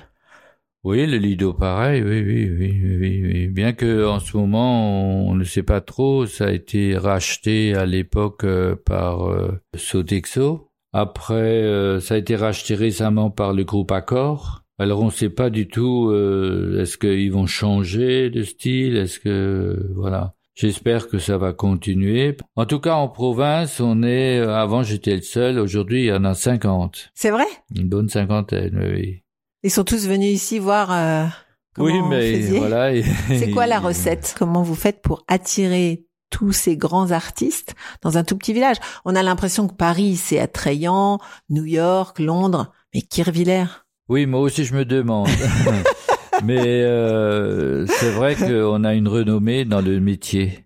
Oui, 0.85 1.05
le 1.05 1.17
Lido, 1.17 1.53
pareil, 1.53 2.01
oui, 2.01 2.21
oui, 2.25 2.49
oui, 2.57 2.79
oui, 2.81 2.97
oui, 3.01 3.21
oui. 3.25 3.47
Bien 3.47 3.73
que 3.73 4.05
en 4.07 4.19
ce 4.21 4.37
moment, 4.37 5.27
on 5.27 5.35
ne 5.35 5.43
sait 5.43 5.61
pas 5.63 5.81
trop, 5.81 6.25
ça 6.25 6.45
a 6.45 6.51
été 6.51 6.95
racheté 6.97 7.75
à 7.75 7.85
l'époque 7.85 8.45
euh, 8.45 8.77
par 8.85 9.29
euh, 9.29 9.59
Sodexo. 9.75 10.69
Après, 10.93 11.33
euh, 11.35 11.99
ça 11.99 12.13
a 12.13 12.17
été 12.17 12.37
racheté 12.37 12.75
récemment 12.75 13.29
par 13.29 13.51
le 13.53 13.65
groupe 13.65 13.91
Accor. 13.91 14.58
Alors, 14.79 15.01
on 15.01 15.07
ne 15.07 15.11
sait 15.11 15.29
pas 15.29 15.49
du 15.49 15.67
tout, 15.67 16.09
euh, 16.09 16.81
est-ce 16.81 16.97
qu'ils 16.97 17.31
vont 17.33 17.47
changer 17.47 18.29
de 18.29 18.43
style, 18.43 18.95
est-ce 18.95 19.19
que, 19.19 19.91
voilà. 19.93 20.35
J'espère 20.55 21.07
que 21.07 21.19
ça 21.19 21.37
va 21.37 21.53
continuer. 21.53 22.35
En 22.55 22.65
tout 22.65 22.79
cas, 22.79 22.95
en 22.95 23.07
province, 23.07 23.79
on 23.79 24.03
est, 24.03 24.39
euh, 24.39 24.55
avant 24.55 24.83
j'étais 24.83 25.15
le 25.15 25.21
seul, 25.21 25.57
aujourd'hui 25.57 26.03
il 26.03 26.05
y 26.07 26.11
en 26.11 26.25
a 26.25 26.33
50. 26.33 27.11
C'est 27.13 27.29
vrai? 27.29 27.45
Une 27.73 27.87
bonne 27.87 28.09
cinquantaine, 28.09 28.77
oui. 28.93 29.23
Ils 29.63 29.71
sont 29.71 29.85
tous 29.85 30.07
venus 30.07 30.33
ici 30.33 30.59
voir 30.59 30.91
euh, 30.91 31.27
comment 31.75 31.87
oui, 31.87 32.01
mais 32.09 32.41
voilà. 32.57 32.91
C'est 33.27 33.51
quoi 33.51 33.67
la 33.67 33.79
recette? 33.81 34.35
Comment 34.37 34.61
vous 34.61 34.75
faites 34.75 35.01
pour 35.01 35.23
attirer 35.29 36.05
tous 36.29 36.51
ces 36.51 36.75
grands 36.75 37.11
artistes 37.11 37.73
dans 38.01 38.17
un 38.17 38.25
tout 38.25 38.37
petit 38.37 38.51
village? 38.53 38.77
On 39.05 39.15
a 39.15 39.23
l'impression 39.23 39.67
que 39.67 39.75
Paris, 39.75 40.17
c'est 40.17 40.39
attrayant, 40.39 41.19
New 41.49 41.65
York, 41.65 42.19
Londres, 42.19 42.73
mais 42.93 43.01
Kirvillers? 43.01 43.67
Oui, 44.09 44.25
moi 44.25 44.41
aussi 44.41 44.65
je 44.65 44.73
me 44.75 44.85
demande. 44.85 45.27
Mais 46.43 46.83
euh, 46.83 47.85
c'est 47.87 48.11
vrai 48.11 48.35
qu'on 48.35 48.83
a 48.83 48.93
une 48.93 49.07
renommée 49.07 49.65
dans 49.65 49.81
le 49.81 49.99
métier. 49.99 50.65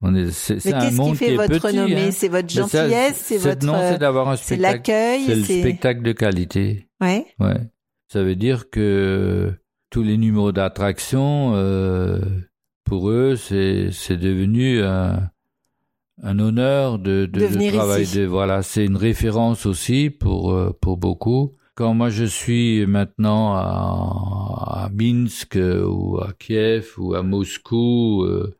On 0.00 0.14
est, 0.14 0.30
c'est, 0.30 0.60
c'est 0.60 0.72
Mais 0.72 0.78
qu'est-ce 0.78 1.02
qui 1.10 1.14
fait 1.16 1.26
qui 1.30 1.34
votre 1.36 1.48
petit, 1.48 1.66
renommée 1.66 2.02
hein. 2.06 2.10
C'est 2.12 2.28
votre 2.28 2.48
gentillesse, 2.48 3.16
c'est 3.16 3.38
votre, 3.38 3.66
non, 3.66 3.74
c'est 3.90 3.98
d'avoir 3.98 4.28
un 4.28 4.36
c'est 4.36 4.54
spectacle. 4.54 4.72
l'accueil, 4.76 5.24
C'est 5.26 5.34
le 5.34 5.42
c'est 5.44 5.60
spectacle 5.60 6.02
de 6.02 6.12
qualité. 6.12 6.88
ouais. 7.00 7.26
Ouais. 7.40 7.56
Ça 8.10 8.22
veut 8.22 8.36
dire 8.36 8.70
que 8.70 9.52
tous 9.90 10.02
les 10.02 10.16
numéros 10.16 10.52
d'attraction, 10.52 11.52
euh, 11.56 12.20
pour 12.84 13.10
eux, 13.10 13.34
c'est 13.36 13.88
c'est 13.90 14.16
devenu 14.16 14.82
un, 14.82 15.28
un 16.22 16.38
honneur 16.38 16.98
de, 17.00 17.26
de, 17.26 17.40
De 17.48 17.70
travailler. 17.74 18.04
ici. 18.04 18.18
De, 18.18 18.24
voilà, 18.24 18.62
c'est 18.62 18.84
une 18.84 18.96
référence 18.96 19.66
aussi 19.66 20.08
pour 20.10 20.52
euh, 20.52 20.70
pour 20.80 20.96
beaucoup. 20.96 21.56
Quand 21.78 21.94
moi 21.94 22.10
je 22.10 22.24
suis 22.24 22.84
maintenant 22.86 23.54
à, 23.54 24.84
à 24.86 24.88
Minsk 24.92 25.54
euh, 25.56 25.84
ou 25.86 26.18
à 26.20 26.32
Kiev 26.36 26.94
ou 26.98 27.14
à 27.14 27.22
Moscou, 27.22 28.24
euh, 28.24 28.56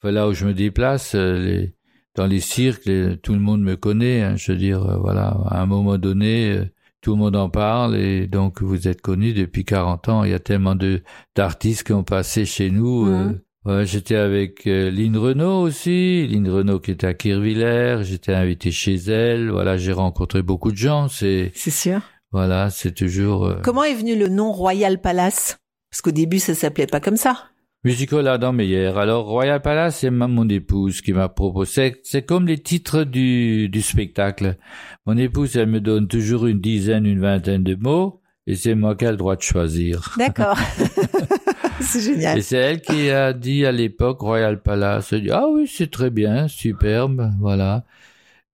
enfin 0.00 0.10
là 0.10 0.26
où 0.26 0.32
je 0.32 0.46
me 0.46 0.54
déplace, 0.54 1.14
euh, 1.14 1.38
les, 1.38 1.74
dans 2.14 2.26
les 2.26 2.40
cirques, 2.40 2.86
les- 2.86 3.18
tout 3.18 3.34
le 3.34 3.40
monde 3.40 3.60
me 3.62 3.76
connaît. 3.76 4.22
hein, 4.22 4.36
je 4.36 4.52
veux 4.52 4.58
dire, 4.58 4.82
euh, 4.84 4.96
voilà, 4.96 5.28
à 5.50 5.60
un 5.62 5.66
moment 5.66 5.98
donné. 5.98 6.60
tout 7.02 7.12
le 7.12 7.18
monde 7.18 7.34
en 7.36 7.50
parle 7.50 7.96
et 7.96 8.26
donc 8.28 8.62
vous 8.62 8.86
êtes 8.88 9.02
connu 9.02 9.32
depuis 9.34 9.64
40 9.64 10.08
ans. 10.08 10.22
Il 10.24 10.30
y 10.30 10.34
a 10.34 10.38
tellement 10.38 10.76
de 10.76 11.02
d'artistes 11.34 11.82
qui 11.86 11.92
ont 11.92 12.04
passé 12.04 12.44
chez 12.46 12.70
nous. 12.70 13.04
Mhm. 13.06 13.40
euh, 13.66 13.84
j'étais 13.84 14.14
avec 14.16 14.66
euh, 14.68 14.88
Lynn 14.90 15.16
Renault 15.18 15.60
aussi, 15.62 16.26
Lynn 16.28 16.48
Renault 16.48 16.78
qui 16.80 16.92
était 16.92 17.08
à 17.08 17.14
Kirvillers. 17.14 17.98
J'étais 18.04 18.32
invité 18.34 18.70
chez 18.70 18.94
elle. 18.94 19.50
Voilà, 19.50 19.76
j'ai 19.76 19.92
rencontré 19.92 20.42
beaucoup 20.42 20.70
de 20.72 20.76
gens. 20.78 21.08
C'est 21.08 21.50
C'est 21.54 21.70
sûr. 21.70 22.00
Voilà, 22.32 22.70
c'est 22.70 22.92
toujours 22.94 23.46
euh, 23.46 23.60
Comment 23.62 23.84
est 23.84 23.94
venu 23.94 24.16
le 24.16 24.28
nom 24.28 24.52
Royal 24.52 25.00
Palace? 25.00 25.58
Parce 25.90 26.00
qu'au 26.00 26.10
début, 26.12 26.38
ça 26.38 26.54
s'appelait 26.54 26.86
pas 26.86 27.00
comme 27.00 27.16
ça. 27.16 27.44
Musical 27.84 28.28
Adam 28.28 28.52
Meyer. 28.52 28.92
Alors 28.96 29.26
Royal 29.26 29.60
Palace, 29.60 29.98
c'est 29.98 30.10
ma- 30.10 30.28
mon 30.28 30.48
épouse 30.48 31.00
qui 31.00 31.12
m'a 31.12 31.28
proposé. 31.28 31.70
C'est- 31.72 32.00
C'est 32.04 32.22
comme 32.22 32.46
les 32.46 32.58
titres 32.58 33.02
du, 33.04 33.68
du 33.68 33.82
spectacle. 33.82 34.56
Mon 35.04 35.16
épouse, 35.18 35.56
elle 35.56 35.66
me 35.68 35.80
donne 35.80 36.06
toujours 36.08 36.46
une 36.46 36.60
dizaine, 36.60 37.06
une 37.06 37.20
vingtaine 37.20 37.64
de 37.64 37.74
mots, 37.74 38.20
et 38.46 38.54
c'est 38.54 38.74
moi 38.76 38.94
qui 38.94 39.04
ai 39.04 39.10
le 39.10 39.16
droit 39.16 39.34
de 39.36 39.42
choisir. 39.42 40.14
D'accord. 40.16 40.56
c'est 41.80 42.00
génial. 42.00 42.38
Et 42.38 42.42
c'est 42.42 42.56
elle 42.56 42.80
qui 42.80 43.10
a 43.10 43.32
dit 43.32 43.66
à 43.66 43.72
l'époque 43.72 44.20
Royal 44.20 44.62
Palace. 44.62 45.12
Elle 45.12 45.22
dit, 45.22 45.30
ah 45.30 45.46
oui, 45.52 45.68
c'est 45.70 45.90
très 45.90 46.10
bien, 46.10 46.46
superbe, 46.48 47.30
voilà. 47.40 47.84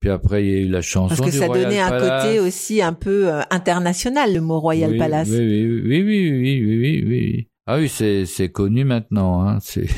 Puis 0.01 0.11
après, 0.11 0.45
il 0.45 0.51
y 0.51 0.55
a 0.55 0.59
eu 0.61 0.69
la 0.69 0.83
chanson 0.83 1.09
Parce 1.09 1.21
que 1.21 1.31
du 1.31 1.39
ça 1.39 1.47
Royal 1.47 1.65
donnait 1.65 1.81
un 1.81 1.99
côté 1.99 2.41
aussi 2.41 2.81
un 2.81 2.93
peu 2.93 3.33
euh, 3.33 3.41
international, 3.51 4.33
le 4.33 4.41
mot 4.41 4.61
Royal 4.61 4.93
oui, 4.93 4.99
Palace. 4.99 5.29
Oui, 5.29 5.39
oui, 5.39 5.83
oui, 5.85 6.03
oui, 6.03 6.31
oui, 6.31 6.63
oui, 6.63 6.79
oui, 6.79 7.05
oui. 7.07 7.49
Ah 7.67 7.79
oui, 7.79 7.89
c'est 7.89 8.25
c'est 8.25 8.49
connu 8.49 8.85
maintenant. 8.85 9.43
Hein, 9.43 9.59
c'est 9.61 9.89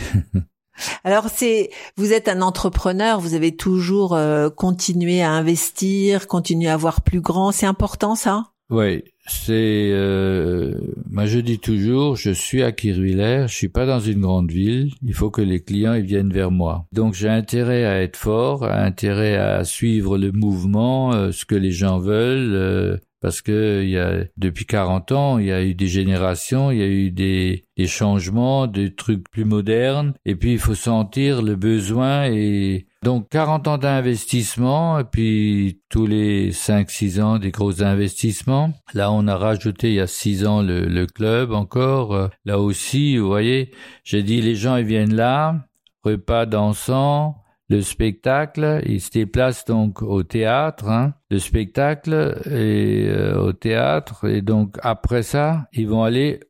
Alors 1.04 1.28
c'est, 1.28 1.70
vous 1.96 2.12
êtes 2.12 2.28
un 2.28 2.40
entrepreneur, 2.40 3.20
vous 3.20 3.34
avez 3.34 3.54
toujours 3.54 4.14
euh, 4.14 4.48
continué 4.48 5.22
à 5.22 5.30
investir, 5.30 6.26
continué 6.26 6.70
à 6.70 6.76
voir 6.76 7.02
plus 7.02 7.20
grand. 7.20 7.52
C'est 7.52 7.66
important 7.66 8.14
ça? 8.14 8.46
Oui, 8.70 9.04
c'est. 9.30 9.90
Euh, 9.92 10.74
moi, 11.08 11.26
je 11.26 11.38
dis 11.38 11.58
toujours, 11.58 12.16
je 12.16 12.30
suis 12.30 12.62
à 12.62 12.72
Kirvillers, 12.72 13.46
je 13.48 13.54
suis 13.54 13.68
pas 13.68 13.86
dans 13.86 14.00
une 14.00 14.20
grande 14.20 14.50
ville. 14.50 14.90
Il 15.02 15.14
faut 15.14 15.30
que 15.30 15.42
les 15.42 15.60
clients 15.60 15.94
ils 15.94 16.04
viennent 16.04 16.32
vers 16.32 16.50
moi. 16.50 16.86
Donc, 16.92 17.14
j'ai 17.14 17.28
intérêt 17.28 17.84
à 17.84 18.02
être 18.02 18.16
fort, 18.16 18.64
intérêt 18.64 19.36
à 19.36 19.64
suivre 19.64 20.18
le 20.18 20.32
mouvement, 20.32 21.12
euh, 21.14 21.32
ce 21.32 21.44
que 21.44 21.54
les 21.54 21.72
gens 21.72 21.98
veulent. 21.98 22.54
euh, 22.54 22.96
parce 23.20 23.42
que 23.42 23.82
il 23.82 23.90
y 23.90 23.98
a 23.98 24.24
depuis 24.36 24.64
40 24.66 25.12
ans, 25.12 25.38
il 25.38 25.46
y 25.46 25.52
a 25.52 25.62
eu 25.62 25.74
des 25.74 25.88
générations, 25.88 26.70
il 26.70 26.78
y 26.78 26.82
a 26.82 26.86
eu 26.86 27.10
des, 27.10 27.66
des 27.76 27.86
changements, 27.86 28.66
des 28.66 28.94
trucs 28.94 29.28
plus 29.30 29.44
modernes, 29.44 30.14
et 30.24 30.34
puis 30.34 30.52
il 30.52 30.58
faut 30.58 30.74
sentir 30.74 31.42
le 31.42 31.56
besoin 31.56 32.24
et 32.26 32.86
donc 33.02 33.28
40 33.30 33.68
ans 33.68 33.78
d'investissement 33.78 34.98
et 34.98 35.04
puis 35.04 35.80
tous 35.88 36.06
les 36.06 36.52
5-6 36.52 37.22
ans 37.22 37.38
des 37.38 37.50
gros 37.50 37.82
investissements. 37.82 38.72
Là, 38.94 39.10
on 39.10 39.26
a 39.26 39.36
rajouté 39.36 39.88
il 39.88 39.94
y 39.94 40.00
a 40.00 40.06
6 40.06 40.46
ans 40.46 40.62
le, 40.62 40.84
le 40.86 41.06
club 41.06 41.52
encore. 41.52 42.14
Euh, 42.14 42.28
Là 42.44 42.58
aussi, 42.58 43.16
vous 43.16 43.26
voyez, 43.26 43.70
j'ai 44.04 44.22
dit 44.22 44.40
les 44.40 44.54
gens 44.54 44.76
ils 44.76 44.84
viennent 44.84 45.14
là, 45.14 45.66
repas 46.04 46.46
dansant, 46.46 47.39
le 47.70 47.82
spectacle, 47.82 48.82
ils 48.84 49.00
se 49.00 49.10
déplacent 49.10 49.64
donc 49.64 50.02
au 50.02 50.24
théâtre, 50.24 50.88
hein, 50.88 51.14
le 51.30 51.38
spectacle 51.38 52.36
et 52.46 53.06
euh, 53.08 53.40
au 53.40 53.52
théâtre 53.52 54.28
et 54.28 54.42
donc 54.42 54.76
après 54.82 55.22
ça, 55.22 55.68
ils 55.72 55.88
vont 55.88 56.02
aller 56.02 56.40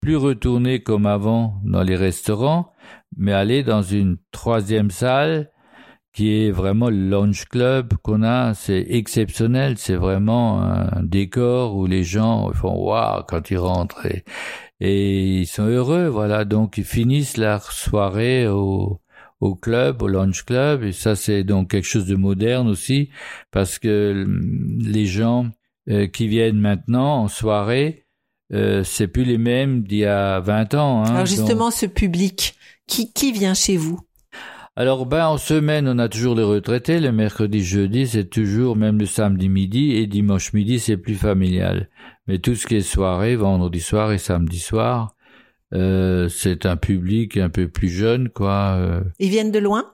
plus 0.00 0.16
retourner 0.16 0.82
comme 0.82 1.04
avant 1.04 1.60
dans 1.64 1.82
les 1.82 1.96
restaurants, 1.96 2.72
mais 3.16 3.32
aller 3.32 3.62
dans 3.62 3.82
une 3.82 4.16
troisième 4.32 4.90
salle 4.90 5.50
qui 6.14 6.44
est 6.44 6.50
vraiment 6.50 6.88
le 6.88 7.08
lounge 7.10 7.44
club 7.46 7.94
qu'on 8.02 8.22
a. 8.22 8.54
C'est 8.54 8.86
exceptionnel. 8.88 9.76
C'est 9.78 9.96
vraiment 9.96 10.62
un 10.62 11.02
décor 11.02 11.76
où 11.76 11.86
les 11.86 12.02
gens 12.02 12.50
font 12.52 12.74
waouh 12.74 13.22
quand 13.28 13.50
ils 13.50 13.58
rentrent 13.58 14.06
et 14.80 15.40
ils 15.40 15.46
sont 15.46 15.66
heureux. 15.66 16.08
Voilà. 16.08 16.44
Donc 16.44 16.78
ils 16.78 16.84
finissent 16.84 17.36
leur 17.36 17.70
soirée 17.70 18.48
au, 18.48 19.00
au 19.40 19.54
club, 19.54 20.02
au 20.02 20.08
lounge 20.08 20.44
club. 20.44 20.84
Et 20.84 20.92
ça, 20.92 21.16
c'est 21.16 21.44
donc 21.44 21.70
quelque 21.70 21.86
chose 21.86 22.06
de 22.06 22.16
moderne 22.16 22.68
aussi 22.68 23.10
parce 23.50 23.78
que 23.78 24.26
les 24.78 25.06
gens 25.06 25.50
euh, 25.88 26.06
qui 26.06 26.28
viennent 26.28 26.60
maintenant 26.60 27.22
en 27.22 27.28
soirée, 27.28 28.04
euh, 28.52 28.84
c'est 28.84 29.08
plus 29.08 29.24
les 29.24 29.38
mêmes 29.38 29.82
d'il 29.82 29.98
y 29.98 30.04
a 30.04 30.40
20 30.40 30.74
ans. 30.74 31.04
Hein, 31.04 31.14
Alors 31.14 31.26
justement, 31.26 31.70
ce 31.70 31.86
public, 31.86 32.54
qui, 32.86 33.12
qui 33.12 33.32
vient 33.32 33.54
chez 33.54 33.76
vous? 33.76 34.00
Alors 34.76 35.04
ben 35.04 35.26
en 35.26 35.36
semaine 35.36 35.88
on 35.88 35.98
a 35.98 36.08
toujours 36.08 36.36
les 36.36 36.44
retraités, 36.44 37.00
le 37.00 37.10
mercredi, 37.10 37.62
jeudi 37.62 38.06
c'est 38.06 38.30
toujours 38.30 38.76
même 38.76 38.98
le 38.98 39.04
samedi 39.04 39.48
midi 39.48 39.92
et 39.96 40.06
dimanche 40.06 40.52
midi 40.52 40.78
c'est 40.78 40.96
plus 40.96 41.16
familial. 41.16 41.90
Mais 42.26 42.38
tout 42.38 42.54
ce 42.54 42.66
qui 42.66 42.76
est 42.76 42.80
soirée, 42.80 43.34
vendredi 43.34 43.80
soir 43.80 44.12
et 44.12 44.18
samedi 44.18 44.60
soir, 44.60 45.16
euh, 45.72 46.28
c'est 46.28 46.66
un 46.66 46.76
public 46.76 47.36
un 47.36 47.48
peu 47.48 47.68
plus 47.68 47.88
jeune 47.88 48.28
quoi. 48.28 48.76
Euh. 48.76 49.00
Ils 49.18 49.30
viennent 49.30 49.52
de 49.52 49.58
loin? 49.58 49.84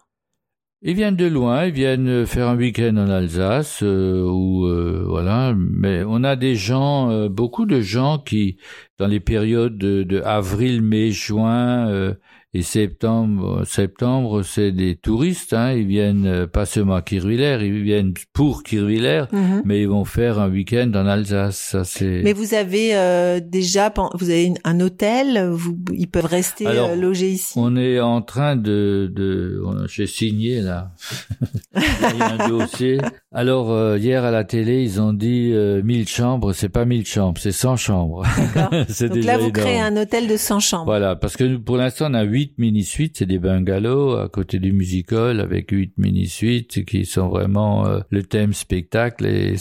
Ils 0.82 0.94
viennent 0.94 1.16
de 1.16 1.26
loin, 1.26 1.66
ils 1.66 1.72
viennent 1.72 2.26
faire 2.26 2.48
un 2.48 2.56
week-end 2.56 2.96
en 2.96 3.08
Alsace 3.08 3.80
euh, 3.82 4.22
ou 4.22 4.68
voilà. 5.08 5.54
Mais 5.56 6.04
on 6.06 6.22
a 6.22 6.36
des 6.36 6.54
gens, 6.54 7.28
beaucoup 7.28 7.66
de 7.66 7.80
gens 7.80 8.18
qui 8.18 8.58
dans 8.98 9.06
les 9.06 9.20
périodes 9.20 9.78
de, 9.78 10.02
de 10.02 10.20
avril, 10.20 10.82
mai, 10.82 11.10
juin 11.10 12.14
et 12.56 12.62
septembre, 12.62 13.64
septembre, 13.66 14.42
c'est 14.42 14.72
des 14.72 14.96
touristes. 14.96 15.52
Hein, 15.52 15.72
ils 15.72 15.86
viennent 15.86 16.26
euh, 16.26 16.46
pas 16.46 16.64
seulement 16.64 16.94
à 16.94 17.02
Kirviller, 17.02 17.58
ils 17.60 17.82
viennent 17.82 18.14
pour 18.32 18.62
Kirviller, 18.62 19.24
mhm. 19.30 19.60
mais 19.66 19.82
ils 19.82 19.88
vont 19.88 20.06
faire 20.06 20.38
un 20.38 20.48
week-end 20.48 20.90
en 20.94 21.06
Alsace. 21.06 21.58
Ça 21.58 21.84
c'est. 21.84 22.22
Mais 22.24 22.32
vous 22.32 22.54
avez 22.54 22.96
euh, 22.96 23.40
déjà, 23.44 23.92
vous 24.14 24.30
avez 24.30 24.54
un 24.64 24.80
hôtel, 24.80 25.50
vous, 25.50 25.76
ils 25.92 26.08
peuvent 26.08 26.24
rester 26.24 26.66
euh, 26.66 26.96
logés 26.96 27.32
ici? 27.32 27.52
On 27.56 27.76
est 27.76 28.00
en 28.00 28.22
train 28.22 28.56
de, 28.56 29.12
de 29.14 29.62
j'ai 29.86 30.06
signé 30.06 30.62
là, 30.62 30.92
il 31.76 32.18
y 32.18 32.22
a 32.22 32.42
un 32.42 32.48
dossier. 32.48 32.98
Alors 33.38 33.98
hier 33.98 34.24
à 34.24 34.30
la 34.30 34.44
télé, 34.44 34.82
ils 34.82 34.98
ont 34.98 35.12
dit 35.12 35.52
1000 35.52 36.08
chambres, 36.08 36.54
c'est 36.54 36.70
pas 36.70 36.86
1000 36.86 37.04
chambres, 37.04 37.38
c'est 37.38 37.52
100 37.52 37.76
chambres. 37.76 38.22
Donc 39.00 39.24
là, 39.24 39.36
vous 39.36 39.52
créez 39.52 39.78
un 39.78 39.94
hôtel 39.94 40.26
de 40.26 40.38
100 40.38 40.60
chambres. 40.60 40.86
Voilà, 40.86 41.16
parce 41.16 41.36
que 41.36 41.56
pour 41.56 41.76
l'instant, 41.76 42.06
on 42.10 42.14
a 42.14 42.22
8 42.22 42.54
mini-suites, 42.56 43.18
c'est 43.18 43.26
des 43.26 43.38
bungalows 43.38 44.16
à 44.16 44.30
côté 44.30 44.58
du 44.58 44.72
musical 44.72 45.40
avec 45.40 45.70
huit 45.70 45.92
mini-suites 45.98 46.86
qui 46.86 47.04
sont 47.04 47.28
vraiment 47.28 47.86
euh, 47.86 48.00
le 48.08 48.22
thème 48.22 48.54
spectacle 48.54 49.26
et 49.26 49.56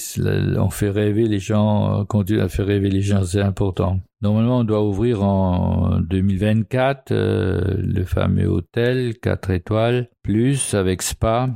on 0.57 0.69
fait 0.69 0.89
rêver 0.89 1.27
les 1.27 1.39
gens, 1.39 1.99
on 1.99 2.05
continue 2.05 2.39
à 2.39 2.47
faire 2.47 2.67
rêver 2.67 2.89
les 2.89 3.01
gens, 3.01 3.23
c'est 3.23 3.41
important. 3.41 3.99
Normalement, 4.21 4.59
on 4.59 4.63
doit 4.63 4.83
ouvrir 4.83 5.21
en 5.21 5.99
2024 5.99 7.11
euh, 7.11 7.75
le 7.77 8.05
fameux 8.05 8.47
hôtel 8.47 9.15
4 9.19 9.51
étoiles, 9.51 10.07
plus 10.23 10.73
avec 10.73 11.01
spa. 11.01 11.49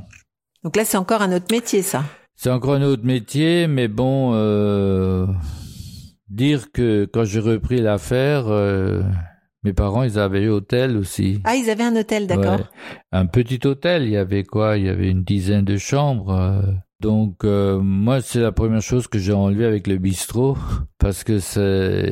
Donc 0.64 0.76
là, 0.76 0.84
c'est 0.84 0.96
encore 0.96 1.22
un 1.22 1.32
autre 1.32 1.46
métier, 1.50 1.82
ça. 1.82 2.04
C'est 2.36 2.50
encore 2.50 2.74
un 2.74 2.82
autre 2.82 3.04
métier, 3.04 3.66
mais 3.66 3.88
bon, 3.88 4.32
euh, 4.34 5.26
dire 6.28 6.72
que 6.72 7.08
quand 7.12 7.24
j'ai 7.24 7.40
repris 7.40 7.80
l'affaire, 7.80 8.48
mes 9.62 9.74
parents, 9.74 10.04
ils 10.04 10.18
avaient 10.18 10.48
hôtel 10.48 10.96
aussi. 10.96 11.40
Ah, 11.44 11.54
ils 11.54 11.68
avaient 11.68 11.84
un 11.84 11.94
hôtel, 11.94 12.26
d'accord. 12.26 12.60
Un 13.12 13.26
petit 13.26 13.60
hôtel, 13.66 14.04
il 14.04 14.10
y 14.10 14.16
avait 14.16 14.44
quoi? 14.44 14.78
Il 14.78 14.86
y 14.86 14.88
avait 14.88 15.10
une 15.10 15.22
dizaine 15.22 15.64
de 15.64 15.76
chambres. 15.76 16.32
Euh. 16.32 16.62
Donc 17.00 17.44
euh, 17.44 17.78
moi, 17.78 18.22
c'est 18.22 18.40
la 18.40 18.52
première 18.52 18.80
chose 18.80 19.06
que 19.06 19.18
j'ai 19.18 19.32
enlevé 19.32 19.66
avec 19.66 19.86
le 19.86 19.98
bistrot 19.98 20.56
parce 21.00 21.24
que 21.24 21.38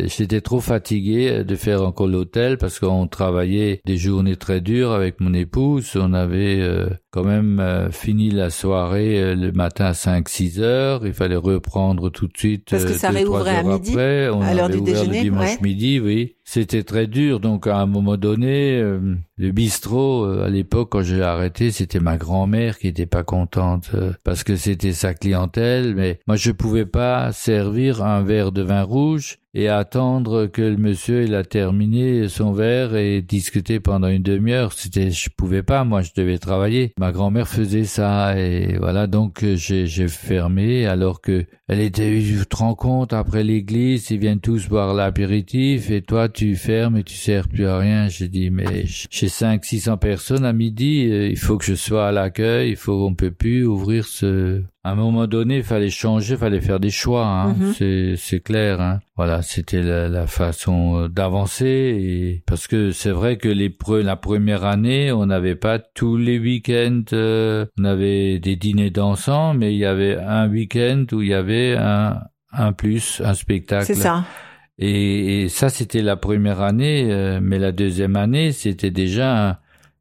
j'étais 0.06 0.40
trop 0.40 0.60
fatigué 0.60 1.44
de 1.44 1.54
faire 1.54 1.82
encore 1.82 2.08
l'hôtel 2.08 2.58
parce 2.58 2.80
qu'on 2.80 3.06
travaillait 3.06 3.80
des 3.84 3.96
journées 3.96 4.36
très 4.36 4.60
dures 4.60 4.92
avec 4.92 5.20
mon 5.20 5.34
épouse. 5.34 5.92
On 5.94 6.14
avait 6.14 6.58
euh, 6.60 6.88
quand 7.10 7.24
même 7.24 7.88
fini 7.92 8.30
la 8.30 8.50
soirée 8.50 9.34
le 9.36 9.52
matin 9.52 9.86
à 9.86 9.92
5-6 9.92 10.60
heures. 10.60 11.06
Il 11.06 11.12
fallait 11.12 11.36
reprendre 11.36 12.10
tout 12.10 12.26
de 12.26 12.36
suite. 12.36 12.68
Parce 12.70 12.84
que 12.84 12.94
ça 12.94 13.10
réouvrait 13.10 13.56
à 13.56 13.62
midi, 13.62 13.90
après. 13.90 14.28
On 14.30 14.40
à 14.40 14.54
l'heure 14.54 14.70
du 14.70 14.80
déjeuner. 14.80 15.18
Le 15.18 15.22
dimanche 15.22 15.60
midi, 15.60 16.00
oui. 16.00 16.34
C'était 16.50 16.82
très 16.82 17.06
dur, 17.06 17.40
donc 17.40 17.66
à 17.66 17.76
un 17.76 17.84
moment 17.84 18.16
donné, 18.16 18.78
euh, 18.78 19.16
le 19.36 19.52
bistrot, 19.52 20.24
euh, 20.24 20.46
à 20.46 20.48
l'époque 20.48 20.88
quand 20.92 21.02
j'ai 21.02 21.20
arrêté, 21.20 21.70
c'était 21.70 22.00
ma 22.00 22.16
grand-mère 22.16 22.78
qui 22.78 22.88
était 22.88 23.04
pas 23.04 23.22
contente 23.22 23.90
euh, 23.92 24.14
parce 24.24 24.44
que 24.44 24.56
c'était 24.56 24.94
sa 24.94 25.12
clientèle, 25.12 25.94
mais 25.94 26.20
moi 26.26 26.36
je 26.36 26.50
pouvais 26.50 26.86
pas 26.86 27.32
servir 27.32 28.02
un 28.02 28.22
verre 28.22 28.50
de 28.50 28.62
vin 28.62 28.77
rouge 28.82 29.38
et 29.54 29.68
attendre 29.68 30.46
que 30.46 30.62
le 30.62 30.76
monsieur 30.76 31.24
il 31.24 31.34
a 31.34 31.42
terminé 31.42 32.28
son 32.28 32.52
verre 32.52 32.94
et 32.96 33.22
discuter 33.22 33.80
pendant 33.80 34.08
une 34.08 34.22
demi-heure. 34.22 34.72
C'était, 34.72 35.10
je 35.10 35.30
pouvais 35.36 35.62
pas, 35.62 35.84
moi 35.84 36.02
je 36.02 36.10
devais 36.16 36.38
travailler. 36.38 36.92
Ma 36.98 37.12
grand-mère 37.12 37.48
faisait 37.48 37.84
ça 37.84 38.38
et 38.38 38.76
voilà 38.78 39.06
donc 39.06 39.44
j'ai, 39.54 39.86
j'ai 39.86 40.08
fermé 40.08 40.86
alors 40.86 41.20
que 41.20 41.46
elle 41.66 41.80
était, 41.80 42.20
tu 42.20 42.46
te 42.46 42.56
rends 42.56 42.74
compte 42.74 43.12
après 43.12 43.44
l'église, 43.44 44.10
ils 44.10 44.18
viennent 44.18 44.40
tous 44.40 44.68
boire 44.68 44.94
l'apéritif 44.94 45.90
et 45.90 46.02
toi 46.02 46.28
tu 46.28 46.56
fermes 46.56 46.96
et 46.96 47.02
tu 47.02 47.14
sers 47.14 47.48
plus 47.48 47.66
à 47.66 47.78
rien. 47.78 48.08
J'ai 48.08 48.28
dit 48.28 48.50
mais 48.50 48.84
j'ai 48.86 49.28
cinq, 49.28 49.64
six 49.64 49.80
cents 49.80 49.96
personnes 49.96 50.44
à 50.44 50.52
midi, 50.52 51.08
euh, 51.10 51.28
il 51.28 51.38
faut 51.38 51.58
que 51.58 51.64
je 51.64 51.74
sois 51.74 52.08
à 52.08 52.12
l'accueil, 52.12 52.70
il 52.70 52.76
faut 52.76 52.98
qu'on 52.98 53.14
peut 53.14 53.30
plus 53.30 53.64
ouvrir 53.64 54.06
ce 54.06 54.62
à 54.88 54.92
un 54.92 54.94
moment 54.94 55.26
donné, 55.26 55.58
il 55.58 55.62
fallait 55.62 55.90
changer, 55.90 56.34
il 56.34 56.38
fallait 56.38 56.62
faire 56.62 56.80
des 56.80 56.90
choix. 56.90 57.26
Hein. 57.26 57.54
Mhm. 57.58 58.16
C'est 58.16 58.40
clair. 58.40 58.80
Hein. 58.80 59.00
Voilà, 59.16 59.42
c'était 59.42 59.82
la, 59.82 60.26
façon 60.26 61.02
euh, 61.02 61.08
d'avancer. 61.08 61.66
Et... 61.66 62.42
Parce 62.46 62.66
que 62.66 62.90
c'est 62.90 63.10
vrai 63.10 63.36
que 63.36 63.48
les 63.48 63.74
la 64.02 64.16
première 64.16 64.64
année, 64.64 65.12
on 65.12 65.26
n'avait 65.26 65.56
pas 65.56 65.78
tous 65.78 66.16
les 66.16 66.38
week-ends. 66.38 67.02
Euh, 67.12 67.66
on 67.78 67.84
avait 67.84 68.38
des 68.38 68.56
dîners 68.56 68.90
dansants, 68.90 69.52
mais 69.52 69.74
il 69.74 69.78
y 69.78 69.84
avait 69.84 70.16
un 70.16 70.48
week-end 70.48 71.04
où 71.12 71.20
il 71.20 71.28
y 71.28 71.34
avait 71.34 71.76
un, 71.76 72.20
un 72.52 72.72
plus, 72.72 73.20
un 73.22 73.34
spectacle. 73.34 73.84
C'est 73.84 73.94
ça. 73.94 74.24
Et, 74.78 75.48
ça, 75.50 75.68
c'était 75.68 76.02
la 76.02 76.16
première 76.16 76.62
année. 76.62 77.08
Euh, 77.10 77.40
mais 77.42 77.58
la 77.58 77.72
deuxième 77.72 78.16
année, 78.16 78.52
c'était 78.52 78.90
déjà 78.90 79.48
un, 79.50 79.58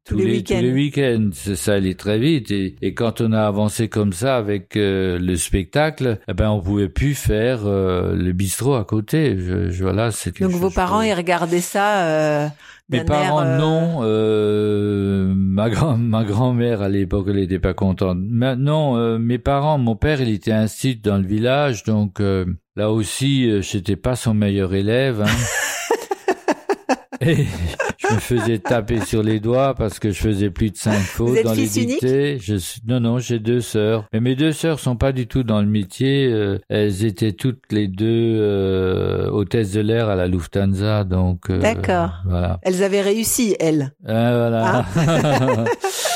tous, 0.08 0.16
les, 0.16 0.24
week-ends. 0.24 0.56
Tous 0.56 0.62
les 0.62 0.72
week-ends, 0.72 1.30
ça 1.32 1.74
allait 1.74 1.94
très 1.94 2.18
vite. 2.18 2.50
Et, 2.50 2.76
et, 2.80 2.94
quand 2.94 3.20
on 3.20 3.32
a 3.32 3.42
avancé 3.42 3.88
comme 3.88 4.12
ça 4.12 4.36
avec 4.36 4.76
euh, 4.76 5.18
le 5.18 5.36
spectacle, 5.36 6.18
eh 6.28 6.32
ben 6.32 6.50
on 6.50 6.60
pouvait 6.60 6.88
plus 6.88 7.14
faire 7.14 7.60
euh, 7.66 8.14
le 8.14 8.32
bistrot 8.32 8.74
à 8.74 8.84
côté. 8.84 9.36
Je, 9.38 9.70
je 9.70 9.82
voilà, 9.82 10.10
c'est. 10.10 10.40
Donc 10.40 10.52
vos 10.52 10.70
parents, 10.70 11.02
ils 11.02 11.12
regardaient 11.12 11.60
ça. 11.60 12.06
Euh, 12.06 12.48
Mes 12.88 13.04
parents, 13.04 13.44
non. 13.44 14.00
ma 15.34 15.68
grand 15.68 15.98
ma 15.98 16.24
grand-mère 16.24 16.80
à 16.80 16.88
l'époque, 16.88 17.26
elle 17.28 17.36
n'était 17.36 17.58
pas 17.58 17.74
contente. 17.74 18.16
Mais 18.20 18.56
non, 18.56 19.18
mes 19.18 19.38
parents, 19.38 19.76
mon 19.76 19.94
père, 19.94 20.22
il 20.22 20.30
était 20.30 20.52
ainsi 20.52 20.96
dans 20.96 21.18
le 21.18 21.26
village, 21.26 21.84
donc 21.84 22.20
là 22.76 22.90
aussi, 22.90 23.60
j'étais 23.60 23.96
pas 23.96 24.16
son 24.16 24.32
meilleur 24.32 24.72
élève. 24.74 25.22
Hein. 25.22 25.26
Et 27.20 27.46
je 27.98 28.14
me 28.14 28.20
faisais 28.20 28.58
taper 28.58 29.00
sur 29.00 29.22
les 29.22 29.40
doigts 29.40 29.74
parce 29.74 29.98
que 29.98 30.10
je 30.10 30.20
faisais 30.20 30.50
plus 30.50 30.70
de 30.70 30.76
cinq 30.76 30.98
fautes 30.98 31.42
dans 31.42 31.52
les 31.52 31.66
dictées. 31.66 32.38
Je, 32.40 32.54
non, 32.86 33.00
non, 33.00 33.18
j'ai 33.18 33.38
deux 33.38 33.60
sœurs. 33.60 34.04
Mais 34.12 34.20
mes 34.20 34.36
deux 34.36 34.52
sœurs 34.52 34.78
sont 34.78 34.96
pas 34.96 35.12
du 35.12 35.26
tout 35.26 35.42
dans 35.42 35.60
le 35.60 35.66
métier. 35.66 36.28
Euh, 36.32 36.58
elles 36.68 37.04
étaient 37.04 37.32
toutes 37.32 37.72
les 37.72 37.88
deux 37.88 38.06
euh, 38.06 39.28
hôtesses 39.30 39.72
de 39.72 39.80
l'air 39.80 40.08
à 40.08 40.14
la 40.14 40.26
Lufthansa, 40.28 41.04
donc. 41.04 41.50
Euh, 41.50 41.58
D'accord. 41.58 42.10
Voilà. 42.24 42.60
Elles 42.62 42.82
avaient 42.82 43.02
réussi, 43.02 43.56
elles. 43.58 43.92
Ah, 44.06 44.36
voilà. 44.36 44.84
Ah. 44.96 45.64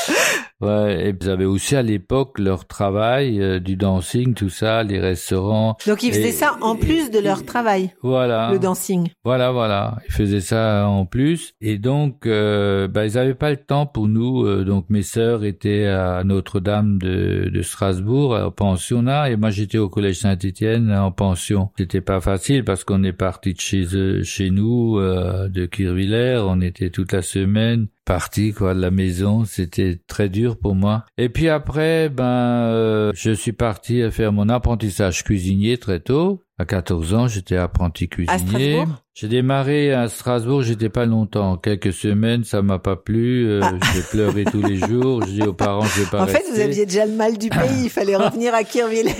Ouais, 0.63 1.09
et 1.09 1.15
ils 1.19 1.29
avaient 1.29 1.45
aussi 1.45 1.75
à 1.75 1.81
l'époque 1.81 2.39
leur 2.39 2.65
travail, 2.65 3.41
euh, 3.41 3.59
du 3.59 3.75
dancing, 3.75 4.33
tout 4.33 4.49
ça, 4.49 4.83
les 4.83 4.99
restaurants. 4.99 5.75
Donc 5.85 6.03
ils 6.03 6.13
faisaient 6.13 6.31
ça 6.31 6.57
en 6.61 6.75
plus 6.75 7.11
de 7.11 7.19
leur 7.19 7.45
travail. 7.45 7.91
Voilà. 8.01 8.49
Le 8.51 8.59
dancing. 8.59 9.09
Voilà, 9.23 9.51
voilà. 9.51 9.97
Ils 10.07 10.13
faisaient 10.13 10.41
ça 10.41 10.87
en 10.87 11.05
plus. 11.05 11.53
Et 11.59 11.77
donc, 11.77 12.25
euh, 12.25 12.87
bah, 12.87 13.05
ils 13.05 13.15
n'avaient 13.15 13.33
pas 13.33 13.49
le 13.49 13.57
temps 13.57 13.85
pour 13.85 14.07
nous. 14.07 14.45
Euh, 14.45 14.63
donc 14.63 14.85
mes 14.89 15.01
sœurs 15.01 15.43
étaient 15.43 15.85
à 15.87 16.23
Notre-Dame 16.23 16.97
de, 16.97 17.49
de 17.53 17.61
Strasbourg, 17.61 18.37
au 18.47 18.51
pensionnat, 18.51 19.29
et 19.29 19.35
moi 19.35 19.49
j'étais 19.49 19.77
au 19.77 19.89
Collège 19.89 20.19
Saint-Étienne 20.19 20.91
en 20.91 21.11
pension. 21.11 21.69
C'était 21.77 22.01
pas 22.01 22.21
facile 22.21 22.63
parce 22.63 22.83
qu'on 22.83 23.03
est 23.03 23.13
parti 23.13 23.53
de 23.53 23.59
chez 23.59 23.95
eux, 23.95 24.23
chez 24.23 24.49
nous, 24.49 24.99
de 24.99 25.65
Kirviller. 25.65 26.41
On 26.45 26.61
était 26.61 26.89
toute 26.89 27.11
la 27.11 27.21
semaine 27.21 27.87
parti 28.05 28.53
quoi 28.53 28.73
de 28.73 28.81
la 28.81 28.91
maison. 28.91 29.45
C'était 29.45 29.99
très 30.07 30.29
dur 30.29 30.57
pour 30.57 30.75
moi. 30.75 31.05
Et 31.17 31.29
puis 31.29 31.49
après, 31.49 32.09
ben, 32.09 32.23
euh, 32.23 33.11
je 33.15 33.31
suis 33.31 33.53
parti 33.53 34.01
à 34.01 34.11
faire 34.11 34.31
mon 34.31 34.49
apprentissage 34.49 35.23
cuisinier 35.23 35.77
très 35.77 35.99
tôt. 35.99 36.41
À 36.59 36.65
14 36.65 37.13
ans, 37.15 37.27
j'étais 37.27 37.57
apprenti 37.57 38.07
cuisinier. 38.07 38.83
J'ai 39.15 39.27
démarré 39.27 39.91
à 39.91 40.07
Strasbourg, 40.07 40.61
j'étais 40.61 40.89
pas 40.89 41.05
longtemps, 41.05 41.57
quelques 41.57 41.93
semaines, 41.93 42.43
ça 42.43 42.61
m'a 42.61 42.79
pas 42.79 42.95
plu, 42.95 43.47
euh, 43.47 43.59
ah. 43.63 43.71
j'ai 43.93 44.01
pleuré 44.01 44.43
tous 44.43 44.61
les 44.61 44.77
jours, 44.77 45.23
je 45.23 45.31
dis 45.31 45.43
aux 45.43 45.53
parents 45.53 45.83
je 45.83 46.01
vais 46.01 46.09
pas 46.09 46.23
En 46.23 46.27
fait, 46.27 46.43
vous 46.51 46.59
aviez 46.59 46.85
déjà 46.85 47.05
le 47.05 47.13
mal 47.13 47.37
du 47.37 47.49
pays, 47.49 47.83
il 47.83 47.89
fallait 47.89 48.15
revenir 48.15 48.53
à 48.55 48.63
Kirviller. 48.63 49.13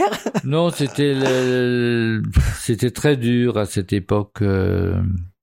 non, 0.43 0.69
c'était 0.69 1.15
c'était 2.59 2.91
très 2.91 3.17
dur 3.17 3.57
à 3.57 3.65
cette 3.65 3.93
époque. 3.93 4.41
Euh, 4.41 4.95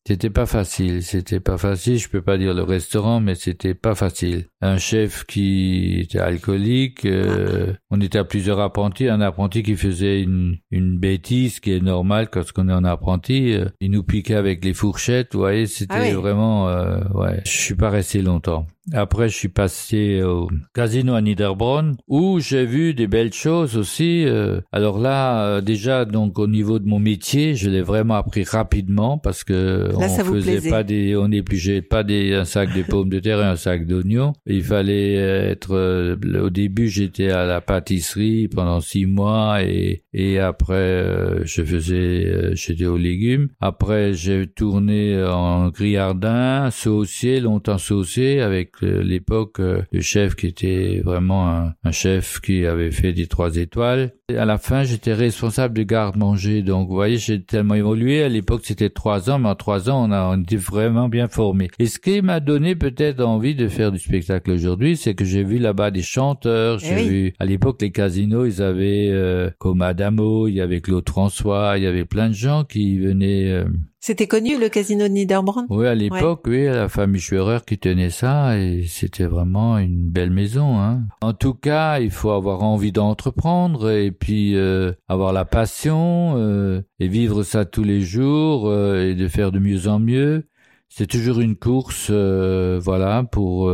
c'était 0.06 0.30
pas 0.30 0.46
facile, 0.46 1.02
c'était 1.02 1.40
pas 1.40 1.58
facile, 1.58 1.98
je 1.98 2.08
peux 2.08 2.22
pas 2.22 2.38
dire 2.38 2.54
le 2.54 2.62
restaurant, 2.62 3.20
mais 3.20 3.34
c'était 3.34 3.74
pas 3.74 3.94
facile. 3.94 4.46
Un 4.62 4.78
chef 4.78 5.24
qui 5.24 6.00
était 6.00 6.18
alcoolique, 6.18 7.04
euh, 7.04 7.74
on 7.90 8.00
était 8.00 8.18
à 8.18 8.24
plusieurs 8.24 8.60
apprentis, 8.60 9.08
un 9.08 9.20
apprenti 9.20 9.62
qui 9.62 9.76
faisait 9.76 10.22
une, 10.22 10.56
une 10.70 10.98
bêtise 10.98 11.60
qui 11.60 11.72
est 11.72 11.80
normale 11.80 12.30
quand 12.30 12.42
on 12.56 12.68
est 12.68 12.72
en 12.72 12.84
apprenti, 12.84 13.52
euh, 13.52 13.66
il 13.80 13.90
nous 13.90 14.02
piquait 14.02 14.34
avec 14.34 14.64
les 14.64 14.72
fourchettes, 14.72 15.34
vous 15.34 15.40
voyez, 15.40 15.66
c'était 15.66 16.12
ah 16.12 16.14
vraiment, 16.14 16.68
euh, 16.68 17.00
ouais, 17.14 17.42
je 17.44 17.50
suis 17.50 17.74
pas 17.74 17.90
resté 17.90 18.22
longtemps. 18.22 18.66
Après, 18.92 19.28
je 19.28 19.36
suis 19.36 19.48
passé 19.48 20.22
au 20.22 20.48
casino 20.74 21.14
à 21.14 21.20
Niederbronn 21.20 21.96
où 22.08 22.40
j'ai 22.40 22.64
vu 22.64 22.94
des 22.94 23.06
belles 23.06 23.32
choses 23.32 23.76
aussi. 23.76 24.24
Euh. 24.26 24.60
Alors 24.72 24.98
là, 24.98 25.44
euh, 25.44 25.60
déjà, 25.60 26.04
donc 26.04 26.38
au 26.38 26.46
niveau 26.46 26.78
de 26.78 26.88
mon 26.88 26.98
métier, 26.98 27.54
je 27.54 27.70
l'ai 27.70 27.82
vraiment 27.82 28.14
appris 28.14 28.42
rapidement 28.42 29.18
parce 29.18 29.44
que 29.44 29.90
on 30.00 30.24
faisait 30.34 30.68
pas 30.68 30.82
des, 30.82 31.16
on 31.16 31.28
n'épluchait 31.28 31.82
pas 31.82 32.02
des 32.02 32.34
un 32.34 32.44
sac 32.44 32.74
de 32.74 32.82
pommes 32.82 33.08
de 33.08 33.18
terre 33.18 33.40
et 33.40 33.44
un 33.44 33.56
sac 33.56 33.86
d'oignons. 33.86 34.32
Il 34.46 34.62
fallait 34.62 35.14
être. 35.14 35.74
Euh, 35.74 36.16
au 36.42 36.50
début, 36.50 36.88
j'étais 36.88 37.30
à 37.30 37.44
la 37.44 37.60
pâtisserie 37.60 38.48
pendant 38.48 38.80
six 38.80 39.06
mois 39.06 39.62
et 39.62 40.02
et 40.12 40.38
après 40.38 41.44
je 41.44 41.62
faisais, 41.62 42.54
j'étais 42.54 42.86
aux 42.86 42.96
légumes. 42.96 43.48
Après, 43.60 44.12
j'ai 44.12 44.46
tourné 44.46 45.22
en 45.22 45.68
grillardin, 45.68 46.70
saucier, 46.70 47.40
longtemps 47.40 47.78
saucier 47.78 48.40
avec 48.40 48.80
l'époque 48.82 49.60
euh, 49.60 49.82
le 49.92 50.00
chef 50.00 50.34
qui 50.34 50.46
était 50.46 51.00
vraiment 51.04 51.72
un, 51.84 51.90
chef 51.92 52.40
qui 52.40 52.66
avait 52.66 52.90
fait 52.90 53.12
des 53.12 53.26
trois 53.26 53.56
étoiles. 53.56 54.12
Et 54.28 54.36
à 54.36 54.44
la 54.44 54.58
fin, 54.58 54.84
j'étais 54.84 55.12
responsable 55.12 55.76
de 55.76 55.82
garde-manger. 55.82 56.62
Donc, 56.62 56.88
vous 56.88 56.94
voyez, 56.94 57.18
j'ai 57.18 57.42
tellement 57.42 57.74
évolué. 57.74 58.22
À 58.22 58.28
l'époque, 58.28 58.62
c'était 58.64 58.90
trois 58.90 59.28
ans, 59.30 59.38
mais 59.38 59.48
en 59.48 59.54
trois 59.54 59.79
ans, 59.88 60.08
on 60.08 60.12
a 60.12 60.36
vraiment 60.56 61.08
bien 61.08 61.28
formé. 61.28 61.70
Et 61.78 61.86
ce 61.86 61.98
qui 61.98 62.22
m'a 62.22 62.40
donné 62.40 62.74
peut-être 62.74 63.20
envie 63.20 63.54
de 63.54 63.68
faire 63.68 63.92
du 63.92 63.98
spectacle 63.98 64.50
aujourd'hui, 64.50 64.96
c'est 64.96 65.14
que 65.14 65.24
j'ai 65.24 65.44
vu 65.44 65.58
là-bas 65.58 65.90
des 65.90 66.02
chanteurs. 66.02 66.78
Eh 66.82 66.86
j'ai 66.86 67.08
vu, 67.08 67.32
à 67.38 67.44
l'époque, 67.44 67.80
les 67.80 67.90
casinos, 67.90 68.46
ils 68.46 68.62
avaient 68.62 69.08
euh, 69.10 69.50
comme 69.58 69.82
Adamo, 69.82 70.48
il 70.48 70.54
y 70.54 70.60
avait 70.60 70.80
Claude 70.80 71.08
François, 71.08 71.74
il 71.76 71.84
y 71.84 71.86
avait 71.86 72.04
plein 72.04 72.28
de 72.28 72.34
gens 72.34 72.64
qui 72.64 72.98
venaient 72.98 73.48
euh, 73.50 73.64
c'était 74.02 74.26
connu 74.26 74.58
le 74.58 74.70
casino 74.70 75.08
de 75.08 75.12
Niederbrand 75.12 75.66
Oui, 75.68 75.86
à 75.86 75.94
l'époque, 75.94 76.44
oui, 76.46 76.64
la 76.64 76.88
famille 76.88 77.20
Schwerer 77.20 77.58
qui 77.66 77.76
tenait 77.76 78.08
ça 78.08 78.56
et 78.56 78.86
c'était 78.88 79.26
vraiment 79.26 79.76
une 79.76 80.08
belle 80.08 80.30
maison. 80.30 80.78
Hein. 80.78 81.02
En 81.20 81.34
tout 81.34 81.52
cas, 81.52 82.00
il 82.00 82.10
faut 82.10 82.30
avoir 82.30 82.62
envie 82.62 82.92
d'entreprendre 82.92 83.90
et 83.90 84.10
puis 84.10 84.56
euh, 84.56 84.92
avoir 85.06 85.34
la 85.34 85.44
passion 85.44 86.32
euh, 86.36 86.80
et 86.98 87.08
vivre 87.08 87.42
ça 87.42 87.66
tous 87.66 87.84
les 87.84 88.00
jours 88.00 88.68
euh, 88.68 89.10
et 89.10 89.14
de 89.14 89.28
faire 89.28 89.52
de 89.52 89.58
mieux 89.58 89.86
en 89.86 89.98
mieux. 89.98 90.46
C'est 90.88 91.06
toujours 91.06 91.40
une 91.40 91.54
course, 91.54 92.10
voilà, 92.10 93.22
pour 93.30 93.70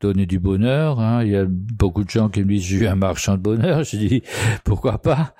donner 0.00 0.26
du 0.26 0.38
bonheur. 0.38 1.00
Hein. 1.00 1.22
Il 1.24 1.30
y 1.30 1.36
a 1.36 1.46
beaucoup 1.48 2.04
de 2.04 2.10
gens 2.10 2.28
qui 2.28 2.40
me 2.40 2.48
disent 2.48 2.64
j'ai 2.64 2.76
eu 2.78 2.86
un 2.86 2.96
marchand 2.96 3.36
de 3.36 3.42
bonheur. 3.42 3.82
Je 3.84 3.96
dis 3.96 4.22
pourquoi 4.62 4.98
pas? 4.98 5.32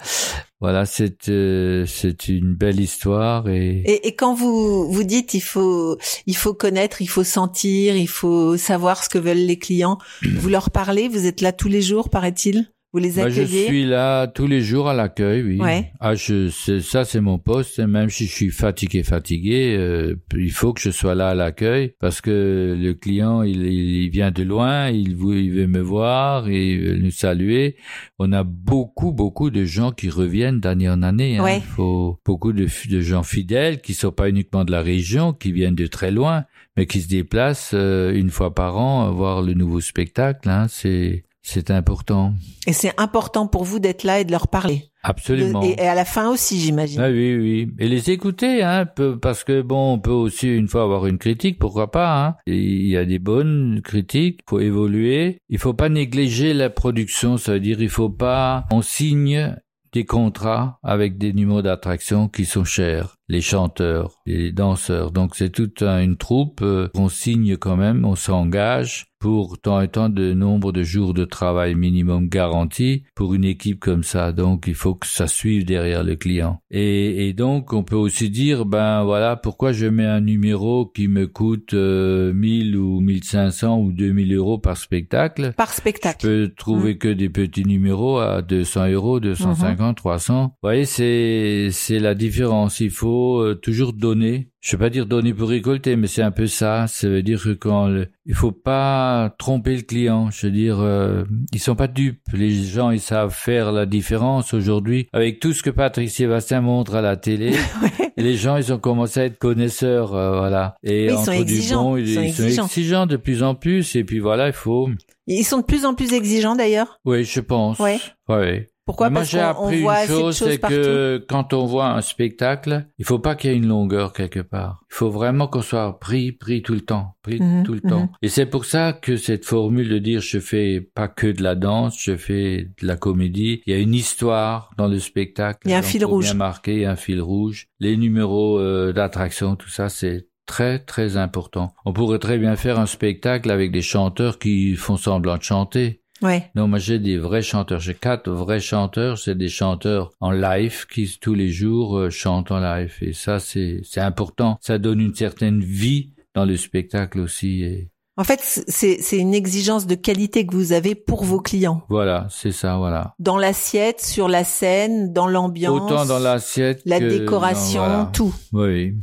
Voilà, 0.60 0.84
c'est 0.84 1.28
euh, 1.28 1.86
c'est 1.86 2.28
une 2.28 2.54
belle 2.54 2.80
histoire 2.80 3.48
et... 3.48 3.82
et... 3.86 4.08
et 4.08 4.14
quand 4.14 4.34
vous 4.34 4.90
vous 4.90 5.04
dites 5.04 5.34
il 5.34 5.40
faut 5.40 5.96
il 6.26 6.36
faut 6.36 6.54
connaître, 6.54 7.00
il 7.00 7.08
faut 7.08 7.24
sentir, 7.24 7.96
il 7.96 8.08
faut 8.08 8.56
savoir 8.56 9.02
ce 9.02 9.08
que 9.08 9.18
veulent 9.18 9.38
les 9.38 9.58
clients, 9.58 9.98
vous 10.22 10.48
leur 10.48 10.70
parlez, 10.70 11.08
vous 11.08 11.26
êtes 11.26 11.40
là 11.40 11.52
tous 11.52 11.68
les 11.68 11.82
jours, 11.82 12.10
paraît-il? 12.10 12.70
Vous 12.92 12.98
les 12.98 13.20
accueillez 13.20 13.46
Je 13.46 13.66
suis 13.66 13.84
là 13.84 14.26
tous 14.26 14.48
les 14.48 14.62
jours 14.62 14.88
à 14.88 14.94
l'accueil, 14.94 15.44
oui. 15.44 15.60
Ouais. 15.60 15.92
Ah, 16.00 16.16
je, 16.16 16.48
ça 16.48 17.04
c'est 17.04 17.20
mon 17.20 17.38
poste. 17.38 17.78
Même 17.78 18.10
si 18.10 18.26
je 18.26 18.32
suis 18.32 18.50
fatigué, 18.50 19.04
fatigué, 19.04 19.76
euh, 19.78 20.16
il 20.36 20.50
faut 20.50 20.72
que 20.72 20.80
je 20.80 20.90
sois 20.90 21.14
là 21.14 21.28
à 21.28 21.34
l'accueil 21.34 21.94
parce 22.00 22.20
que 22.20 22.76
le 22.76 22.92
client, 22.94 23.42
il, 23.42 23.64
il 23.64 24.10
vient 24.10 24.32
de 24.32 24.42
loin, 24.42 24.88
il, 24.88 25.10
il 25.10 25.52
veut 25.52 25.68
me 25.68 25.80
voir, 25.80 26.50
il 26.50 26.80
veut 26.80 26.96
nous 26.96 27.12
saluer. 27.12 27.76
On 28.18 28.32
a 28.32 28.42
beaucoup, 28.42 29.12
beaucoup 29.12 29.50
de 29.50 29.64
gens 29.64 29.92
qui 29.92 30.10
reviennent 30.10 30.58
d'année 30.58 30.90
en 30.90 31.02
année. 31.02 31.38
Hein. 31.38 31.48
Il 31.48 31.62
faut 31.62 32.18
beaucoup 32.26 32.52
de, 32.52 32.66
de 32.88 33.00
gens 33.00 33.22
fidèles 33.22 33.80
qui 33.80 33.94
sont 33.94 34.10
pas 34.10 34.28
uniquement 34.28 34.64
de 34.64 34.72
la 34.72 34.82
région, 34.82 35.32
qui 35.32 35.52
viennent 35.52 35.76
de 35.76 35.86
très 35.86 36.10
loin, 36.10 36.44
mais 36.76 36.86
qui 36.86 37.00
se 37.00 37.08
déplacent 37.08 37.70
euh, 37.72 38.12
une 38.12 38.30
fois 38.30 38.52
par 38.52 38.78
an 38.78 39.12
voir 39.12 39.42
le 39.42 39.54
nouveau 39.54 39.80
spectacle. 39.80 40.48
Hein. 40.48 40.66
C'est 40.68 41.22
c'est 41.42 41.70
important. 41.70 42.34
Et 42.66 42.72
c'est 42.72 42.92
important 42.98 43.46
pour 43.46 43.64
vous 43.64 43.78
d'être 43.78 44.04
là 44.04 44.20
et 44.20 44.24
de 44.24 44.30
leur 44.30 44.48
parler. 44.48 44.90
Absolument. 45.02 45.62
et, 45.62 45.78
à 45.80 45.94
la 45.94 46.04
fin 46.04 46.30
aussi, 46.30 46.60
j'imagine. 46.60 47.00
Ah 47.00 47.08
oui, 47.08 47.34
oui. 47.36 47.72
Et 47.78 47.88
les 47.88 48.10
écouter, 48.10 48.62
hein, 48.62 48.86
parce 49.22 49.44
que 49.44 49.62
bon, 49.62 49.94
on 49.94 49.98
peut 49.98 50.10
aussi 50.10 50.48
une 50.54 50.68
fois 50.68 50.82
avoir 50.82 51.06
une 51.06 51.16
critique, 51.18 51.58
pourquoi 51.58 51.90
pas. 51.90 52.26
Hein. 52.26 52.36
Il 52.46 52.86
y 52.86 52.96
a 52.96 53.06
des 53.06 53.18
bonnes 53.18 53.80
critiques, 53.82 54.40
faut 54.48 54.60
évoluer. 54.60 55.38
Il 55.48 55.58
faut 55.58 55.74
pas 55.74 55.88
négliger 55.88 56.52
la 56.52 56.68
production, 56.68 57.38
ça 57.38 57.52
veut 57.52 57.60
dire 57.60 57.80
il 57.80 57.88
faut 57.88 58.10
pas. 58.10 58.66
On 58.70 58.82
signe 58.82 59.56
des 59.92 60.04
contrats 60.04 60.78
avec 60.82 61.18
des 61.18 61.32
numéros 61.32 61.62
d'attraction 61.62 62.28
qui 62.28 62.44
sont 62.44 62.64
chers, 62.64 63.16
les 63.30 63.40
chanteurs, 63.40 64.20
les 64.26 64.50
danseurs. 64.50 65.12
Donc 65.12 65.36
c'est 65.36 65.50
toute 65.50 65.82
une 65.82 66.16
troupe. 66.16 66.62
Euh, 66.62 66.88
on 66.94 67.08
signe 67.08 67.56
quand 67.56 67.76
même, 67.76 68.04
on 68.04 68.16
s'engage 68.16 69.10
pour 69.20 69.58
tant 69.60 69.82
et 69.82 69.88
tant 69.88 70.08
de 70.08 70.32
nombre 70.32 70.72
de 70.72 70.82
jours 70.82 71.12
de 71.12 71.26
travail 71.26 71.74
minimum 71.74 72.28
garanti 72.28 73.04
pour 73.14 73.34
une 73.34 73.44
équipe 73.44 73.78
comme 73.78 74.02
ça. 74.02 74.32
Donc, 74.32 74.64
il 74.66 74.74
faut 74.74 74.94
que 74.94 75.06
ça 75.06 75.26
suive 75.26 75.66
derrière 75.66 76.02
le 76.02 76.16
client. 76.16 76.62
Et, 76.70 77.28
et 77.28 77.34
donc, 77.34 77.74
on 77.74 77.84
peut 77.84 77.96
aussi 77.96 78.30
dire, 78.30 78.64
ben 78.64 79.04
voilà, 79.04 79.36
pourquoi 79.36 79.72
je 79.72 79.86
mets 79.86 80.06
un 80.06 80.22
numéro 80.22 80.86
qui 80.86 81.06
me 81.06 81.26
coûte 81.26 81.74
euh, 81.74 82.32
1000 82.32 82.76
ou 82.78 83.00
1500 83.00 83.78
ou 83.78 83.92
2000 83.92 84.34
euros 84.34 84.58
par 84.58 84.78
spectacle. 84.78 85.52
Par 85.54 85.74
spectacle. 85.74 86.26
Je 86.26 86.46
peux 86.46 86.54
trouver 86.56 86.94
mmh. 86.94 86.98
que 86.98 87.08
des 87.08 87.28
petits 87.28 87.66
numéros 87.66 88.18
à 88.18 88.40
200 88.40 88.88
euros, 88.88 89.20
250, 89.20 89.98
300. 89.98 90.44
Vous 90.44 90.50
voyez, 90.62 90.86
c'est 90.86 91.98
la 91.98 92.14
différence. 92.14 92.80
Il 92.80 92.90
faut 92.90 93.19
euh, 93.20 93.54
toujours 93.54 93.92
donner 93.92 94.50
je 94.60 94.72
vais 94.72 94.78
pas 94.78 94.90
dire 94.90 95.06
donner 95.06 95.32
pour 95.32 95.48
récolter, 95.48 95.96
mais 95.96 96.06
c'est 96.06 96.20
un 96.20 96.30
peu 96.30 96.46
ça. 96.46 96.86
Ça 96.86 97.08
veut 97.08 97.22
dire 97.22 97.42
que 97.42 97.54
quand 97.54 97.88
le... 97.88 98.08
il 98.26 98.34
faut 98.34 98.52
pas 98.52 99.34
tromper 99.38 99.74
le 99.74 99.82
client. 99.82 100.30
Je 100.30 100.46
veux 100.46 100.52
dire, 100.52 100.80
euh, 100.80 101.24
ils 101.52 101.60
sont 101.60 101.76
pas 101.76 101.88
dupes. 101.88 102.20
Les 102.34 102.50
gens, 102.50 102.90
ils 102.90 103.00
savent 103.00 103.34
faire 103.34 103.72
la 103.72 103.86
différence 103.86 104.52
aujourd'hui 104.52 105.08
avec 105.14 105.40
tout 105.40 105.54
ce 105.54 105.62
que 105.62 105.70
Patrick 105.70 106.10
Sébastien 106.10 106.60
montre 106.60 106.94
à 106.94 107.00
la 107.00 107.16
télé. 107.16 107.52
les 108.18 108.34
gens, 108.34 108.58
ils 108.58 108.70
ont 108.70 108.78
commencé 108.78 109.20
à 109.20 109.24
être 109.24 109.38
connaisseurs, 109.38 110.14
euh, 110.14 110.38
voilà. 110.38 110.74
Et 110.82 111.10
entre 111.10 111.24
sont 111.24 111.42
du 111.42 111.60
bon, 111.72 111.96
ils, 111.96 112.32
sont, 112.34 112.66
exigeants. 112.66 113.06
de 113.06 113.16
plus 113.16 113.42
en 113.42 113.54
plus. 113.54 113.96
Et 113.96 114.04
puis 114.04 114.18
voilà, 114.18 114.48
il 114.48 114.52
faut. 114.52 114.90
Ils 115.26 115.44
sont 115.44 115.58
de 115.58 115.64
plus 115.64 115.86
en 115.86 115.94
plus 115.94 116.12
exigeants 116.12 116.56
d'ailleurs? 116.56 117.00
Oui, 117.06 117.24
je 117.24 117.40
pense. 117.40 117.78
Ouais. 117.78 117.98
Ouais. 118.28 118.69
Pourquoi 118.90 119.08
Moi, 119.08 119.22
j'ai 119.22 119.38
appris 119.38 119.82
une 119.82 120.06
chose, 120.08 120.36
c'est 120.36 120.58
que 120.58 121.24
quand 121.28 121.52
on 121.52 121.64
voit 121.64 121.90
un 121.90 122.00
spectacle, 122.00 122.86
il 122.98 123.04
faut 123.04 123.20
pas 123.20 123.36
qu'il 123.36 123.50
y 123.50 123.54
ait 123.54 123.56
une 123.56 123.68
longueur 123.68 124.12
quelque 124.12 124.40
part. 124.40 124.82
Il 124.90 124.96
faut 124.96 125.10
vraiment 125.10 125.46
qu'on 125.46 125.62
soit 125.62 126.00
pris, 126.00 126.32
pris 126.32 126.62
tout 126.62 126.74
le 126.74 126.80
temps, 126.80 127.14
pris 127.22 127.40
mhm, 127.40 127.62
tout 127.62 127.74
le 127.74 127.82
temps. 127.82 128.00
Mhm. 128.00 128.08
Et 128.22 128.28
c'est 128.28 128.46
pour 128.46 128.64
ça 128.64 128.92
que 128.92 129.16
cette 129.16 129.44
formule 129.44 129.88
de 129.88 129.98
dire 129.98 130.20
je 130.20 130.40
fais 130.40 130.80
pas 130.80 131.06
que 131.06 131.28
de 131.28 131.40
la 131.40 131.54
danse, 131.54 132.02
je 132.02 132.16
fais 132.16 132.68
de 132.82 132.84
la 132.84 132.96
comédie. 132.96 133.62
Il 133.64 133.72
y 133.72 133.76
a 133.76 133.78
une 133.78 133.94
histoire 133.94 134.72
dans 134.76 134.88
le 134.88 134.98
spectacle. 134.98 135.60
Il 135.66 135.70
y 135.70 135.74
a 135.74 135.78
un 135.78 135.82
fil 135.82 136.04
rouge. 136.04 136.24
Bien 136.24 136.34
marqué, 136.34 136.84
un 136.84 136.96
fil 136.96 137.20
rouge. 137.20 137.68
Les 137.78 137.96
numéros 137.96 138.58
euh, 138.58 138.92
d'attraction, 138.92 139.54
tout 139.54 139.68
ça, 139.68 139.88
c'est 139.88 140.26
très 140.46 140.80
très 140.80 141.16
important. 141.16 141.72
On 141.84 141.92
pourrait 141.92 142.18
très 142.18 142.36
bien 142.36 142.56
faire 142.56 142.80
un 142.80 142.86
spectacle 142.86 143.52
avec 143.52 143.70
des 143.70 143.82
chanteurs 143.82 144.40
qui 144.40 144.74
font 144.74 144.96
semblant 144.96 145.36
de 145.36 145.44
chanter. 145.44 145.99
Ouais. 146.22 146.50
Non, 146.54 146.68
moi 146.68 146.78
j'ai 146.78 146.98
des 146.98 147.18
vrais 147.18 147.42
chanteurs. 147.42 147.80
J'ai 147.80 147.94
quatre 147.94 148.30
vrais 148.30 148.60
chanteurs. 148.60 149.18
C'est 149.18 149.36
des 149.36 149.48
chanteurs 149.48 150.12
en 150.20 150.30
live 150.30 150.86
qui 150.86 151.10
tous 151.20 151.34
les 151.34 151.50
jours 151.50 151.98
euh, 151.98 152.10
chantent 152.10 152.50
en 152.50 152.60
live. 152.60 152.94
Et 153.00 153.12
ça, 153.12 153.38
c'est 153.38 153.80
c'est 153.84 154.00
important. 154.00 154.58
Ça 154.60 154.78
donne 154.78 155.00
une 155.00 155.14
certaine 155.14 155.60
vie 155.60 156.12
dans 156.34 156.44
le 156.44 156.56
spectacle 156.56 157.20
aussi. 157.20 157.62
Et... 157.62 157.90
En 158.16 158.24
fait, 158.24 158.40
c'est 158.42 159.00
c'est 159.00 159.18
une 159.18 159.34
exigence 159.34 159.86
de 159.86 159.94
qualité 159.94 160.46
que 160.46 160.54
vous 160.54 160.72
avez 160.72 160.94
pour 160.94 161.24
vos 161.24 161.40
clients. 161.40 161.82
Voilà, 161.88 162.26
c'est 162.30 162.52
ça, 162.52 162.76
voilà. 162.76 163.14
Dans 163.18 163.38
l'assiette, 163.38 164.00
sur 164.02 164.28
la 164.28 164.44
scène, 164.44 165.12
dans 165.12 165.26
l'ambiance. 165.26 165.80
Autant 165.80 166.04
dans 166.04 166.18
l'assiette. 166.18 166.82
La 166.84 167.00
décoration, 167.00 168.08
tout. 168.12 168.34
Oui. 168.52 168.94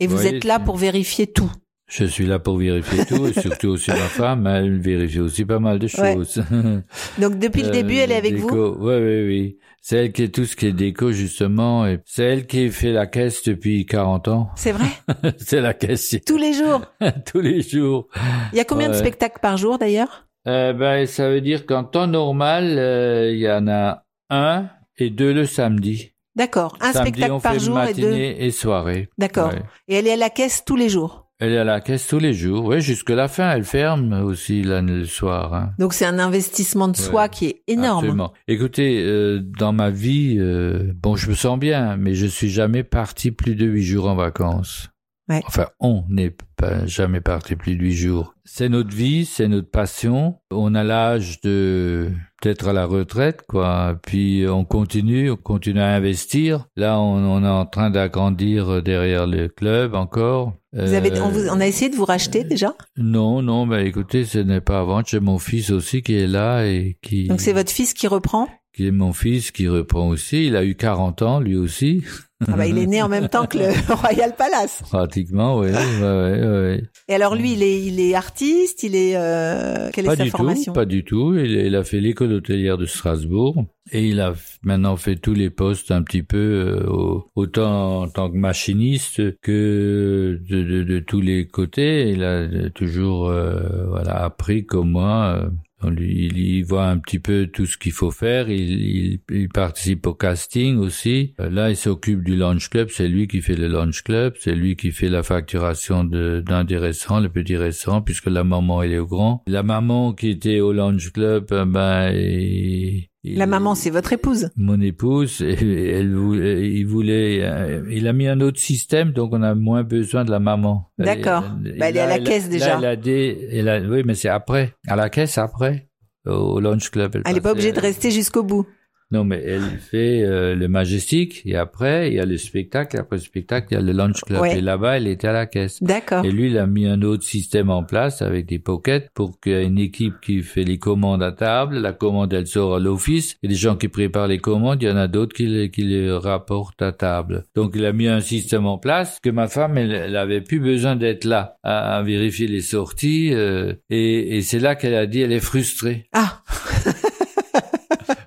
Et 0.00 0.06
vous 0.06 0.26
êtes 0.26 0.44
là 0.44 0.58
pour 0.58 0.76
vérifier 0.76 1.26
tout. 1.26 1.50
Je 1.88 2.04
suis 2.04 2.26
là 2.26 2.38
pour 2.40 2.56
vérifier 2.58 3.04
tout, 3.06 3.28
et 3.28 3.32
surtout 3.32 3.68
aussi 3.68 3.90
ma 3.90 3.96
femme, 3.96 4.46
elle 4.48 4.80
vérifie 4.80 5.20
aussi 5.20 5.44
pas 5.44 5.60
mal 5.60 5.78
de 5.78 5.86
Ouais. 6.00 6.14
choses. 6.14 6.42
Donc 7.20 7.38
depuis 7.38 7.62
le 7.62 7.70
début, 7.70 7.94
elle 7.96 8.10
est 8.10 8.16
avec 8.16 8.34
vous 8.34 8.48
vous 8.48 8.76
Oui, 8.80 8.94
oui, 8.96 9.26
oui. 9.26 9.58
C'est 9.80 9.96
elle 9.98 10.12
qui 10.12 10.24
est 10.24 10.34
tout 10.34 10.44
ce 10.46 10.56
qui 10.56 10.66
est 10.66 10.72
déco, 10.72 11.12
justement, 11.12 11.86
et 11.86 12.00
c'est 12.04 12.24
elle 12.24 12.46
qui 12.48 12.70
fait 12.70 12.90
la 12.90 13.06
caisse 13.06 13.44
depuis 13.44 13.86
40 13.86 14.26
ans. 14.26 14.50
C'est 14.56 14.72
vrai 14.72 14.88
c'est 15.38 15.60
la 15.60 15.74
caisse 15.74 16.16
Tous 16.26 16.36
les 16.38 16.52
jours 16.54 16.82
tous 17.32 17.40
les 17.40 17.62
jours. 17.62 18.08
Il 18.52 18.56
y 18.58 18.60
a 18.60 18.64
combien 18.64 18.88
de 18.88 18.94
spectacles 18.94 19.38
par 19.40 19.56
jour 19.56 19.78
d'ailleurs 19.78 20.26
Euh, 20.48 20.72
ben, 20.72 21.06
ça 21.06 21.28
veut 21.30 21.40
dire 21.40 21.66
qu'en 21.66 21.84
temps 21.84 22.08
normal, 22.08 22.74
euh, 22.78 23.30
il 23.32 23.38
y 23.38 23.48
en 23.50 23.68
a 23.68 24.02
un 24.28 24.68
et 24.98 25.10
deux 25.10 25.32
le 25.32 25.46
samedi. 25.46 26.10
D'accord. 26.34 26.76
Un 26.80 26.92
samedi, 26.92 27.10
spectacle 27.10 27.32
on 27.32 27.40
par 27.40 27.52
fait 27.54 27.60
jour 27.60 27.80
et 27.80 27.94
deux. 27.94 28.08
matinée 28.10 28.44
et, 28.44 28.50
soirée. 28.50 29.08
D'accord. 29.18 29.52
Ouais. 29.52 29.62
Et 29.86 29.94
elle 29.94 30.08
est 30.08 30.12
à 30.14 30.16
la 30.16 30.30
caisse 30.30 30.64
tous 30.66 30.74
les 30.76 30.88
jours. 30.88 31.25
Elle 31.38 31.52
est 31.52 31.58
à 31.58 31.64
la 31.64 31.80
caisse 31.82 32.06
tous 32.08 32.18
les 32.18 32.32
jours. 32.32 32.64
Oui, 32.64 32.80
jusque 32.80 33.10
la 33.10 33.28
fin, 33.28 33.50
elle 33.50 33.64
ferme 33.64 34.12
aussi 34.24 34.62
là, 34.62 34.80
le 34.80 35.04
soir. 35.04 35.52
hein. 35.52 35.72
Donc 35.78 35.92
c'est 35.92 36.06
un 36.06 36.18
investissement 36.18 36.88
de 36.88 36.96
soi 36.96 37.24
Ouais. 37.24 37.28
qui 37.28 37.46
est 37.46 37.62
énorme. 37.66 37.98
Absolument. 38.04 38.32
Écoutez, 38.48 39.02
euh, 39.04 39.40
dans 39.58 39.72
ma 39.74 39.90
vie, 39.90 40.36
euh, 40.38 40.92
bon, 40.94 41.14
je 41.16 41.28
me 41.28 41.34
sens 41.34 41.58
bien, 41.58 41.96
mais 41.98 42.14
je 42.14 42.26
suis 42.26 42.48
jamais 42.48 42.84
parti 42.84 43.32
plus 43.32 43.54
de 43.54 43.66
huit 43.66 43.82
jours 43.84 44.08
en 44.08 44.14
vacances. 44.14 44.88
Ouais. 45.28 45.42
Enfin, 45.46 45.66
on 45.80 46.04
n'est 46.08 46.34
pas 46.56 46.86
jamais 46.86 47.20
parti 47.20 47.56
plus 47.56 47.76
de 47.76 47.82
huit 47.82 47.94
jours. 47.96 48.34
C'est 48.44 48.68
notre 48.68 48.94
vie, 48.94 49.24
c'est 49.26 49.48
notre 49.48 49.70
passion. 49.70 50.38
On 50.50 50.74
a 50.74 50.84
l'âge 50.84 51.40
de 51.42 52.12
peut-être 52.42 52.68
à 52.68 52.72
la 52.72 52.86
retraite, 52.86 53.42
quoi. 53.48 53.98
Puis 54.06 54.44
on 54.48 54.64
continue, 54.64 55.30
on 55.30 55.36
continue 55.36 55.80
à 55.80 55.94
investir. 55.94 56.66
Là, 56.76 56.98
on, 57.00 57.16
on 57.16 57.44
est 57.44 57.48
en 57.48 57.66
train 57.66 57.90
d'agrandir 57.90 58.82
derrière 58.82 59.26
le 59.26 59.48
club 59.48 59.94
encore. 59.94 60.54
Vous 60.72 60.92
avez, 60.92 61.10
Euh, 61.12 61.22
on, 61.22 61.28
vous- 61.30 61.48
on 61.48 61.60
a 61.60 61.66
essayé 61.66 61.90
de 61.90 61.96
vous 61.96 62.04
racheter 62.04 62.44
déjà? 62.44 62.74
Non, 62.98 63.40
non, 63.42 63.66
bah 63.66 63.82
écoutez, 63.82 64.24
ce 64.24 64.38
n'est 64.38 64.60
pas 64.60 64.80
avant. 64.80 65.02
J'ai 65.06 65.20
mon 65.20 65.38
fils 65.38 65.70
aussi 65.70 66.02
qui 66.02 66.14
est 66.14 66.26
là 66.26 66.64
et 66.66 66.98
qui 67.02 67.28
Donc 67.28 67.40
c'est 67.40 67.52
votre 67.54 67.70
fils 67.72 67.94
qui 67.94 68.06
reprend? 68.06 68.48
Qui 68.76 68.86
est 68.86 68.90
mon 68.92 69.12
fils, 69.12 69.50
qui 69.50 69.68
reprend 69.68 70.08
aussi. 70.08 70.46
Il 70.46 70.56
a 70.56 70.64
eu 70.64 70.74
40 70.74 71.22
ans, 71.22 71.40
lui 71.40 71.56
aussi, 71.56 72.02
ah 72.46 72.54
bah, 72.56 72.66
Il 72.66 72.76
est 72.76 72.86
né 72.86 73.00
en 73.00 73.08
même 73.08 73.28
temps 73.30 73.46
que 73.46 73.56
le 73.56 73.64
Royal 73.94 74.34
Palace. 74.36 74.82
pratiquement, 74.90 75.58
oui. 75.60 75.68
ouais, 75.70 76.46
ouais. 76.46 76.82
Et 77.08 77.14
alors 77.14 77.34
lui, 77.34 77.54
il 77.54 77.62
est, 77.62 77.82
il 77.82 77.98
est 77.98 78.14
artiste, 78.14 78.82
il 78.82 78.94
est... 78.94 79.16
Euh, 79.16 79.88
quelle 79.94 80.04
Pas 80.04 80.12
est 80.12 80.16
sa 80.18 80.24
du 80.24 80.30
formation? 80.30 80.72
tout, 80.72 80.78
pas 80.78 80.84
du 80.84 81.02
tout. 81.04 81.34
Il, 81.38 81.52
il 81.52 81.74
a 81.74 81.82
fait 81.84 82.00
l'école 82.00 82.32
hôtelière 82.34 82.76
de 82.76 82.84
Strasbourg 82.84 83.64
et 83.90 84.06
il 84.06 84.20
a 84.20 84.34
maintenant 84.62 84.96
fait 84.98 85.16
tous 85.16 85.32
les 85.32 85.48
postes 85.48 85.90
un 85.90 86.02
petit 86.02 86.22
peu, 86.22 86.36
euh, 86.36 86.86
au- 86.90 87.24
autant 87.36 88.02
en 88.02 88.08
tant 88.08 88.30
que 88.30 88.36
machiniste 88.36 89.40
que 89.40 90.38
de, 90.50 90.62
de, 90.62 90.82
de 90.82 90.98
tous 90.98 91.22
les 91.22 91.46
côtés. 91.46 92.10
Il 92.10 92.22
a 92.22 92.40
euh, 92.42 92.68
toujours 92.68 93.28
euh, 93.30 93.86
voilà 93.88 94.22
appris 94.24 94.66
comme 94.66 94.90
moi. 94.90 95.48
Il 95.84 96.38
y 96.38 96.62
voit 96.62 96.86
un 96.86 96.98
petit 96.98 97.18
peu 97.18 97.46
tout 97.52 97.66
ce 97.66 97.76
qu'il 97.76 97.92
faut 97.92 98.10
faire. 98.10 98.48
Il, 98.48 98.70
il, 98.70 99.20
il 99.30 99.48
participe 99.48 100.06
au 100.06 100.14
casting 100.14 100.76
aussi. 100.78 101.34
Euh, 101.40 101.50
Là, 101.50 101.70
il 101.70 101.76
s'occupe 101.76 102.22
du 102.24 102.34
lunch 102.36 102.70
club. 102.70 102.88
C'est 102.90 103.08
lui 103.08 103.28
qui 103.28 103.40
fait 103.42 103.56
le 103.56 103.68
lunch 103.68 104.02
club. 104.02 104.34
C'est 104.38 104.54
lui 104.54 104.76
qui 104.76 104.90
fait 104.90 105.08
la 105.08 105.22
facturation 105.22 106.04
de- 106.04 106.42
d'un 106.44 106.64
des 106.64 106.78
restaurants, 106.78 107.20
le 107.20 107.28
petit 107.28 107.56
restaurant, 107.56 108.02
puisque 108.02 108.26
la 108.26 108.42
maman 108.44 108.82
elle 108.82 108.92
est 108.92 108.98
au 108.98 109.06
grand. 109.06 109.42
La 109.46 109.62
maman 109.62 110.12
qui 110.14 110.30
était 110.30 110.60
au 110.60 110.72
lunch 110.72 111.12
club, 111.12 111.46
euh, 111.52 111.64
ben, 111.66 112.10
il- 112.12 113.08
il- 113.26 113.38
La 113.38 113.46
maman, 113.46 113.74
c'est 113.74 113.90
votre 113.90 114.12
épouse. 114.12 114.50
mon 114.56 114.80
épouse, 114.80 115.42
et 115.42 115.90
elle 115.90 116.14
voulait, 116.14 116.70
il 116.70 116.84
voulait, 116.86 117.40
euh, 117.42 117.82
il 117.90 118.06
a 118.08 118.12
mis 118.12 118.26
un 118.28 118.40
autre 118.40 118.58
système, 118.58 119.12
donc 119.12 119.30
on 119.32 119.42
a 119.42 119.54
moins 119.54 119.82
besoin 119.82 120.24
de 120.24 120.30
la 120.30 120.38
maman. 120.40 120.90
D'accord. 120.98 121.44
Et- 121.64 121.78
Bah, 121.78 121.88
elle 121.88 121.96
est 121.96 122.00
à 122.00 122.06
là, 122.06 122.18
la 122.18 122.24
caisse 122.24 122.44
là, 122.44 122.50
déjà. 122.50 122.78
elle 122.78 122.84
a 122.84 122.96
des, 122.96 123.48
elle 123.52 123.68
a- 123.68 123.80
oui, 123.80 124.02
mais 124.06 124.14
c'est 124.14 124.28
après. 124.28 124.72
À 124.86 124.96
la 124.96 125.10
caisse 125.10 125.38
après. 125.38 125.88
Au 126.26 126.58
lunch 126.58 126.90
club. 126.90 127.22
Elle 127.24 127.34
n'est 127.34 127.40
pas 127.40 127.52
obligée 127.52 127.70
de 127.72 127.78
rester 127.80 128.10
jusqu'au 128.10 128.42
bout. 128.42 128.66
Non, 129.12 129.22
mais 129.24 129.40
elle 129.44 129.62
fait 129.78 130.22
euh, 130.24 130.56
le 130.56 130.66
Majestic, 130.66 131.42
et 131.44 131.54
après, 131.56 132.08
il 132.08 132.14
y 132.14 132.20
a 132.20 132.24
le 132.26 132.36
spectacle, 132.36 132.96
et 132.96 132.98
après 132.98 133.16
le 133.16 133.22
spectacle, 133.22 133.68
il 133.70 133.74
y 133.74 133.76
a 133.78 133.80
le 133.80 133.92
lunch 133.92 134.20
club. 134.22 134.40
Ouais. 134.40 134.58
Et 134.58 134.60
là-bas, 134.60 134.96
elle 134.96 135.06
était 135.06 135.28
à 135.28 135.32
la 135.32 135.46
caisse. 135.46 135.80
D'accord. 135.80 136.24
Et 136.24 136.30
lui, 136.32 136.48
il 136.50 136.58
a 136.58 136.66
mis 136.66 136.86
un 136.86 137.00
autre 137.02 137.22
système 137.22 137.70
en 137.70 137.84
place 137.84 138.20
avec 138.20 138.46
des 138.46 138.58
pockets 138.58 139.08
pour 139.14 139.38
qu'il 139.38 139.52
y 139.52 139.54
ait 139.54 139.64
une 139.64 139.78
équipe 139.78 140.14
qui 140.20 140.42
fait 140.42 140.64
les 140.64 140.78
commandes 140.78 141.22
à 141.22 141.30
table. 141.30 141.78
La 141.78 141.92
commande, 141.92 142.32
elle 142.32 142.48
sort 142.48 142.74
à 142.74 142.78
l'office. 142.80 143.36
Et 143.44 143.48
les 143.48 143.54
gens 143.54 143.76
qui 143.76 143.86
préparent 143.88 144.26
les 144.26 144.38
commandes, 144.38 144.82
il 144.82 144.88
y 144.88 144.90
en 144.90 144.96
a 144.96 145.06
d'autres 145.06 145.34
qui 145.36 145.46
les, 145.46 145.70
qui 145.70 145.82
les 145.84 146.10
rapportent 146.10 146.82
à 146.82 146.90
table. 146.90 147.44
Donc, 147.54 147.72
il 147.76 147.84
a 147.84 147.92
mis 147.92 148.08
un 148.08 148.20
système 148.20 148.66
en 148.66 148.78
place 148.78 149.20
que 149.22 149.30
ma 149.30 149.46
femme, 149.46 149.78
elle, 149.78 149.92
elle 149.92 150.16
avait 150.16 150.40
plus 150.40 150.58
besoin 150.58 150.96
d'être 150.96 151.24
là 151.24 151.58
à, 151.62 151.96
à 151.98 152.02
vérifier 152.02 152.48
les 152.48 152.60
sorties. 152.60 153.30
euh, 153.32 153.72
et 153.88 154.36
et 154.36 154.42
c'est 154.42 154.58
là 154.58 154.74
qu'elle 154.74 154.94
a 154.94 155.06
dit, 155.06 155.20
elle 155.20 155.32
est 155.32 155.38
frustrée. 155.40 156.08
Ah, 156.12 156.42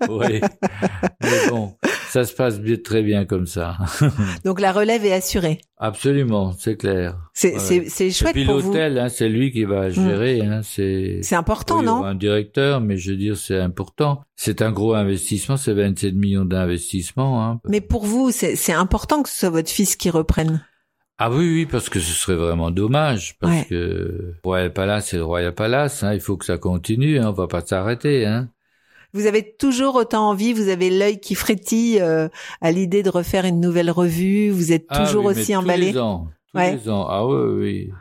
Oui. 0.10 0.42
Mais 1.22 1.50
bon, 1.50 1.76
ça 2.10 2.24
se 2.26 2.34
passe 2.34 2.60
bien- 2.60 2.78
très 2.84 3.02
bien 3.04 3.26
comme 3.26 3.46
ça. 3.46 3.78
donc 4.46 4.60
la 4.60 4.72
relève 4.72 5.06
est 5.06 5.14
assurée. 5.14 5.60
Absolument, 5.78 6.54
c'est 6.58 6.76
clair. 6.76 7.16
C'est 7.34 7.54
Ouais. 7.56 7.86
c'est 7.88 8.08
Et 8.08 8.12
chouette 8.12 8.34
puis 8.34 8.46
pour 8.46 8.60
vous. 8.60 8.68
l'hôtel, 8.68 8.98
hein, 8.98 9.10
c'est 9.10 9.30
lui 9.30 9.52
qui 9.52 9.64
va 9.66 9.90
gérer. 9.90 10.42
Hein, 10.42 10.62
c'est 10.64 11.22
important, 11.34 11.80
Oui, 11.80 11.86
non 11.86 12.04
un 12.04 12.16
directeur, 12.16 12.82
mais 12.82 12.98
je 12.98 13.12
veux 13.12 13.18
dire, 13.18 13.38
c'est 13.38 13.60
important. 13.60 14.22
C'est 14.36 14.62
un 14.62 14.72
gros 14.72 14.94
investissement, 14.94 15.58
c'est 15.58 15.74
27 15.74 16.14
millions 16.16 16.46
d'investissement. 16.46 17.44
Hein. 17.46 17.60
Mais 17.68 17.82
pour 17.82 18.06
vous, 18.06 18.32
c'est 18.32 18.56
c'est 18.56 18.74
important 18.74 19.24
que 19.24 19.30
ce 19.30 19.40
soit 19.40 19.50
votre 19.50 19.70
fils 19.70 19.96
qui 19.96 20.10
reprenne. 20.10 20.64
Ah 21.22 21.30
oui, 21.30 21.54
oui, 21.54 21.66
parce 21.66 21.90
que 21.90 22.00
ce 22.00 22.14
serait 22.14 22.38
vraiment 22.38 22.72
dommage, 22.72 23.36
parce 23.42 23.54
Ouais. 23.54 23.66
que 23.70 24.36
Royal 24.42 24.72
Palace, 24.72 25.08
c'est 25.10 25.18
le 25.18 25.26
Royal 25.26 25.54
Palace. 25.54 26.02
Hein, 26.02 26.14
il 26.14 26.22
faut 26.22 26.38
que 26.38 26.46
ça 26.46 26.58
continue, 26.58 27.20
hein, 27.20 27.28
on 27.28 27.34
va 27.34 27.48
pas 27.48 27.60
s'arrêter. 27.60 28.26
Hein. 28.26 28.48
Vous 29.14 29.26
avez 29.26 29.56
toujours 29.58 29.96
autant 29.96 30.30
envie, 30.30 30.54
vous 30.54 30.70
avez 30.70 30.90
l'œil 30.90 31.20
qui 31.20 31.34
frétille 31.36 32.00
euh, 32.00 32.30
à 32.62 32.72
l'idée 32.72 33.02
de 33.04 33.10
refaire 33.10 33.46
une 33.46 33.60
nouvelle 33.60 33.90
revue, 33.92 34.50
vous 34.52 34.72
êtes 34.72 34.86
Ah 34.90 35.06
toujours 35.06 35.26
oui, 35.26 35.34
mais 35.36 35.42
aussi 35.42 35.52
tous 35.54 35.58
emballé. 35.60 35.92
les 35.92 35.98
ans, 35.98 36.28
tous 36.54 36.58
Ouais. 36.60 36.76
les 36.76 36.90
ans. 36.90 37.08
Ah 37.10 37.26
oui, 37.26 37.36
oui. 37.60 37.92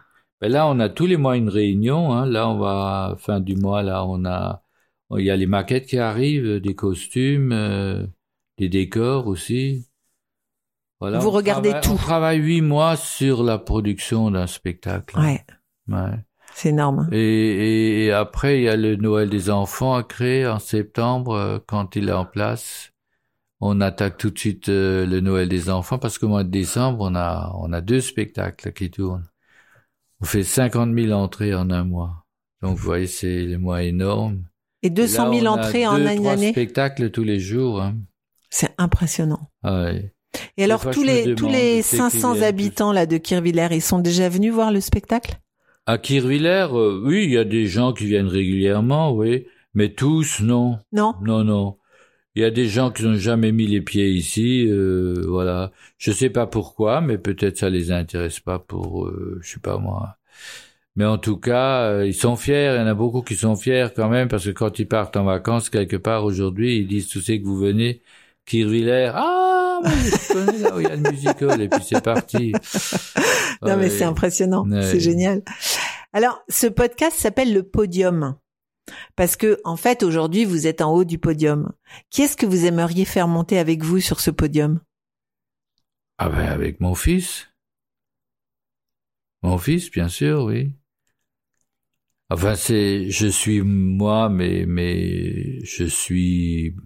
Ben 0.41 0.53
là, 0.53 0.67
on 0.69 0.79
a 0.81 0.89
tous 0.89 1.07
les 1.07 1.17
mois 1.17 1.37
une 1.37 1.49
réunion. 1.49 2.13
Hein. 2.13 2.27
Là, 2.27 2.49
on 2.49 2.59
va 2.59 3.17
fin 3.19 3.41
du 3.41 3.57
mois. 3.57 3.83
Là, 3.83 4.05
on 4.07 4.25
a, 4.25 4.63
il 5.17 5.25
y 5.25 5.31
a 5.31 5.37
les 5.37 5.47
maquettes 5.47 5.87
qui 5.87 5.99
arrivent, 5.99 6.61
des 6.61 6.75
costumes, 6.75 7.51
euh, 7.53 8.07
des 8.59 8.69
décors 8.69 9.27
aussi. 9.27 9.89
Voilà, 11.01 11.19
Vous 11.21 11.31
regardez 11.31 11.71
travaille- 11.71 11.85
tout. 11.89 11.93
On 11.93 11.97
travaille 11.97 12.39
huit 12.39 12.61
mois 12.61 12.97
sur 12.97 13.43
la 13.43 13.59
production 13.59 14.31
d'un 14.31 14.47
spectacle. 14.47 15.19
Ouais, 15.19 15.45
Ouais. 15.89 16.19
C'est 16.59 16.71
énorme. 16.71 17.09
Et, 17.13 17.19
et, 17.19 18.05
et 18.07 18.13
après, 18.13 18.59
il 18.59 18.65
y 18.65 18.69
a 18.69 18.77
le 18.77 18.97
Noël 18.97 19.31
des 19.31 19.49
enfants 19.49 19.95
à 19.95 20.03
créer 20.03 20.47
en 20.47 20.59
septembre, 20.59 21.35
euh, 21.35 21.59
quand 21.67 21.97
il 21.97 22.09
est 22.09 22.13
en 22.13 22.25
place. 22.25 22.93
On 23.61 23.81
attaque 23.81 24.19
tout 24.19 24.31
de 24.31 24.39
suite 24.39 24.69
euh, 24.69 25.07
le 25.07 25.21
Noël 25.21 25.49
des 25.49 25.71
enfants 25.71 25.99
parce 25.99 26.19
qu'au 26.19 26.29
mois 26.29 26.45
de 26.45 26.51
décembre, 26.51 26.99
on 27.01 27.15
a, 27.15 27.53
on 27.61 27.73
a 27.73 27.81
deux 27.81 28.01
spectacles 28.01 28.73
qui 28.73 28.91
tournent. 28.91 29.27
On 30.21 30.25
fait 30.25 30.43
50 30.43 30.95
000 30.97 31.13
entrées 31.13 31.55
en 31.55 31.71
un 31.71 31.85
mois. 31.85 32.25
Donc, 32.63 32.77
vous 32.77 32.85
voyez, 32.85 33.07
c'est 33.07 33.45
le 33.45 33.59
mois 33.59 33.83
énorme. 33.83 34.45
Et 34.83 34.91
200 34.91 35.33
000 35.33 35.33
Et 35.33 35.41
là, 35.41 35.53
entrées 35.53 35.87
en 35.87 35.97
deux, 35.97 36.09
une 36.09 36.17
trois 36.17 36.33
année, 36.33 36.53
spectacles 36.53 37.11
tous 37.11 37.25
les 37.25 37.41
jours. 37.41 37.83
Hein. 37.83 37.97
c'est 38.51 38.75
impressionnant. 38.79 39.51
Ah 39.63 39.83
ouais. 39.85 40.13
Et 40.57 40.65
alors 40.65 40.91
tous 40.91 41.03
les 41.03 41.35
tous 41.35 41.49
les 41.49 41.83
c'est 41.83 41.97
qui 41.97 42.03
500 42.03 42.33
viennent 42.35 42.45
habitants 42.45 42.93
là 42.93 43.07
de 43.07 43.17
Kirvillers, 43.17 43.69
ils 43.73 43.83
sont 43.83 43.99
déjà 43.99 44.29
venus 44.29 44.53
voir 44.53 44.71
le 44.71 44.81
spectacle? 44.81 45.39
À 45.89 45.97
Kirvillers, 45.97 46.69
euh, 46.73 47.01
oui, 47.03 47.25
il 47.25 47.31
y 47.31 47.39
a 47.39 47.45
des 47.45 47.67
gens 47.67 47.95
qui 47.95 48.05
viennent 48.05 48.27
régulièrement, 48.29 49.15
oui. 49.15 49.47
Mais 49.73 49.89
tous, 49.95 50.41
non. 50.41 50.79
Non 50.93 51.15
Non, 51.23 51.45
non. 51.45 51.79
Il 52.35 52.43
y 52.43 52.45
a 52.45 52.51
des 52.51 52.69
gens 52.69 52.91
qui 52.91 53.05
n'ont 53.05 53.15
jamais 53.15 53.53
mis 53.53 53.67
les 53.67 53.81
pieds 53.81 54.11
ici, 54.11 54.67
euh, 54.69 55.25
voilà. 55.27 55.73
Je 55.97 56.13
sais 56.13 56.29
pas 56.29 56.47
pourquoi, 56.47 57.01
mais 57.01 57.17
peut-être 57.17 57.57
ça 57.57 57.71
les 57.71 57.91
intéresse 57.91 58.39
pas 58.39 58.59
pour, 58.59 59.07
euh, 59.07 59.39
je 59.43 59.53
sais 59.55 59.61
pas 59.61 59.79
moi. 59.79 60.19
Mais 60.97 61.07
en 61.07 61.19
tout 61.19 61.39
cas, 61.39 61.85
euh, 61.91 62.07
ils 62.07 62.15
sont 62.15 62.37
fiers. 62.37 62.75
Il 62.75 62.81
y 62.81 62.83
en 62.83 62.87
a 62.87 62.95
beaucoup 62.95 63.23
qui 63.23 63.35
sont 63.37 63.57
fiers 63.57 63.89
quand 63.97 64.11
même 64.11 64.29
parce 64.29 64.45
que 64.45 64.51
quand 64.51 64.79
ils 64.79 64.89
partent 64.89 65.17
en 65.17 65.25
vacances 65.25 65.71
quelque 65.71 65.97
part 65.97 66.25
aujourd'hui, 66.25 66.79
ils 66.79 66.87
disent 66.87 67.09
tous 67.09 67.21
ces 67.23 67.41
que 67.41 67.47
vous 67.47 67.57
venez, 67.57 68.03
Kirvillers, 68.47 69.13
ah, 69.15 69.58
mais 69.83 69.91
je 69.91 70.33
connais 70.33 70.59
là 70.59 70.77
où 70.77 70.81
il 70.81 70.85
y 70.85 70.91
a 70.91 70.97
le 70.97 71.11
musical 71.11 71.61
et 71.61 71.69
puis 71.69 71.83
c'est 71.83 72.03
parti. 72.03 72.53
Non 73.63 73.77
mais 73.77 73.91
c'est 73.91 74.05
impressionnant, 74.05 74.65
Ouais. 74.69 74.83
c'est 74.83 75.01
génial. 75.01 75.43
Alors 76.13 76.41
ce 76.49 76.69
podcast 76.69 77.19
s'appelle 77.19 77.53
le 77.53 77.65
podium 77.65 78.37
parce 79.17 79.35
que 79.35 79.59
en 79.65 79.77
fait 79.77 80.05
aujourd'hui 80.05 80.45
vous 80.45 80.67
êtes 80.69 80.81
en 80.81 80.93
haut 80.95 81.05
du 81.05 81.19
podium. 81.19 81.73
Qui 82.11 82.23
est-ce 82.23 82.37
que 82.37 82.47
vous 82.47 82.67
aimeriez 82.67 83.05
faire 83.05 83.27
monter 83.27 83.59
avec 83.59 83.83
vous 83.83 83.99
sur 84.01 84.21
ce 84.21 84.31
podium? 84.31 84.81
Ah 86.19 86.29
ben 86.29 86.47
avec 86.47 86.81
mon 86.81 86.95
fils. 86.95 87.49
Mon 89.43 89.59
fils, 89.59 89.91
bien 89.91 90.09
sûr, 90.09 90.45
oui. 90.45 90.73
Enfin, 92.31 92.55
c'est, 92.57 93.09
je 93.11 93.27
suis 93.27 93.63
moi, 93.63 94.29
mais 94.29 94.67
mais 94.67 95.65
je 95.65 95.85
suis, 95.85 96.77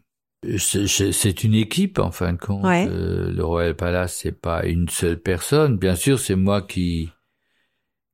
c'est- 0.58 1.44
une 1.44 1.54
équipe 1.54 1.98
en 1.98 2.10
fin 2.10 2.32
de 2.32 2.38
compte. 2.38 2.64
Ouais. 2.64 2.86
Euh, 2.88 3.30
le 3.32 3.44
Royal 3.44 3.74
Palace, 3.76 4.16
c'est 4.22 4.32
pas 4.40 4.64
une 4.66 4.88
seule 4.88 5.20
personne. 5.20 5.78
Bien 5.78 5.94
sûr, 5.94 6.18
c'est 6.18 6.36
moi 6.36 6.62
qui 6.62 7.10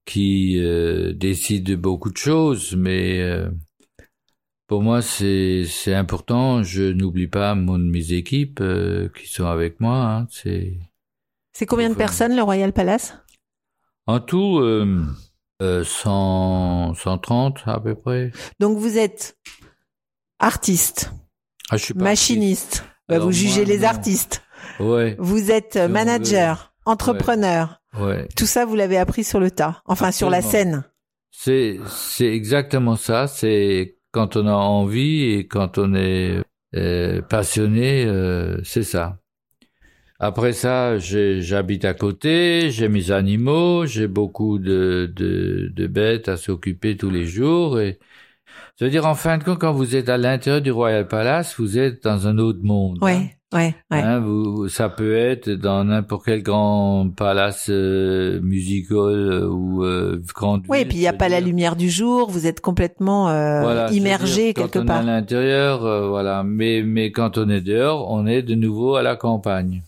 qui 0.04 0.58
euh, 0.58 1.12
décide 1.12 1.64
de 1.64 1.76
beaucoup 1.76 2.10
de 2.10 2.16
choses, 2.16 2.74
mais 2.74 3.20
euh, 3.20 3.50
pour 4.66 4.82
moi 4.82 5.02
c'est 5.02 5.64
c'est 5.66 5.94
important. 5.94 6.62
Je 6.62 6.84
n'oublie 6.92 7.28
pas 7.28 7.54
mon 7.54 7.78
mes 7.78 8.12
équipes 8.12 8.62
qui 9.16 9.26
sont 9.28 9.46
avec 9.46 9.80
moi. 9.80 9.96
Hein, 9.96 10.26
c'est 10.30 10.78
C'est 11.52 11.66
combien 11.66 11.90
de 11.90 11.94
personnes 11.94 12.36
le 12.36 12.42
Royal 12.42 12.72
Palace? 12.72 13.14
En 14.06 14.20
tout 14.20 14.58
euh, 14.60 15.04
euh, 15.60 15.84
100 15.84 16.94
130 16.94 17.62
à 17.66 17.80
peu 17.80 17.94
près. 17.94 18.32
Donc 18.60 18.78
vous 18.78 18.96
êtes 18.96 19.36
artiste, 20.38 21.10
Ah, 21.70 21.76
je 21.76 21.84
suis 21.84 21.94
pas 21.94 22.04
machiniste. 22.04 22.84
Bah, 23.08 23.18
vous 23.18 23.32
jugez 23.32 23.60
moi, 23.60 23.64
les 23.64 23.78
non. 23.78 23.84
artistes. 23.84 24.42
artiste. 24.42 24.42
Ouais, 24.80 25.16
Vous 25.18 25.50
êtes 25.50 25.76
manager, 25.76 26.72
entrepreneur. 26.84 27.80
ouais. 27.98 28.28
Tout 28.36 28.46
ça, 28.46 28.64
vous 28.64 28.76
l'avez 28.76 28.98
appris 28.98 29.24
sur 29.24 29.40
le 29.40 29.50
tas. 29.50 29.82
Enfin, 29.86 30.12
sur 30.12 30.30
la 30.30 30.42
scène. 30.42 30.84
C'est 31.30 31.78
c'est 31.88 32.26
exactement 32.32 32.96
ça. 32.96 33.26
C'est 33.28 33.98
quand 34.12 34.36
on 34.36 34.46
a 34.46 34.52
envie 34.52 35.24
et 35.32 35.46
quand 35.46 35.78
on 35.78 35.94
est 35.94 36.42
euh, 36.74 37.22
passionné, 37.22 38.04
euh, 38.06 38.60
c'est 38.64 38.82
ça. 38.82 39.18
Après 40.20 40.52
ça, 40.52 40.98
j'ai- 40.98 41.42
j'habite 41.42 41.84
à 41.84 41.94
côté, 41.94 42.70
j'ai 42.70 42.88
mes 42.88 43.10
animaux, 43.12 43.86
j'ai 43.86 44.08
beaucoup 44.08 44.58
de, 44.58 45.12
de, 45.14 45.70
de 45.72 45.86
bêtes 45.86 46.28
à 46.28 46.36
s'occuper 46.36 46.96
tous 46.96 47.10
les 47.10 47.24
jours. 47.26 47.78
Et 47.80 47.98
je 48.78 48.84
veux 48.84 48.90
dire, 48.90 49.06
en 49.06 49.14
fin 49.14 49.38
de 49.38 49.44
compte, 49.44 49.58
quand 49.58 49.72
vous 49.72 49.96
êtes 49.96 50.08
à 50.08 50.16
l'intérieur 50.18 50.62
du 50.62 50.70
Royal 50.70 51.06
Palace, 51.08 51.54
vous 51.58 51.78
êtes 51.78 52.02
dans 52.04 52.26
un 52.28 52.38
autre 52.38 52.60
monde. 52.62 52.98
hein. 53.00 53.06
Ouais, 53.06 53.34
ouais, 53.52 53.74
ouais. 53.90 54.00
Hein, 54.02 54.20
vous, 54.20 54.68
ça 54.68 54.88
peut 54.88 55.16
être 55.16 55.50
dans 55.50 55.84
n'importe 55.84 56.26
quel 56.26 56.42
grand 56.42 57.10
palace 57.16 57.66
euh, 57.70 58.40
musical 58.42 58.96
euh, 58.98 59.48
ou 59.48 59.84
euh, 59.84 60.22
grande 60.34 60.64
Oui, 60.68 60.84
puis 60.84 60.96
il 60.98 61.00
n'y 61.00 61.08
a 61.08 61.12
pas 61.12 61.28
la 61.28 61.40
lumière 61.40 61.74
du 61.76 61.90
jour, 61.90 62.30
vous 62.30 62.46
êtes 62.46 62.60
complètement 62.60 63.28
euh, 63.30 63.62
Voilà, 63.62 63.90
immergé 63.90 64.52
dire, 64.52 64.54
quelque 64.54 64.78
quand 64.78 64.82
on 64.82 64.86
part. 64.86 64.96
est 64.98 65.00
à 65.00 65.02
l'intérieur, 65.02 65.84
euh, 65.84 66.08
voilà. 66.08 66.44
Mais 66.44 66.82
mais 66.82 67.10
quand 67.10 67.36
on 67.38 67.48
est 67.48 67.60
dehors, 67.62 68.08
on 68.10 68.26
est 68.26 68.42
de 68.42 68.54
nouveau 68.54 68.94
à 68.96 69.02
la 69.02 69.16
campagne. 69.16 69.82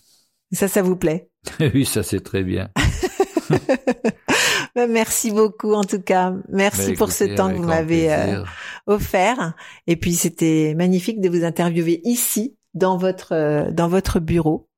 Ça, 0.53 0.67
ça 0.67 0.83
vous 0.83 0.97
plaît? 0.97 1.29
Oui, 1.75 1.85
ça 1.85 2.03
c'est 2.03 2.21
très 2.21 2.43
bien. 2.43 2.71
Bah, 4.75 4.87
Merci 4.87 5.31
beaucoup 5.33 5.73
en 5.75 5.85
tout 5.85 6.01
cas. 6.01 6.35
Merci 6.49 6.91
Bah, 6.93 6.97
pour 6.99 7.13
ce 7.13 7.25
temps 7.25 7.51
que 7.51 7.57
vous 7.57 7.65
m'avez 7.65 8.13
euh, 8.13 8.43
offert. 8.87 9.55
Et 9.87 9.97
puis 9.97 10.15
c'était 10.15 10.75
magnifique 10.77 11.21
de 11.21 11.29
vous 11.29 11.45
interviewer 11.45 12.01
ici, 12.05 12.57
dans 12.75 12.97
votre 12.97 13.33
euh, 13.33 13.71
dans 13.73 13.89
votre 13.89 14.21
bureau. 14.21 14.69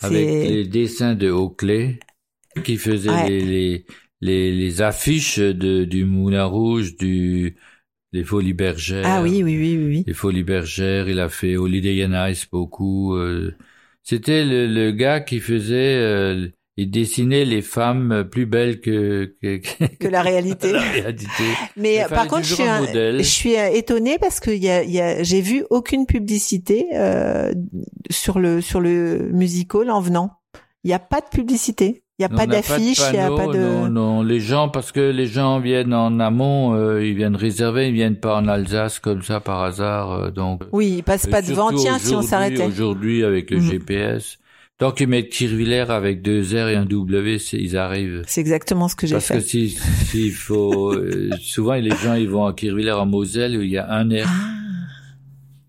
avec 0.00 0.26
les 0.26 0.64
dessins 0.66 1.14
de 1.14 1.30
Oakley 1.30 1.98
qui 2.64 2.76
faisait 2.76 3.10
Ouais. 3.10 3.28
les, 3.30 3.42
les 3.42 3.86
les 4.20 4.52
les 4.52 4.82
affiches 4.82 5.38
de 5.38 5.84
du 5.84 6.04
Moulin 6.04 6.44
Rouge, 6.46 6.96
du 6.96 7.56
des 8.12 8.24
Folies 8.24 8.54
Bergères. 8.54 9.04
Ah 9.06 9.22
oui, 9.22 9.42
oui, 9.42 9.56
oui, 9.58 9.76
oui, 9.78 9.86
oui. 9.88 10.04
les 10.06 10.14
Folies 10.14 10.42
Bergères, 10.44 11.08
il 11.08 11.20
a 11.20 11.28
fait 11.28 11.56
Holiday 11.56 12.06
on 12.06 12.26
Ice 12.28 12.46
beaucoup. 12.50 13.14
euh, 13.16 13.54
C'était 14.02 14.44
le, 14.44 14.66
le 14.66 14.92
gars 14.92 15.20
qui 15.20 15.40
faisait, 15.40 15.96
euh, 15.96 16.48
il 16.78 16.90
dessinait 16.90 17.44
les 17.44 17.62
femmes 17.62 18.24
plus 18.30 18.46
belles 18.46 18.80
que 18.80 19.34
que, 19.40 19.60
que 19.98 20.08
la 20.08 20.22
réalité. 20.22 20.72
la 20.72 20.80
réalité. 20.80 21.44
Mais 21.76 22.04
euh, 22.04 22.08
par 22.08 22.26
contre, 22.28 22.44
je 22.44 22.54
suis, 22.54 22.62
un 22.64 22.84
je 23.18 23.22
suis 23.22 23.56
euh, 23.56 23.68
étonnée 23.72 24.18
parce 24.18 24.40
que 24.40 24.50
y 24.50 24.68
a, 24.68 24.82
y 24.84 25.00
a, 25.00 25.22
j'ai 25.22 25.40
vu 25.40 25.64
aucune 25.70 26.06
publicité 26.06 26.86
euh, 26.94 27.52
sur 28.10 28.38
le 28.38 28.60
sur 28.60 28.80
le 28.80 29.30
musical 29.32 29.90
en 29.90 30.00
venant. 30.00 30.32
Il 30.84 30.88
n'y 30.88 30.94
a 30.94 30.98
pas 30.98 31.20
de 31.20 31.28
publicité. 31.30 32.02
Il 32.18 32.22
n'y 32.26 32.32
a 32.32 32.34
pas 32.34 32.46
d'affiche. 32.46 33.00
Il 33.08 33.12
n'y 33.12 33.18
a 33.18 33.30
pas 33.30 33.46
de. 33.48 33.58
Non, 33.58 33.88
non, 33.90 34.22
les 34.22 34.40
gens, 34.40 34.70
parce 34.70 34.90
que 34.90 35.00
les 35.00 35.26
gens 35.26 35.60
viennent 35.60 35.92
en 35.92 36.18
amont, 36.18 36.74
euh, 36.74 37.04
ils 37.04 37.14
viennent 37.14 37.36
réserver, 37.36 37.88
ils 37.88 37.92
viennent 37.94 38.16
pas 38.18 38.36
en 38.36 38.48
Alsace 38.48 39.00
comme 39.00 39.20
ça 39.20 39.40
par 39.40 39.62
hasard, 39.62 40.12
euh, 40.12 40.30
donc. 40.30 40.62
Oui, 40.72 40.94
il 40.98 41.02
passe 41.02 41.26
pas 41.26 41.40
Et 41.40 41.48
devant. 41.50 41.72
Tiens, 41.72 41.98
si 41.98 42.14
on 42.14 42.22
s'arrêtait. 42.22 42.64
Aujourd'hui, 42.64 43.22
avec 43.22 43.50
le 43.50 43.58
Mhm. 43.58 43.70
GPS, 43.70 44.38
tant 44.78 44.92
qu'ils 44.92 45.08
mettent 45.08 45.30
Kirvillers 45.30 45.90
avec 45.90 46.22
deux 46.22 46.42
R 46.42 46.68
et 46.68 46.76
un 46.76 46.84
W, 46.84 47.38
ils 47.52 47.76
arrivent. 47.76 48.22
C'est 48.26 48.40
exactement 48.40 48.88
ce 48.88 48.96
que 48.96 49.06
j'ai 49.06 49.14
Parce 49.14 49.26
fait. 49.26 49.34
que 49.34 49.40
si, 49.40 49.70
s'il 49.70 50.32
faut, 50.32 50.92
euh, 50.94 51.30
souvent 51.40 51.74
les 51.74 51.90
gens 51.96 52.14
ils 52.14 52.28
vont 52.28 52.46
à 52.46 52.52
Kirvillers 52.52 52.92
en 52.92 53.06
Moselle 53.06 53.56
où 53.56 53.62
il 53.62 53.70
y 53.70 53.78
a 53.78 53.90
un 53.90 54.08
R. 54.08 54.26
Ah. 54.26 54.52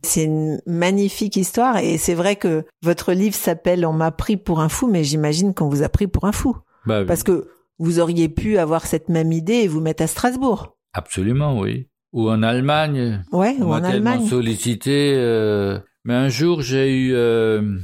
C'est 0.04 0.24
une 0.24 0.62
magnifique 0.66 1.36
histoire 1.36 1.78
et 1.78 1.98
c'est 1.98 2.14
vrai 2.14 2.36
que 2.38 2.64
votre 2.82 3.12
livre 3.14 3.36
s'appelle 3.36 3.86
On 3.86 3.94
m'a 3.94 4.12
pris 4.12 4.38
pour 4.38 4.62
un 4.62 4.70
fou, 4.70 4.88
mais 4.88 5.04
j'imagine 5.04 5.54
qu'on 5.54 5.68
vous 5.70 5.84
a 5.84 5.90
pris 5.90 6.08
pour 6.08 6.26
un 6.26 6.32
fou. 6.32 6.56
Bah, 6.86 7.04
Parce 7.06 7.24
que 7.24 7.48
vous 7.80 8.00
auriez 8.00 8.30
pu 8.30 8.58
avoir 8.58 8.86
cette 8.86 9.10
même 9.10 9.32
idée 9.32 9.56
et 9.56 9.68
vous 9.68 9.82
mettre 9.82 10.04
à 10.04 10.08
Strasbourg. 10.08 10.78
absolument, 10.94 11.60
oui. 11.60 11.88
Ou 12.14 12.30
en 12.30 12.42
Allemagne. 12.42 13.22
Ouais, 13.34 13.56
On 13.60 13.66
ou 13.66 13.74
en 13.74 13.84
Allemagne. 13.84 14.26
sollicité. 14.28 15.14
euh, 15.18 15.78
Mais 16.06 16.14
un 16.14 16.30
jour, 16.30 16.62
j'ai 16.62 16.90
eu 16.96 17.14
euh, 17.14 17.78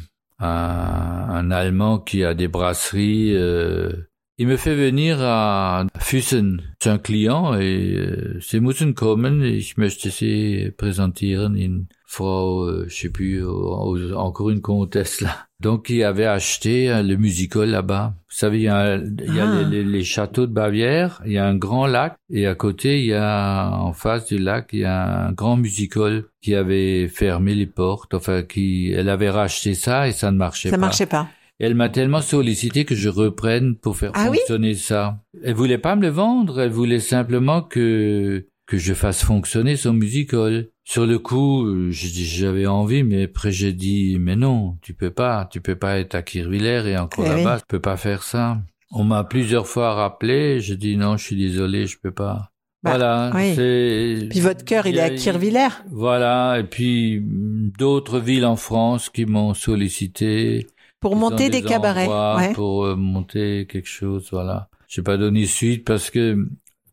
un, 0.43 1.29
un 1.29 1.51
Allemand 1.51 1.99
qui 1.99 2.23
a 2.23 2.33
des 2.33 2.47
brasseries. 2.47 3.33
euh, 3.35 3.91
Il 4.37 4.47
me 4.47 4.57
fait 4.57 4.75
venir 4.75 5.17
à 5.21 5.85
Füssen. 5.99 6.61
C'est 6.81 6.89
un 6.89 6.97
client 6.97 7.53
et 7.55 7.95
euh, 7.95 8.39
Sie 8.41 8.59
müssen 8.59 8.93
kommen. 8.93 9.43
Ich 9.43 9.77
möchte 9.77 10.09
Sie 10.09 10.71
präsentieren 10.75 11.55
in 11.55 11.87
Euh, 12.21 12.85
je 12.87 12.95
sais 12.95 13.09
plus, 13.09 13.43
euh, 13.43 14.15
encore 14.15 14.49
une 14.49 14.61
comtesse 14.61 15.21
là. 15.21 15.35
Donc, 15.59 15.89
il 15.89 16.03
avait 16.03 16.25
acheté 16.25 16.89
euh, 16.91 17.01
le 17.03 17.15
musical 17.15 17.69
là-bas. 17.69 18.13
Vous 18.17 18.35
savez, 18.37 18.57
il 18.59 18.63
y 18.63 18.67
a, 18.67 18.95
il 18.97 19.35
y 19.35 19.39
a 19.39 19.47
Ah. 19.49 19.63
les, 19.63 19.83
les- 19.83 19.89
les 19.89 20.03
châteaux 20.03 20.45
de 20.45 20.51
Bavière, 20.53 21.21
il 21.25 21.31
y 21.31 21.37
a 21.37 21.45
un 21.47 21.55
grand 21.55 21.87
lac, 21.87 22.15
et 22.29 22.45
à 22.47 22.55
côté, 22.55 22.99
il 22.99 23.05
y 23.05 23.13
a, 23.13 23.71
en 23.71 23.93
face 23.93 24.25
du 24.27 24.37
lac, 24.37 24.69
il 24.73 24.79
y 24.79 24.85
a 24.85 25.27
un 25.27 25.31
grand 25.31 25.55
musical 25.57 26.25
qui 26.41 26.53
avait 26.55 27.07
fermé 27.07 27.55
les 27.55 27.65
portes, 27.67 28.13
enfin, 28.13 28.43
qui, 28.43 28.91
elle 28.91 29.09
avait 29.09 29.29
racheté 29.29 29.73
ça 29.73 30.07
et 30.07 30.11
ça 30.11 30.31
ne 30.31 30.37
marchait 30.37 30.69
Ça 30.69 30.75
pas. 30.77 30.81
marchait 30.81 31.05
pas. 31.05 31.27
Elle 31.59 31.75
m'a 31.75 31.87
tellement 31.89 32.19
sollicité 32.21 32.83
que 32.83 32.95
je 32.95 33.07
reprenne 33.09 33.75
pour 33.77 33.95
faire 33.95 34.11
Ah 34.15 34.27
oui 34.29 34.37
fonctionner 34.39 34.73
ça. 34.73 35.19
Elle 35.43 35.53
voulait 35.53 35.77
pas 35.77 35.95
me 35.95 36.01
le 36.01 36.09
vendre, 36.09 36.59
elle 36.59 36.71
voulait 36.71 36.99
simplement 36.99 37.61
que 37.61 38.45
que 38.65 38.77
je 38.77 38.93
fasse 38.93 39.23
fonctionner 39.23 39.75
son 39.75 39.93
musical. 39.93 40.67
Sur 40.85 41.05
le 41.05 41.17
coup, 41.17 41.65
euh, 41.65 41.91
j'ai 41.91 42.09
dit 42.09 42.25
j'avais 42.25 42.67
envie, 42.67 43.03
mais 43.03 43.23
après 43.23 43.51
j'ai 43.51 43.73
dit 43.73 44.17
mais 44.19 44.35
non, 44.35 44.77
tu 44.81 44.93
peux 44.93 45.11
pas, 45.11 45.47
tu 45.49 45.61
peux 45.61 45.75
pas 45.75 45.99
être 45.99 46.15
à 46.15 46.21
Kirvillers 46.21 46.87
et 46.87 46.97
encore 46.97 47.25
Eh 47.25 47.29
là-bas, 47.29 47.59
tu 47.59 47.65
peux 47.67 47.79
pas 47.79 47.97
faire 47.97 48.23
ça. 48.23 48.61
On 48.91 49.03
m'a 49.03 49.23
plusieurs 49.23 49.65
fois 49.65 49.93
rappelé, 49.93 50.59
j'ai 50.59 50.75
dit 50.75 50.97
non, 50.97 51.17
je 51.17 51.23
suis 51.23 51.35
désolé, 51.37 51.87
je 51.87 51.97
peux 51.97 52.11
pas. 52.11 52.51
Bah, 52.83 52.91
voilà, 52.91 53.31
oui. 53.33 54.27
Puis 54.29 54.41
votre 54.41 54.65
cœur, 54.65 54.85
il 54.87 54.97
est 54.97 55.01
à 55.01 55.09
Kirvillers. 55.09 55.69
Voilà, 55.89 56.59
et 56.59 56.65
puis 56.65 57.21
d'autres 57.23 58.19
villes 58.19 58.45
en 58.45 58.57
France 58.57 59.09
qui 59.09 59.25
m'ont 59.25 59.53
sollicité. 59.53 60.67
Pour 60.99 61.15
monter 61.15 61.45
ont 61.45 61.49
des 61.49 61.61
cabarets. 61.61 62.07
Ouais. 62.07 62.53
Pour 62.53 62.85
euh, 62.85 62.95
monter 62.95 63.67
quelque 63.67 63.87
chose, 63.87 64.27
voilà. 64.31 64.69
Je 64.89 64.99
n'ai 64.99 65.03
pas 65.03 65.17
donné 65.17 65.45
suite 65.45 65.85
parce 65.85 66.09
que 66.09 66.37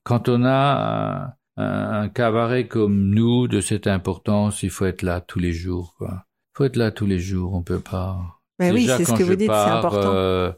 quand 0.04 0.28
on 0.28 0.44
a 0.44 1.36
un, 1.56 2.08
cabaret 2.08 2.66
comme 2.66 3.10
nous 3.10 3.48
de 3.48 3.60
cette 3.60 3.86
importance, 3.86 4.62
il 4.62 4.70
faut 4.70 4.86
être 4.86 5.02
là 5.02 5.20
tous 5.20 5.38
les 5.38 5.52
jours, 5.52 5.94
quoi. 5.98 6.24
Il 6.54 6.56
faut 6.56 6.64
être 6.64 6.76
là 6.76 6.90
tous 6.90 7.06
les 7.06 7.18
jours, 7.18 7.54
on 7.54 7.62
peut 7.62 7.80
pas. 7.80 8.18
Ben 8.58 8.74
oui, 8.74 8.82
Déjà, 8.82 8.98
c'est 8.98 9.04
ce 9.04 9.12
que 9.14 9.22
vous 9.22 9.36
dites, 9.36 9.50
c'est 9.50 9.70
important. 9.70 10.12
euh, 10.14 10.52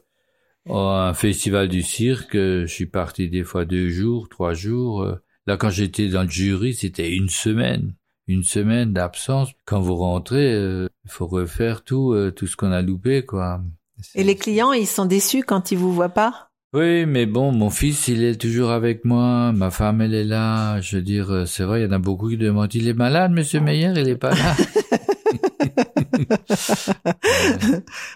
à 0.69 1.09
un 1.09 1.15
festival 1.15 1.69
du 1.69 1.83
cirque, 1.83 2.35
je 2.35 2.67
suis 2.67 2.87
parti 2.87 3.29
des 3.29 3.45
fois 3.45 3.65
deux 3.65 3.89
jours, 3.89 4.29
trois 4.29 4.55
jours. 4.55 5.03
euh. 5.03 5.17
Là, 5.47 5.57
quand 5.57 5.71
j'étais 5.71 6.09
dans 6.09 6.23
le 6.23 6.29
jury, 6.29 6.75
c'était 6.75 7.11
une 7.11 7.29
semaine. 7.29 7.95
Une 8.29 8.45
semaine 8.45 8.93
d'absence. 8.93 9.51
Quand 9.65 9.81
vous 9.81 9.97
rentrez, 9.97 10.55
euh, 10.55 10.89
il 11.05 11.11
faut 11.11 11.27
refaire 11.27 11.83
tout, 11.83 12.13
euh, 12.13 12.31
tout 12.31 12.47
ce 12.47 12.57
qu'on 12.57 12.71
a 12.71 12.81
loupé, 12.81 13.25
quoi. 13.25 13.61
Et 14.15 14.23
les 14.23 14.37
clients, 14.37 14.73
ils 14.73 14.87
sont 14.87 15.05
déçus 15.05 15.43
quand 15.43 15.73
ils 15.73 15.79
vous 15.79 15.93
voient 15.93 16.09
pas? 16.09 16.52
Oui, 16.75 17.05
mais 17.05 17.27
bon, 17.27 17.53
mon 17.53 17.69
fils, 17.69 18.09
il 18.09 18.25
est 18.25 18.41
toujours 18.41 18.71
avec 18.71 19.05
moi. 19.05 19.53
Ma 19.53 19.71
femme, 19.71 20.01
elle 20.01 20.15
est 20.15 20.25
là. 20.25 20.81
Je 20.81 20.97
veux 20.97 21.03
dire, 21.03 21.31
euh, 21.31 21.45
c'est 21.45 21.65
vrai, 21.65 21.81
il 21.81 21.85
y 21.85 21.87
en 21.87 21.93
a 21.93 21.99
beaucoup 21.99 22.31
qui 22.31 22.39
demandent, 22.39 22.75
il 22.75 22.89
est 22.89 22.95
malade, 22.95 23.31
monsieur 23.31 23.61
Meyer, 23.61 23.93
il 23.95 24.09
est 24.09 24.17
pas 24.17 24.31
là. 24.31 24.57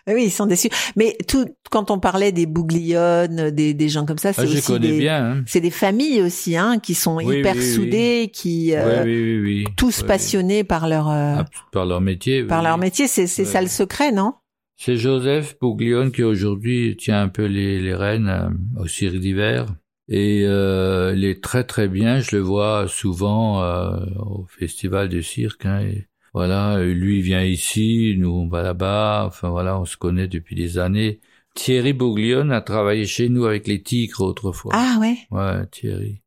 Eh 0.07 0.15
Oui, 0.15 0.25
ils 0.27 0.31
sont 0.31 0.47
déçus. 0.47 0.69
Mais 0.97 1.17
tout, 1.29 1.47
quand 1.71 1.91
on 1.91 1.99
parlait 1.99 2.31
des 2.33 2.47
bouglionnes, 2.47 3.51
des, 3.51 3.75
des 3.75 3.89
gens 3.89 4.07
comme 4.07 4.19
ça, 4.19 4.33
c'est 4.33 4.43
Ah, 4.43 4.47
je 4.47 4.59
aussi 4.59 4.79
des. 4.81 5.09
Hein. 5.09 5.43
c'est 5.47 5.61
des 5.61 5.71
familles 5.71 6.23
aussi, 6.23 6.57
hein, 6.57 6.79
qui 6.79 6.95
sont 6.95 7.17
Oui, 7.17 7.39
hyper 7.39 7.55
oui, 7.55 7.61
oui. 7.61 7.73
soudées, 7.75 8.31
qui 8.33 8.73
euh, 8.75 9.65
tous 9.77 10.03
passionnés 10.03 10.63
par 10.65 10.89
leur 10.89 11.09
euh, 11.11 11.37
Ah, 11.39 11.45
par 11.73 11.85
leur 11.87 12.01
métier. 12.01 12.45
par 12.45 12.63
leur 12.63 12.79
métier. 12.79 13.09
C'est 13.09 13.27
c'est 13.27 13.45
ça 13.45 13.61
le 13.61 13.69
secret, 13.69 14.13
non? 14.13 14.35
C'est 14.77 14.97
Joseph 14.97 15.59
Bouglione 15.61 16.13
qui 16.13 16.23
aujourd'hui 16.23 16.97
tient 16.97 17.23
un 17.23 17.29
peu 17.29 17.47
les, 17.47 17.81
les 17.81 17.95
rênes 17.95 18.29
euh, 18.29 18.83
au 18.83 18.87
cirque 18.87 19.17
d'hiver. 19.17 19.67
Et 20.09 20.43
euh, 20.45 21.15
il 21.17 21.25
est 21.25 21.43
très 21.43 21.65
très 21.65 21.89
bien, 21.89 22.21
je 22.21 22.37
le 22.37 22.43
vois 22.43 22.87
souvent 22.87 23.63
euh, 23.65 23.97
au 24.19 24.47
festival 24.47 25.09
de 25.09 25.21
cirque. 25.21 25.67
Hein, 25.67 25.81
et 25.81 26.07
voilà, 26.35 26.81
lui 26.85 27.23
vient 27.23 27.43
ici, 27.43 28.15
nous 28.19 28.31
on 28.31 28.49
va 28.49 28.63
là-bas. 28.63 29.25
Enfin 29.27 29.49
voilà, 29.49 29.81
on 29.81 29.85
se 29.85 29.97
connaît 29.97 30.29
depuis 30.29 30.55
des 30.55 30.79
années. 30.79 31.21
Thierry 31.55 31.95
Bouglione 31.95 32.53
a 32.53 32.61
travaillé 32.61 33.07
chez 33.07 33.29
nous 33.31 33.47
avec 33.47 33.67
les 33.67 33.83
tigres 33.83 34.21
autrefois. 34.21 34.73
Ah 34.75 34.99
ouais. 35.01 35.17
Ouais, 35.31 35.67
Thierry. 35.73 36.21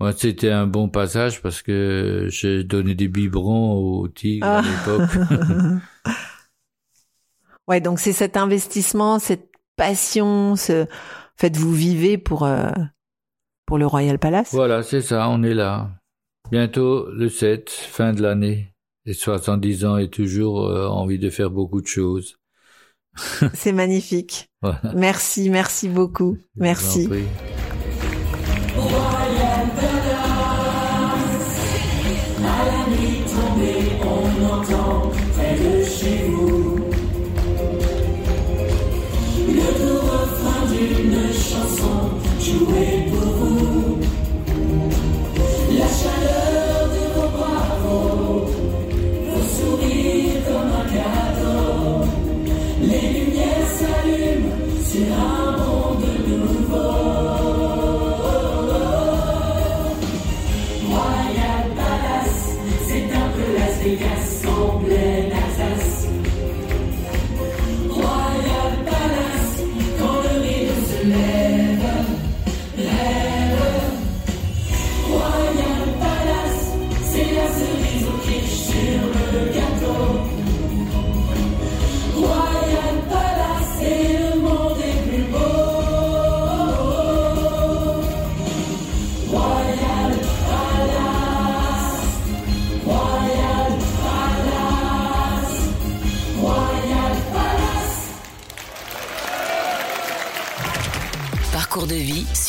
Ouais, 0.00 0.12
c'était 0.16 0.50
un 0.50 0.66
bon 0.66 0.88
passage 0.88 1.42
parce 1.42 1.62
que 1.62 2.26
j'ai 2.30 2.62
donné 2.62 2.94
des 2.94 3.08
biberons 3.08 3.72
aux 3.72 4.06
tigres 4.08 4.46
à 4.46 4.58
Ah. 4.58 4.62
l'époque. 4.62 5.10
ouais, 7.70 7.80
donc 7.80 8.00
c'est 8.00 8.12
cet 8.12 8.36
investissement, 8.36 9.18
cette 9.18 9.48
passion, 9.76 10.56
ce 10.56 10.82
en 10.82 10.86
fait 11.38 11.56
vous 11.56 11.72
vivez 11.72 12.18
pour 12.18 12.42
euh, 12.42 12.70
pour 13.64 13.78
le 13.78 13.86
Royal 13.86 14.18
Palace? 14.18 14.52
voilà, 14.52 14.82
c'est 14.82 15.00
ça, 15.00 15.28
on 15.30 15.42
est 15.42 15.54
là. 15.54 15.90
Bientôt 16.50 17.08
le 17.10 17.28
7, 17.28 17.70
fin 17.70 18.12
de 18.12 18.20
l'année. 18.20 18.74
Et 19.06 19.14
70 19.14 19.84
ans 19.86 19.96
et 19.96 20.10
toujours 20.10 20.66
euh, 20.66 20.86
envie 20.86 21.18
de 21.18 21.30
faire 21.30 21.50
beaucoup 21.50 21.80
de 21.80 21.86
choses. 21.86 22.36
C'est 23.54 23.72
magnifique. 23.72 24.50
Voilà. 24.60 24.92
Merci, 24.94 25.48
merci 25.48 25.88
beaucoup. 25.88 26.36
Je 26.36 26.42
vous 26.56 26.60
en 26.60 26.64
Merci. 26.64 27.08